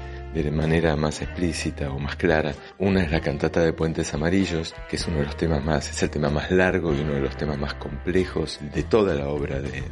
de 0.44 0.52
manera 0.52 0.96
más 0.96 1.22
explícita 1.22 1.90
o 1.92 2.00
más 2.00 2.16
clara. 2.16 2.54
Una 2.80 3.04
es 3.04 3.12
la 3.12 3.22
cantata 3.22 3.62
de 3.62 3.74
Puentes 3.74 4.14
Amarillos, 4.14 4.74
que 4.90 4.98
es 4.98 5.08
uno 5.08 5.20
de 5.20 5.26
los 5.26 5.38
temas 5.38 5.64
más, 5.64 5.90
es 5.90 6.04
el 6.04 6.10
tema 6.10 6.30
más 6.30 6.52
largo 6.52 6.94
y 6.94 7.00
uno 7.00 7.14
de 7.14 7.22
los 7.22 7.38
temas 7.38 7.58
más 7.58 7.76
complejos 7.76 8.60
de 8.74 8.84
toda 8.84 9.16
la 9.16 9.28
obra 9.30 9.60
de, 9.62 9.84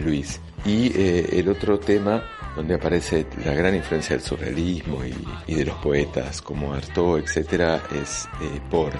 Luis. 0.00 0.40
Y 0.64 0.90
eh, 0.98 1.38
el 1.38 1.48
otro 1.48 1.78
tema 1.78 2.24
donde 2.56 2.74
aparece 2.74 3.26
la 3.44 3.52
gran 3.54 3.76
influencia 3.76 4.16
del 4.16 4.24
surrealismo 4.24 5.02
y, 5.46 5.54
de 5.54 5.64
los 5.64 5.76
poetas 5.76 6.42
como 6.42 6.74
Artaud, 6.74 7.20
etcétera, 7.20 7.80
es 7.92 8.28
eh, 8.40 8.60
Por, 8.70 8.92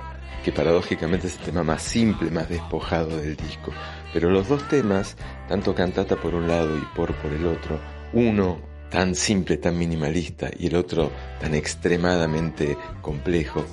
que 0.45 0.53
paradójicamente 0.53 1.27
es 1.27 1.37
el 1.39 1.47
tema 1.47 1.65
más 1.65 1.83
simple, 1.83 2.31
más 2.31 2.49
despojado 2.49 3.17
del 3.17 3.35
disco. 3.35 3.73
Pero 4.13 4.31
los 4.31 4.49
dos 4.49 4.69
temas, 4.69 5.17
tanto 5.49 5.75
cantata 5.75 6.15
por 6.15 6.35
un 6.35 6.47
lado 6.47 6.77
y 6.77 6.83
Por 6.95 7.13
por 7.15 7.33
el 7.33 7.47
otro, 7.47 7.81
uno 8.13 8.74
tan 8.95 9.17
simple, 9.17 9.57
tan 9.57 9.77
minimalista 9.77 10.51
y 10.57 10.69
el 10.69 10.77
otro 10.77 11.11
tan 11.41 11.53
extremadamente 11.57 12.79
complejo. 13.03 13.65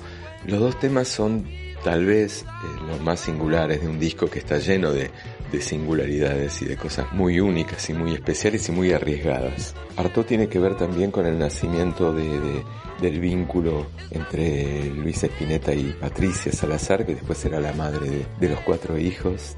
Los 0.46 0.58
dos 0.58 0.80
temas 0.80 1.06
son 1.06 1.46
tal 1.84 2.06
vez 2.06 2.42
eh, 2.42 2.46
los 2.88 3.00
más 3.00 3.20
singulares 3.20 3.82
de 3.82 3.88
un 3.88 4.00
disco 4.00 4.26
que 4.26 4.40
está 4.40 4.58
lleno 4.58 4.90
de, 4.92 5.12
de, 5.52 5.60
singularidades 5.60 6.60
y 6.62 6.64
de 6.64 6.76
cosas 6.76 7.12
muy 7.12 7.38
únicas 7.38 7.88
y 7.88 7.94
muy 7.94 8.14
especiales 8.14 8.68
y 8.68 8.72
muy 8.72 8.90
arriesgadas. 8.92 9.76
Artaud 9.96 10.24
tiene 10.24 10.48
que 10.48 10.58
ver 10.58 10.76
también 10.76 11.12
con 11.12 11.24
el 11.24 11.38
nacimiento 11.38 12.12
de, 12.12 12.40
de, 12.40 12.64
del 13.00 13.20
vínculo 13.20 13.86
entre 14.10 14.86
Luis 14.86 15.22
Espineta 15.22 15.72
y 15.72 15.92
Patricia 16.00 16.50
Salazar, 16.50 17.06
que 17.06 17.14
después 17.14 17.38
será 17.38 17.60
la 17.60 17.72
madre 17.74 18.26
de, 18.40 18.48
los 18.48 18.58
cuatro 18.62 18.98
hijos 18.98 19.56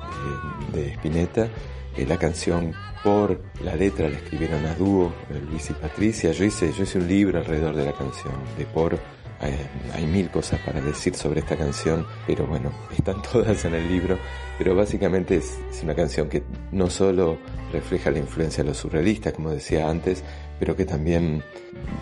de, 0.75 0.89
Spinetta. 0.91 1.49
Eh, 1.97 2.07
la 2.07 2.19
canción 2.19 2.73
por 3.03 3.41
la 3.63 3.77
letra 3.77 4.09
la 4.09 4.17
escribieron 4.17 4.65
a 4.67 4.75
dúo 4.75 5.13
Luis 5.51 5.71
y 5.71 5.75
Patricia. 5.75 6.33
Yo 6.33 6.45
hice, 6.45 6.73
yo 6.73 6.83
hice 6.83 6.99
un 6.99 7.07
libro 7.07 7.39
alrededor 7.39 7.77
de 7.77 7.85
la 7.85 7.93
canción 7.93 8.35
de 8.59 8.65
por. 8.67 8.99
Hay, 9.41 9.53
hay 9.93 10.07
mil 10.07 10.31
cosas 10.31 10.61
para 10.61 10.81
decir 10.81 11.15
sobre 11.15 11.41
esta 11.41 11.57
canción, 11.57 12.07
pero 12.27 12.47
bueno, 12.47 12.73
están 12.97 13.21
todas 13.23 13.65
en 13.65 13.75
el 13.75 13.89
libro. 13.89 14.19
Pero 14.59 14.75
básicamente 14.75 15.37
es, 15.37 15.59
es 15.71 15.83
una 15.83 15.95
canción 15.95 16.29
que 16.29 16.43
no 16.73 16.89
solo 16.89 17.39
refleja 17.73 18.11
la 18.11 18.19
influencia 18.19 18.65
de 18.65 18.71
los 18.71 18.79
surrealistas, 18.79 19.33
como 19.33 19.51
decía 19.51 19.89
antes, 19.89 20.25
pero 20.59 20.75
que 20.75 20.85
también 20.85 21.43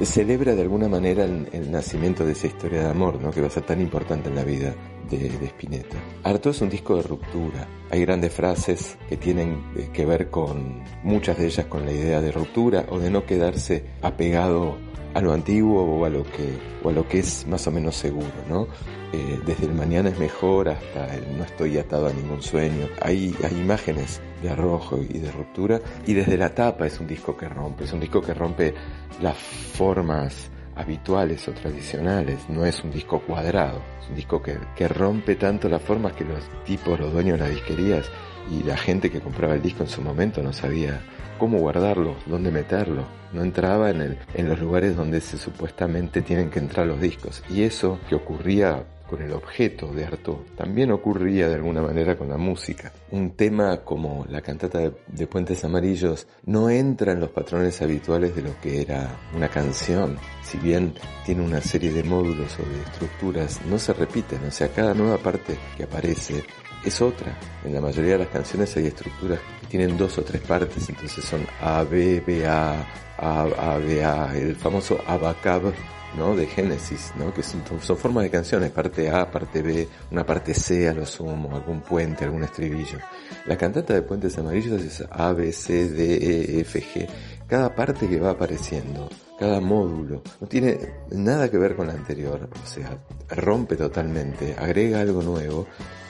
celebra 0.03 0.55
de 0.55 0.63
alguna 0.63 0.89
manera 0.89 1.25
el, 1.25 1.49
el, 1.53 1.71
nacimiento 1.71 2.25
de 2.25 2.33
esa 2.33 2.47
historia 2.47 2.83
de 2.83 2.91
amor, 2.91 3.21
¿no? 3.21 3.31
que 3.31 3.41
va 3.41 3.47
a 3.47 3.51
ser 3.51 3.65
tan 3.65 3.81
importante 3.81 4.29
en 4.29 4.37
la 4.37 4.45
vida 4.45 4.75
de, 5.11 5.29
de 5.29 5.47
Spinetta. 5.47 5.97
Arto 6.23 6.51
es 6.51 6.61
un 6.61 6.69
disco 6.69 6.97
de 6.97 7.03
ruptura. 7.03 7.67
Hay 7.91 8.01
grandes 8.01 8.33
frases 8.33 8.97
que 9.09 9.17
tienen 9.17 9.63
eh, 9.77 9.91
que 9.93 10.07
ver 10.07 10.31
con, 10.31 10.83
muchas 11.03 11.39
de 11.39 11.47
ellas 11.47 11.67
con 11.67 11.85
la 11.85 11.93
idea 11.93 12.21
de 12.21 12.33
ruptura 12.33 12.87
o 12.89 12.99
de 12.99 13.11
no 13.11 13.27
quedarse 13.27 13.85
apegado 14.03 14.77
a 15.15 15.21
lo 15.21 15.33
antiguo 15.33 15.83
o 15.85 16.05
a 16.05 16.09
lo 16.09 16.25
que, 16.25 16.57
o 16.83 16.89
a 16.89 16.93
lo 16.93 17.07
que 17.07 17.19
es 17.19 17.47
más 17.47 17.67
o 17.67 17.71
menos 17.71 17.97
seguro, 17.97 18.33
¿no? 18.49 18.67
Eh, 19.13 19.39
desde 19.45 19.67
el 19.67 19.75
mañana 19.75 20.09
es 20.09 20.19
mejor 20.19 20.71
hasta 20.71 21.15
el 21.15 21.37
no 21.37 21.45
estoy 21.45 21.77
atado 21.77 22.07
a 22.07 22.13
ningún 22.13 22.41
sueño. 22.43 22.89
Hay, 23.03 23.35
hay 23.45 23.61
imágenes 23.61 24.23
de 24.43 24.49
arrojo 24.49 24.99
y 24.99 25.19
de 25.19 25.31
ruptura 25.31 25.81
y 26.07 26.15
desde 26.15 26.39
la 26.39 26.55
tapa 26.55 26.87
es 26.87 26.99
un 26.99 27.07
disco 27.07 27.37
que 27.37 27.47
rompe, 27.47 27.85
es 27.85 27.93
un 27.93 28.01
disco 28.01 28.23
que 28.23 28.33
rompe 28.33 28.75
las 29.21 29.37
formas 29.37 30.51
habituales 30.77 31.47
o 31.49 31.53
tradicionales, 31.53 32.49
no 32.49 32.65
es 32.65 32.83
un 32.83 32.91
disco 32.91 33.21
cuadrado, 33.21 33.81
es 34.01 34.09
un 34.09 34.17
disco 34.17 34.43
que, 34.43 34.59
que 34.77 34.89
rompe 34.89 35.37
tanto 35.37 35.69
las 35.69 35.83
formas 35.83 36.13
que 36.15 36.25
los 36.25 36.41
tipos, 36.65 36.99
los 36.99 37.13
dueños 37.13 37.39
de 37.39 37.47
las 37.47 37.55
disquerías 37.55 38.11
y 38.51 38.63
la 38.63 38.77
gente 38.77 39.11
que 39.11 39.21
compraba 39.21 39.55
el 39.55 39.63
disco 39.63 39.83
en 39.83 39.89
su 39.89 40.03
momento 40.03 40.43
no 40.43 40.53
sabía 40.53 41.01
cómo 41.39 41.59
guardarlo, 41.59 42.17
dónde 42.27 42.51
meterlo, 42.51 43.05
no 43.33 43.43
entraba 43.43 43.91
en, 43.91 44.01
el, 44.01 44.19
en 44.35 44.49
los 44.49 44.61
lugares 44.61 44.97
donde 44.97 45.21
se 45.21 45.39
supuestamente 45.39 46.23
tienen 46.23 46.51
que 46.51 46.59
entrar 46.59 46.87
los 46.87 47.01
discos. 47.01 47.43
Y 47.51 47.63
eso 47.63 47.99
que 48.09 48.15
ocurría 48.15 48.85
con 49.13 49.21
el 49.21 49.33
objeto 49.35 49.89
de 49.89 50.07
Artaud. 50.07 50.39
También 50.57 50.91
ocurría 50.91 51.47
de 51.47 51.57
alguna 51.57 51.83
manera 51.83 52.17
con 52.17 52.31
la 52.31 52.39
música. 52.39 52.91
Un 53.11 53.33
tema 53.33 53.85
como 53.85 54.25
la 54.27 54.41
cantata 54.41 54.79
de, 54.79 54.95
de 55.07 55.27
Puentes 55.27 55.63
Amarillos 55.65 56.27
no 56.47 56.71
entra 56.71 57.13
en 57.13 57.21
los 57.21 57.29
patrones 57.29 57.83
habituales 57.83 58.35
de 58.35 58.41
lo 58.41 58.59
que 58.59 58.81
era 58.81 59.15
una 59.37 59.49
canción. 59.49 60.17
Si 60.43 60.57
bien 60.57 60.95
tiene 61.27 61.43
una 61.43 61.61
serie 61.61 61.93
de 61.93 62.03
módulos 62.03 62.59
o 62.59 62.63
de 62.63 62.81
estructuras, 62.85 63.61
no 63.67 63.79
se 63.79 63.93
repiten. 63.93 64.47
O 64.49 64.51
sea, 64.51 64.69
cada 64.69 64.95
nueva 64.95 65.19
parte 65.19 65.59
que 65.77 65.83
aparece 65.83 66.43
es 66.85 67.01
otra. 67.01 67.39
En 67.65 67.75
la 67.75 67.81
mayoría 67.81 68.13
de 68.13 68.19
las 68.19 68.29
canciones 68.29 68.77
hay 68.77 68.87
estructuras 68.87 69.39
que 69.61 69.67
tienen 69.69 69.97
dos 69.97 70.19
o 70.19 70.23
tres 70.23 70.43
partes, 70.43 70.89
entonces 70.89 71.25
son 71.25 71.47
A, 71.61 71.83
B, 71.85 72.23
B, 72.27 72.47
A, 72.47 72.87
A, 73.19 73.43
A, 73.43 73.79
B, 73.79 74.05
A, 74.05 74.37
el 74.37 74.57
famoso 74.57 75.01
Abacab, 75.07 75.73
¿no? 76.17 76.37
De 76.37 76.47
Génesis, 76.47 77.13
¿no? 77.17 77.33
Que 77.33 77.43
son, 77.43 77.63
son 77.81 77.97
formas 77.97 78.25
de 78.25 78.31
canciones, 78.31 78.71
parte 78.71 79.11
A, 79.11 79.31
parte 79.31 79.63
B, 79.63 79.89
una 80.11 80.27
parte 80.27 80.55
C 80.55 80.89
a 80.89 80.93
lo 80.93 81.07
sumo, 81.07 81.55
algún 81.55 81.81
puente, 81.81 82.25
algún 82.25 82.45
estribillo. 82.45 82.99
La 83.47 83.57
cantata 83.57 83.95
de 83.95 84.03
Puentes 84.03 84.37
Amarillos 84.39 84.83
es 84.83 85.05
A, 85.11 85.33
B, 85.33 85.53
C, 85.53 85.89
D, 85.89 86.15
E, 86.15 86.61
F, 86.61 86.83
G. 86.83 87.09
Cada 87.47 87.75
parte 87.75 88.09
que 88.09 88.19
va 88.19 88.31
apareciendo, 88.31 89.09
cada 89.39 89.61
módulo, 89.61 90.23
no 90.41 90.47
tiene 90.47 90.79
nada 91.11 91.51
que 91.51 91.59
ver 91.59 91.77
con 91.77 91.87
la 91.87 91.93
anterior, 91.93 92.49
o 92.51 92.67
sea, 92.67 92.99
rompe 93.29 93.77
totalmente, 93.77 94.55
agrega 94.59 95.01
algo 95.01 95.23
nuevo 95.23 95.67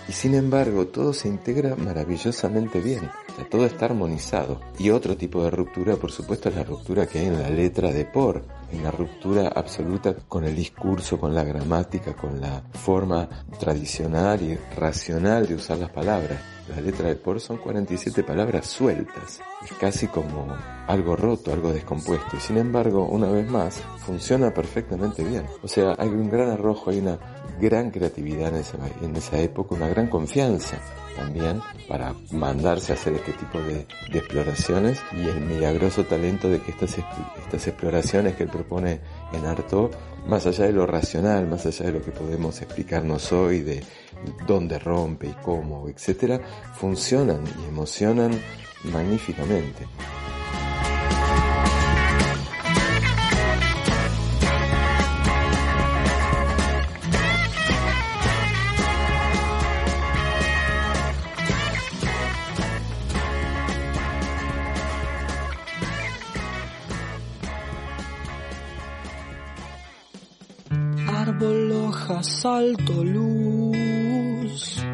y 0.08 0.12
sin 0.12 0.34
embargo 0.34 0.86
todo 0.86 1.12
se 1.12 1.28
integra 1.28 1.76
maravillosamente 1.76 2.80
bien, 2.80 3.10
o 3.32 3.36
sea, 3.36 3.48
todo 3.48 3.66
está 3.66 3.86
armonizado. 3.86 4.60
Y 4.78 4.90
otro 4.90 5.16
tipo 5.16 5.42
de 5.42 5.50
ruptura, 5.50 5.96
por 5.96 6.10
supuesto, 6.10 6.48
es 6.48 6.56
la 6.56 6.64
ruptura 6.64 7.06
que 7.06 7.20
hay 7.20 7.26
en 7.26 7.40
la 7.40 7.50
letra 7.50 7.92
de 7.92 8.04
Por, 8.04 8.44
en 8.70 8.82
la 8.82 8.90
ruptura 8.90 9.48
absoluta 9.48 10.14
con 10.28 10.44
el 10.44 10.56
discurso, 10.56 11.18
con 11.18 11.34
la 11.34 11.44
gramática, 11.44 12.14
con 12.14 12.40
la 12.40 12.62
forma 12.72 13.28
tradicional 13.58 14.42
y 14.42 14.58
racional 14.76 15.46
de 15.46 15.54
usar 15.54 15.78
las 15.78 15.90
palabras. 15.90 16.40
La 16.68 16.80
letra 16.80 17.08
de 17.08 17.16
Por 17.16 17.40
son 17.40 17.58
47 17.58 18.22
palabras 18.22 18.66
sueltas. 18.66 19.40
Es 19.64 19.72
casi 19.78 20.06
como 20.06 20.46
algo 20.86 21.16
roto, 21.16 21.52
algo 21.52 21.72
descompuesto. 21.72 22.36
Y 22.36 22.40
sin 22.40 22.56
embargo, 22.56 23.06
una 23.06 23.28
vez 23.28 23.48
más, 23.48 23.82
funciona 23.98 24.54
perfectamente 24.54 25.24
bien. 25.24 25.44
O 25.62 25.68
sea, 25.68 25.94
hay 25.98 26.08
un 26.08 26.30
gran 26.30 26.50
arrojo, 26.50 26.90
hay 26.90 27.00
una 27.00 27.18
gran 27.62 27.92
creatividad 27.92 28.48
en 28.48 28.56
esa, 28.56 28.76
en 29.02 29.14
esa 29.14 29.38
época, 29.38 29.76
una 29.76 29.88
gran 29.88 30.08
confianza 30.08 30.78
también 31.16 31.60
para 31.88 32.14
mandarse 32.32 32.90
a 32.92 32.96
hacer 32.96 33.12
este 33.14 33.32
tipo 33.32 33.58
de, 33.60 33.86
exploraciones 34.12 35.00
y 35.12 35.28
el 35.28 35.40
milagroso 35.40 36.04
talento 36.04 36.48
de 36.48 36.60
que 36.60 36.72
estas, 36.72 36.96
estas 36.98 37.66
exploraciones 37.68 38.34
que 38.34 38.42
él 38.42 38.48
propone 38.48 39.00
en 39.32 39.46
Arto, 39.46 39.90
más 40.26 40.44
allá 40.46 40.66
de 40.66 40.72
lo 40.72 40.86
racional, 40.86 41.46
más 41.46 41.64
allá 41.64 41.86
de 41.86 41.92
lo 41.92 42.02
que 42.02 42.10
podemos 42.10 42.60
explicarnos 42.60 43.32
hoy, 43.32 43.60
de 43.60 43.84
dónde 44.46 44.80
rompe 44.80 45.28
y 45.28 45.34
cómo, 45.44 45.88
etcétera, 45.88 46.40
funcionan 46.74 47.44
y 47.46 47.68
emocionan 47.68 48.32
magníficamente. 48.92 49.86
Árbol, 72.22 72.28
hojas, 72.28 72.44
alto, 72.44 73.04
luz. 73.04 74.84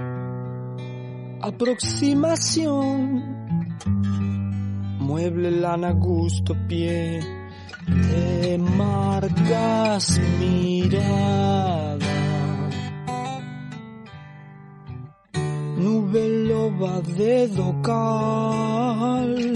Aproximación. 1.42 3.22
Mueble, 5.00 5.50
lana, 5.50 5.92
gusto, 5.92 6.54
pie. 6.66 7.20
Te 7.86 8.58
marcas 8.58 10.20
mirada. 10.38 11.98
Nube 15.76 16.28
loba, 16.48 17.00
dedo 17.00 17.82
cal. 17.82 19.54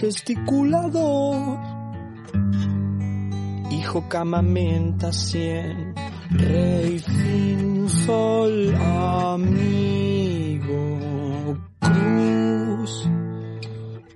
Gesticulador 0.00 1.73
hijo 3.84 4.00
camamenta 4.08 5.12
cien, 5.12 5.94
rey 6.30 6.98
fin 6.98 7.86
sol 7.86 8.74
amigo 9.34 9.58
cruz, 11.80 13.10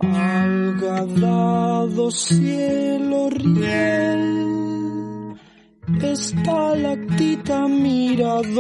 algadado 0.01 0.91
cielo 2.11 3.29
riel, 3.29 4.25
estalactita 6.01 7.69
mirador, 7.69 8.57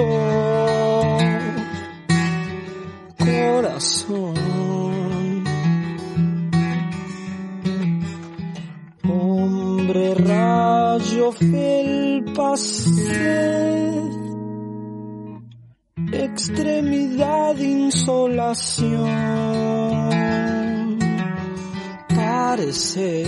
corazón. 3.18 4.87
Hombre 9.98 10.14
rayo 10.14 11.32
felpa 11.32 12.56
sed, 12.56 14.12
extremidad 16.12 17.58
insolación, 17.58 19.08
parecer. 22.14 23.26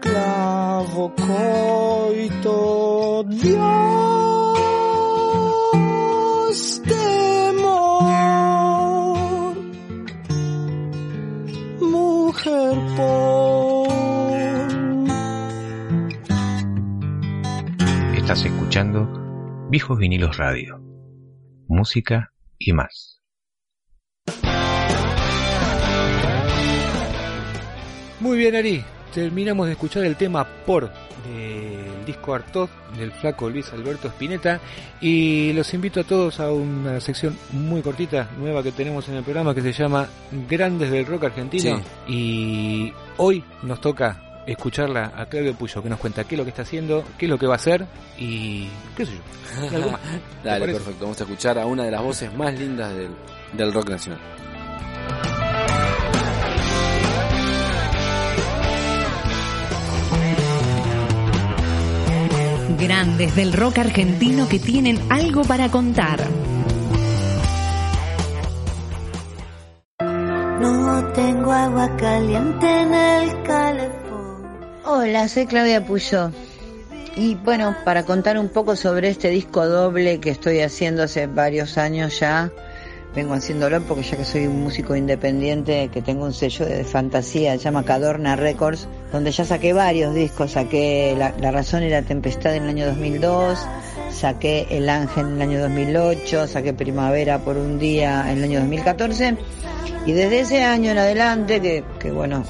Clavo 0.00 1.12
coito 2.06 2.54
Dios 3.28 4.07
escuchando 18.78 19.68
Viejos 19.70 19.98
Vinilos 19.98 20.36
Radio. 20.36 20.80
Música 21.66 22.32
y 22.58 22.72
más. 22.72 23.20
Muy 28.20 28.38
bien, 28.38 28.54
Ari. 28.54 28.84
Terminamos 29.12 29.66
de 29.66 29.72
escuchar 29.72 30.04
el 30.04 30.14
tema 30.14 30.46
Por 30.64 30.92
del 31.26 32.04
disco 32.06 32.34
Artod 32.34 32.68
del 32.96 33.10
flaco 33.10 33.50
Luis 33.50 33.72
Alberto 33.72 34.06
Spinetta 34.08 34.60
y 35.00 35.52
los 35.54 35.74
invito 35.74 36.00
a 36.00 36.04
todos 36.04 36.38
a 36.38 36.52
una 36.52 37.00
sección 37.00 37.36
muy 37.50 37.82
cortita, 37.82 38.30
nueva 38.38 38.62
que 38.62 38.70
tenemos 38.70 39.08
en 39.08 39.16
el 39.16 39.24
programa 39.24 39.56
que 39.56 39.62
se 39.62 39.72
llama 39.72 40.06
Grandes 40.48 40.92
del 40.92 41.04
Rock 41.04 41.24
Argentino 41.24 41.80
y 42.06 42.92
hoy 43.16 43.42
nos 43.64 43.80
toca 43.80 44.27
escucharla 44.52 45.12
a 45.14 45.26
Claudio 45.26 45.54
Puyo 45.54 45.82
que 45.82 45.90
nos 45.90 45.98
cuenta 45.98 46.24
qué 46.24 46.34
es 46.34 46.38
lo 46.38 46.44
que 46.44 46.50
está 46.50 46.62
haciendo, 46.62 47.04
qué 47.18 47.26
es 47.26 47.30
lo 47.30 47.38
que 47.38 47.46
va 47.46 47.54
a 47.54 47.56
hacer 47.56 47.86
y 48.18 48.68
qué 48.96 49.04
sé 49.04 49.12
yo. 49.12 49.66
y 49.70 49.74
algo 49.74 49.90
más. 49.92 50.00
¿Te 50.42 50.48
Dale, 50.48 50.66
perfecto. 50.72 51.00
Vamos 51.02 51.20
a 51.20 51.24
escuchar 51.24 51.58
a 51.58 51.66
una 51.66 51.84
de 51.84 51.90
las 51.90 52.02
voces 52.02 52.32
más 52.34 52.58
lindas 52.58 52.94
del, 52.94 53.10
del 53.52 53.72
rock 53.72 53.90
nacional. 53.90 54.20
Grandes 62.78 63.36
del 63.36 63.52
rock 63.52 63.78
argentino 63.78 64.48
que 64.48 64.58
tienen 64.58 64.98
algo 65.10 65.42
para 65.42 65.68
contar. 65.68 66.20
No 70.60 71.12
tengo 71.12 71.52
agua 71.52 71.96
caliente 71.96 72.66
en 72.66 72.94
el 72.94 73.42
calefón. 73.42 73.97
Hola, 74.90 75.28
soy 75.28 75.44
Claudia 75.44 75.84
Puyo. 75.84 76.30
Y 77.14 77.34
bueno, 77.34 77.76
para 77.84 78.04
contar 78.04 78.38
un 78.38 78.48
poco 78.48 78.74
sobre 78.74 79.10
este 79.10 79.28
disco 79.28 79.66
doble 79.66 80.18
que 80.18 80.30
estoy 80.30 80.60
haciendo 80.60 81.02
hace 81.02 81.26
varios 81.26 81.76
años 81.76 82.18
ya, 82.18 82.50
vengo 83.14 83.34
haciéndolo 83.34 83.82
porque 83.82 84.02
ya 84.02 84.16
que 84.16 84.24
soy 84.24 84.46
un 84.46 84.62
músico 84.62 84.96
independiente, 84.96 85.90
que 85.92 86.00
tengo 86.00 86.24
un 86.24 86.32
sello 86.32 86.64
de 86.64 86.84
fantasía, 86.84 87.52
se 87.52 87.64
llama 87.64 87.84
Cadorna 87.84 88.34
Records, 88.34 88.88
donde 89.12 89.30
ya 89.30 89.44
saqué 89.44 89.74
varios 89.74 90.14
discos, 90.14 90.52
saqué 90.52 91.14
La, 91.18 91.50
Razón 91.50 91.82
y 91.82 91.90
la 91.90 92.00
Tempestad 92.00 92.54
en 92.54 92.62
el 92.62 92.70
año 92.70 92.86
2002, 92.86 93.58
saqué 94.10 94.68
El 94.70 94.88
Ángel 94.88 95.26
en 95.26 95.32
el 95.34 95.42
año 95.42 95.60
2008, 95.60 96.46
saqué 96.46 96.72
Primavera 96.72 97.40
por 97.40 97.58
un 97.58 97.78
día 97.78 98.24
en 98.32 98.38
el 98.38 98.44
año 98.44 98.60
2014, 98.60 99.36
y 100.06 100.12
desde 100.12 100.40
ese 100.40 100.62
año 100.62 100.92
en 100.92 100.98
adelante, 100.98 101.60
que, 101.60 101.84
que 101.98 102.10
bueno, 102.10 102.42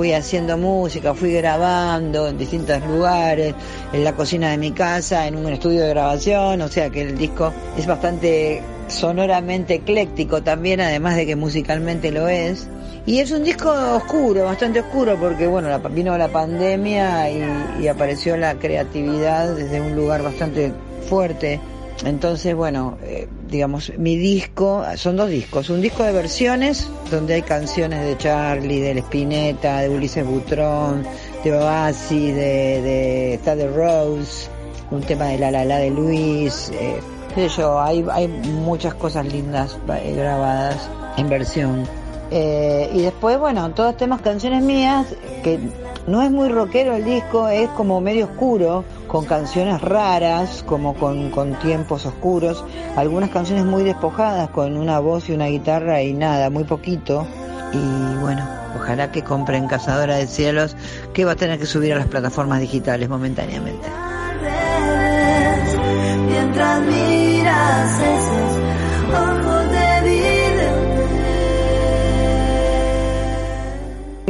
fui 0.00 0.14
haciendo 0.14 0.56
música, 0.56 1.12
fui 1.12 1.30
grabando 1.34 2.26
en 2.26 2.38
distintos 2.38 2.80
lugares, 2.86 3.54
en 3.92 4.02
la 4.02 4.14
cocina 4.14 4.50
de 4.50 4.56
mi 4.56 4.70
casa, 4.70 5.26
en 5.26 5.36
un 5.36 5.52
estudio 5.52 5.82
de 5.82 5.90
grabación, 5.90 6.62
o 6.62 6.68
sea 6.68 6.88
que 6.88 7.02
el 7.02 7.18
disco 7.18 7.52
es 7.76 7.86
bastante 7.86 8.62
sonoramente 8.88 9.74
ecléctico 9.74 10.42
también, 10.42 10.80
además 10.80 11.16
de 11.16 11.26
que 11.26 11.36
musicalmente 11.36 12.10
lo 12.12 12.28
es. 12.28 12.66
Y 13.04 13.18
es 13.18 13.30
un 13.30 13.44
disco 13.44 13.70
oscuro, 13.94 14.44
bastante 14.46 14.80
oscuro, 14.80 15.18
porque 15.20 15.46
bueno, 15.46 15.68
la- 15.68 15.76
vino 15.76 16.16
la 16.16 16.28
pandemia 16.28 17.28
y, 17.30 17.42
y 17.82 17.88
apareció 17.88 18.38
la 18.38 18.54
creatividad 18.54 19.54
desde 19.54 19.82
un 19.82 19.94
lugar 19.94 20.22
bastante 20.22 20.72
fuerte. 21.10 21.60
Entonces, 22.04 22.54
bueno, 22.54 22.96
eh, 23.02 23.28
digamos, 23.48 23.92
mi 23.98 24.16
disco, 24.16 24.84
son 24.96 25.16
dos 25.16 25.28
discos, 25.28 25.68
un 25.68 25.82
disco 25.82 26.02
de 26.02 26.12
versiones, 26.12 26.88
donde 27.10 27.34
hay 27.34 27.42
canciones 27.42 28.04
de 28.04 28.16
Charlie, 28.16 28.80
de 28.80 28.98
Spinetta, 29.00 29.80
de 29.80 29.90
Ulises 29.90 30.24
Butrón, 30.24 31.04
de 31.44 31.52
Oasis, 31.52 32.34
de, 32.34 33.38
de 33.44 33.66
Rose, 33.68 34.48
un 34.90 35.02
tema 35.02 35.26
de 35.26 35.38
La 35.38 35.50
La 35.50 35.64
La 35.64 35.76
de 35.78 35.90
Luis, 35.90 36.70
eh, 36.74 37.00
qué 37.34 37.48
sé 37.48 37.56
yo, 37.60 37.80
hay, 37.80 38.04
hay 38.10 38.28
muchas 38.28 38.94
cosas 38.94 39.26
lindas 39.26 39.78
eh, 40.02 40.14
grabadas 40.16 40.88
en 41.16 41.28
versión. 41.28 41.86
Eh, 42.30 42.88
y 42.94 43.02
después, 43.02 43.38
bueno, 43.38 43.70
todos 43.72 43.96
temas, 43.96 44.20
canciones 44.20 44.62
mías, 44.62 45.06
que 45.42 45.58
no 46.06 46.22
es 46.22 46.30
muy 46.30 46.48
rockero 46.48 46.94
el 46.94 47.04
disco, 47.04 47.48
es 47.48 47.68
como 47.70 48.00
medio 48.00 48.26
oscuro, 48.26 48.84
con 49.10 49.24
canciones 49.24 49.80
raras, 49.80 50.62
como 50.64 50.94
con, 50.94 51.30
con 51.30 51.58
tiempos 51.58 52.06
oscuros, 52.06 52.64
algunas 52.94 53.30
canciones 53.30 53.64
muy 53.64 53.82
despojadas, 53.82 54.50
con 54.50 54.76
una 54.76 55.00
voz 55.00 55.28
y 55.28 55.32
una 55.32 55.46
guitarra 55.46 56.00
y 56.00 56.12
nada, 56.12 56.48
muy 56.48 56.62
poquito. 56.62 57.26
Y 57.72 58.18
bueno, 58.20 58.46
ojalá 58.76 59.10
que 59.10 59.24
compren 59.24 59.66
Cazadora 59.66 60.14
de 60.14 60.28
Cielos, 60.28 60.76
que 61.12 61.24
va 61.24 61.32
a 61.32 61.36
tener 61.36 61.58
que 61.58 61.66
subir 61.66 61.92
a 61.92 61.96
las 61.96 62.06
plataformas 62.06 62.60
digitales 62.60 63.08
momentáneamente. 63.08 63.88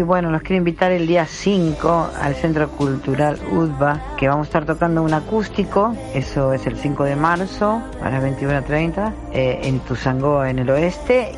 Y 0.00 0.02
bueno, 0.02 0.30
los 0.30 0.40
quiero 0.40 0.56
invitar 0.56 0.92
el 0.92 1.06
día 1.06 1.26
5 1.26 2.12
al 2.18 2.34
Centro 2.34 2.70
Cultural 2.70 3.38
UDBA, 3.52 4.16
que 4.16 4.28
vamos 4.28 4.46
a 4.46 4.48
estar 4.48 4.64
tocando 4.64 5.02
un 5.02 5.12
acústico, 5.12 5.94
eso 6.14 6.54
es 6.54 6.66
el 6.66 6.78
5 6.78 7.04
de 7.04 7.16
marzo 7.16 7.82
a 8.02 8.08
las 8.08 8.24
21.30, 8.24 9.12
eh, 9.30 9.60
en 9.64 9.80
Tuzangó, 9.80 10.42
en 10.42 10.60
el 10.60 10.70
oeste. 10.70 11.32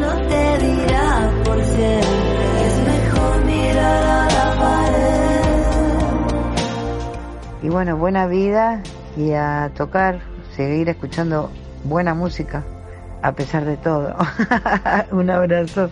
No 0.00 0.16
te 0.16 0.58
dirá 0.66 1.30
por 1.44 1.62
siempre 1.62 2.46
que 2.56 2.66
es 2.66 2.78
mejor 2.86 3.44
mirar 3.44 4.02
a 4.02 4.28
la 4.32 4.56
pared. 4.58 5.44
Y 7.64 7.68
bueno, 7.68 7.98
buena 7.98 8.26
vida 8.26 8.82
y 9.14 9.32
a 9.32 9.70
tocar, 9.76 10.20
seguir 10.56 10.88
escuchando 10.88 11.50
buena 11.84 12.14
música, 12.14 12.64
a 13.20 13.32
pesar 13.32 13.66
de 13.66 13.76
todo. 13.76 14.16
un 15.10 15.28
abrazo. 15.28 15.90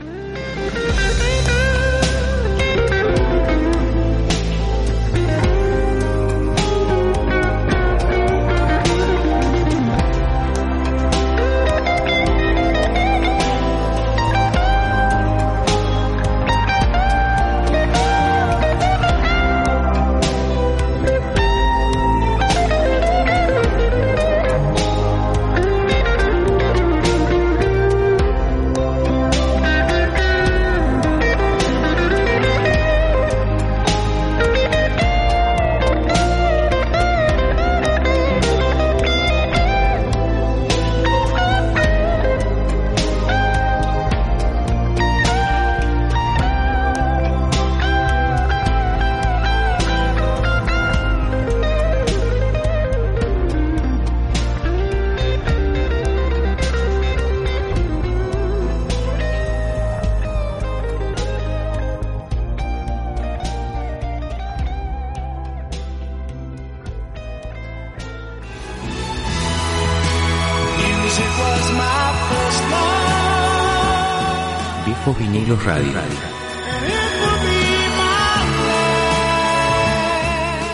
Vinilos 75.43 75.65
Radio. 75.65 75.93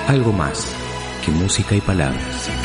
Algo 0.09 0.31
más 0.31 0.75
que 1.25 1.31
música 1.31 1.75
y 1.75 1.81
palabras. 1.81 2.58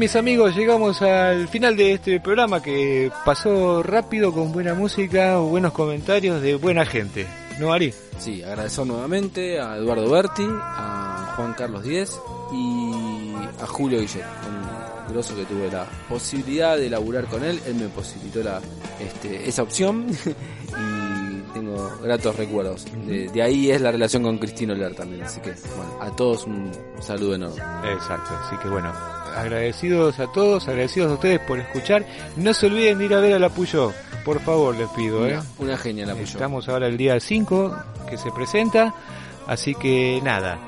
Mis 0.00 0.16
amigos, 0.16 0.56
llegamos 0.56 1.02
al 1.02 1.46
final 1.48 1.76
de 1.76 1.92
este 1.92 2.20
programa 2.20 2.62
que 2.62 3.12
pasó 3.22 3.82
rápido 3.82 4.32
con 4.32 4.50
buena 4.50 4.72
música, 4.72 5.36
buenos 5.36 5.74
comentarios 5.74 6.40
de 6.40 6.54
buena 6.54 6.86
gente. 6.86 7.26
¿No, 7.58 7.70
Ari? 7.70 7.92
Sí, 8.18 8.42
agradecer 8.42 8.86
nuevamente 8.86 9.60
a 9.60 9.76
Eduardo 9.76 10.08
Berti, 10.08 10.46
a 10.48 11.34
Juan 11.36 11.52
Carlos 11.52 11.82
Díez 11.82 12.18
y 12.50 13.34
a 13.62 13.66
Julio 13.66 14.00
Guillet, 14.00 14.24
un 14.48 15.12
grosso 15.12 15.36
que 15.36 15.44
tuve 15.44 15.70
la 15.70 15.84
posibilidad 16.08 16.78
de 16.78 16.88
laburar 16.88 17.26
con 17.26 17.44
él, 17.44 17.60
él 17.66 17.74
me 17.74 17.88
posibilitó 17.88 18.42
la, 18.42 18.58
este, 18.98 19.46
esa 19.46 19.62
opción 19.62 20.06
y 20.26 21.52
tengo 21.52 21.90
gratos 22.02 22.36
recuerdos. 22.36 22.86
De, 23.06 23.28
de 23.28 23.42
ahí 23.42 23.70
es 23.70 23.82
la 23.82 23.92
relación 23.92 24.22
con 24.22 24.38
Cristino 24.38 24.74
Ler 24.74 24.94
también, 24.94 25.24
así 25.24 25.42
que 25.42 25.52
bueno, 25.76 25.98
a 26.00 26.16
todos 26.16 26.46
un 26.46 26.72
saludo 27.00 27.34
enorme. 27.34 27.62
Exacto, 27.92 28.30
así 28.46 28.56
que 28.62 28.68
bueno, 28.70 28.90
agradecidos 29.36 30.18
a 30.20 30.26
todos, 30.32 30.68
agradecidos 30.68 31.10
a 31.10 31.14
ustedes 31.14 31.40
por 31.40 31.58
escuchar. 31.58 32.04
No 32.36 32.52
se 32.54 32.66
olviden 32.66 32.98
de 32.98 33.04
ir 33.06 33.14
a 33.14 33.20
ver 33.20 33.34
a 33.34 33.38
la 33.38 33.48
Puyo, 33.48 33.92
por 34.24 34.40
favor, 34.40 34.76
les 34.76 34.88
pido. 34.90 35.26
¿eh? 35.26 35.32
Una, 35.34 35.44
una 35.58 35.76
genia 35.78 36.06
la 36.06 36.14
Puyo. 36.14 36.24
Estamos 36.24 36.68
ahora 36.68 36.86
el 36.86 36.96
día 36.96 37.18
5 37.18 37.76
que 38.08 38.16
se 38.18 38.30
presenta, 38.32 38.94
así 39.46 39.74
que 39.74 40.20
nada. 40.22 40.58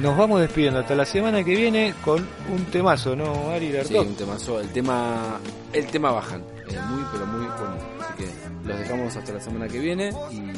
Nos 0.00 0.16
vamos 0.16 0.40
despidiendo 0.40 0.78
hasta 0.78 0.94
la 0.94 1.04
semana 1.04 1.42
que 1.42 1.56
viene 1.56 1.94
con 2.04 2.24
un 2.52 2.64
temazo, 2.66 3.16
¿no, 3.16 3.50
Ari 3.50 3.66
Sí, 3.66 3.72
Lertok? 3.72 4.06
un 4.06 4.14
temazo, 4.14 4.60
el 4.60 4.68
tema, 4.68 5.40
el 5.72 5.86
tema 5.86 6.12
bajan, 6.12 6.42
eh, 6.68 6.78
muy 6.88 7.02
pero 7.12 7.26
muy 7.26 7.40
bueno, 7.40 7.76
así 8.00 8.12
que 8.22 8.68
los 8.68 8.78
dejamos 8.78 9.16
hasta 9.16 9.32
la 9.32 9.40
semana 9.40 9.66
que 9.66 9.80
viene 9.80 10.10
y 10.30 10.52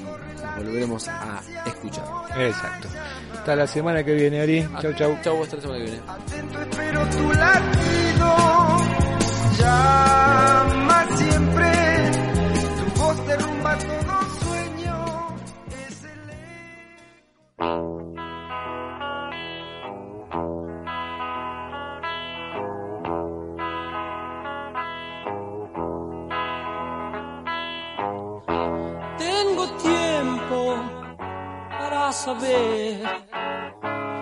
volveremos 0.56 1.08
a 1.08 1.40
escuchar. 1.66 2.04
Exacto. 2.36 2.88
Hasta 3.34 3.56
la 3.56 3.66
semana 3.66 4.04
que 4.04 4.14
viene, 4.14 4.40
Ari. 4.40 4.68
Chau, 4.80 4.92
chau. 4.94 5.18
Chau, 5.22 5.42
hasta 5.42 5.56
la 5.56 5.62
semana 5.62 5.78
que 5.78 5.90
viene. 5.90 6.02
Pero 6.76 7.06
tu 7.06 7.32
latido 7.32 8.36
llama 9.58 11.06
siempre, 11.16 11.72
tu 12.76 13.00
voz 13.00 13.26
derrumba 13.26 13.78
todo 13.78 14.22
sueño. 14.40 15.36
Es 15.88 16.04
el 16.04 16.20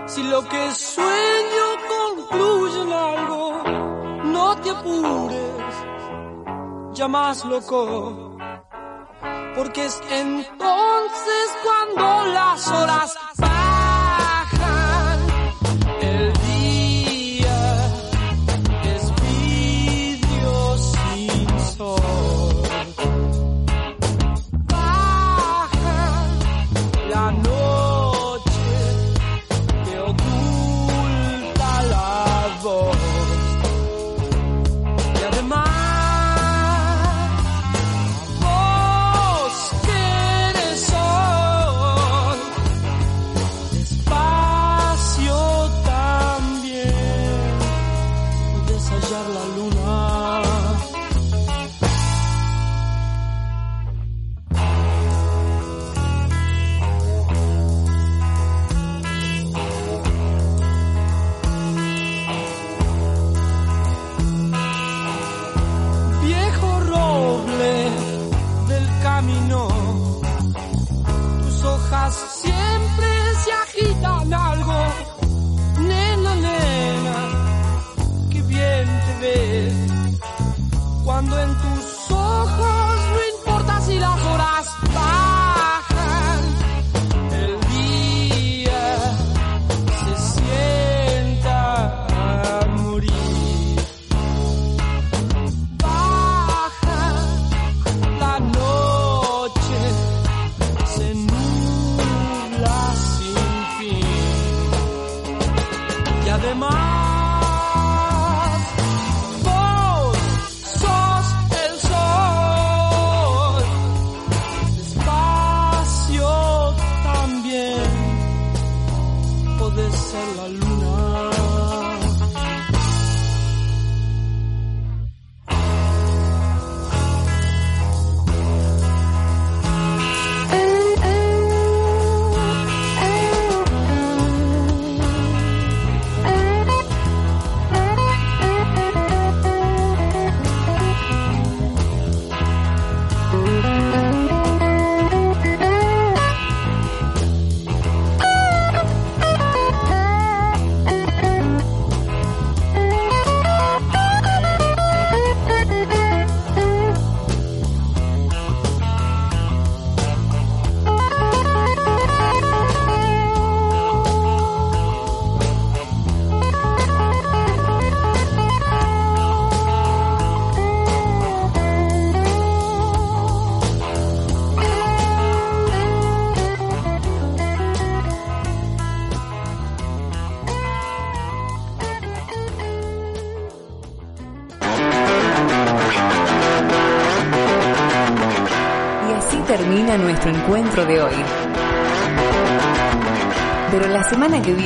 si 0.07 0.23
lo 0.25 0.43
que 0.49 0.71
sueño 0.73 1.67
concluye 1.89 2.81
en 2.83 2.93
algo. 2.93 3.63
No 4.25 4.57
te 4.61 4.71
apures, 4.71 5.75
ya 6.93 7.09
más 7.09 7.45
loco, 7.45 8.37
porque 9.55 9.85
es 9.87 10.01
entonces 10.11 11.47
cuando 11.65 12.27
las 12.33 12.69
horas 12.69 13.17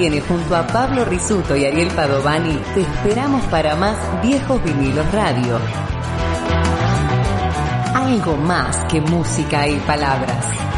junto 0.05 0.55
a 0.55 0.67
Pablo 0.67 1.05
Risuto 1.07 1.57
y 1.57 1.65
Ariel 1.65 1.89
Padovani 1.89 2.61
te 2.75 2.83
esperamos 2.83 3.43
para 3.47 3.75
más 3.75 3.97
Viejos 4.23 4.63
Vinilos 4.63 5.11
Radio. 5.13 5.59
Algo 7.95 8.37
más 8.37 8.85
que 8.85 9.01
música 9.01 9.67
y 9.67 9.77
palabras. 9.81 10.74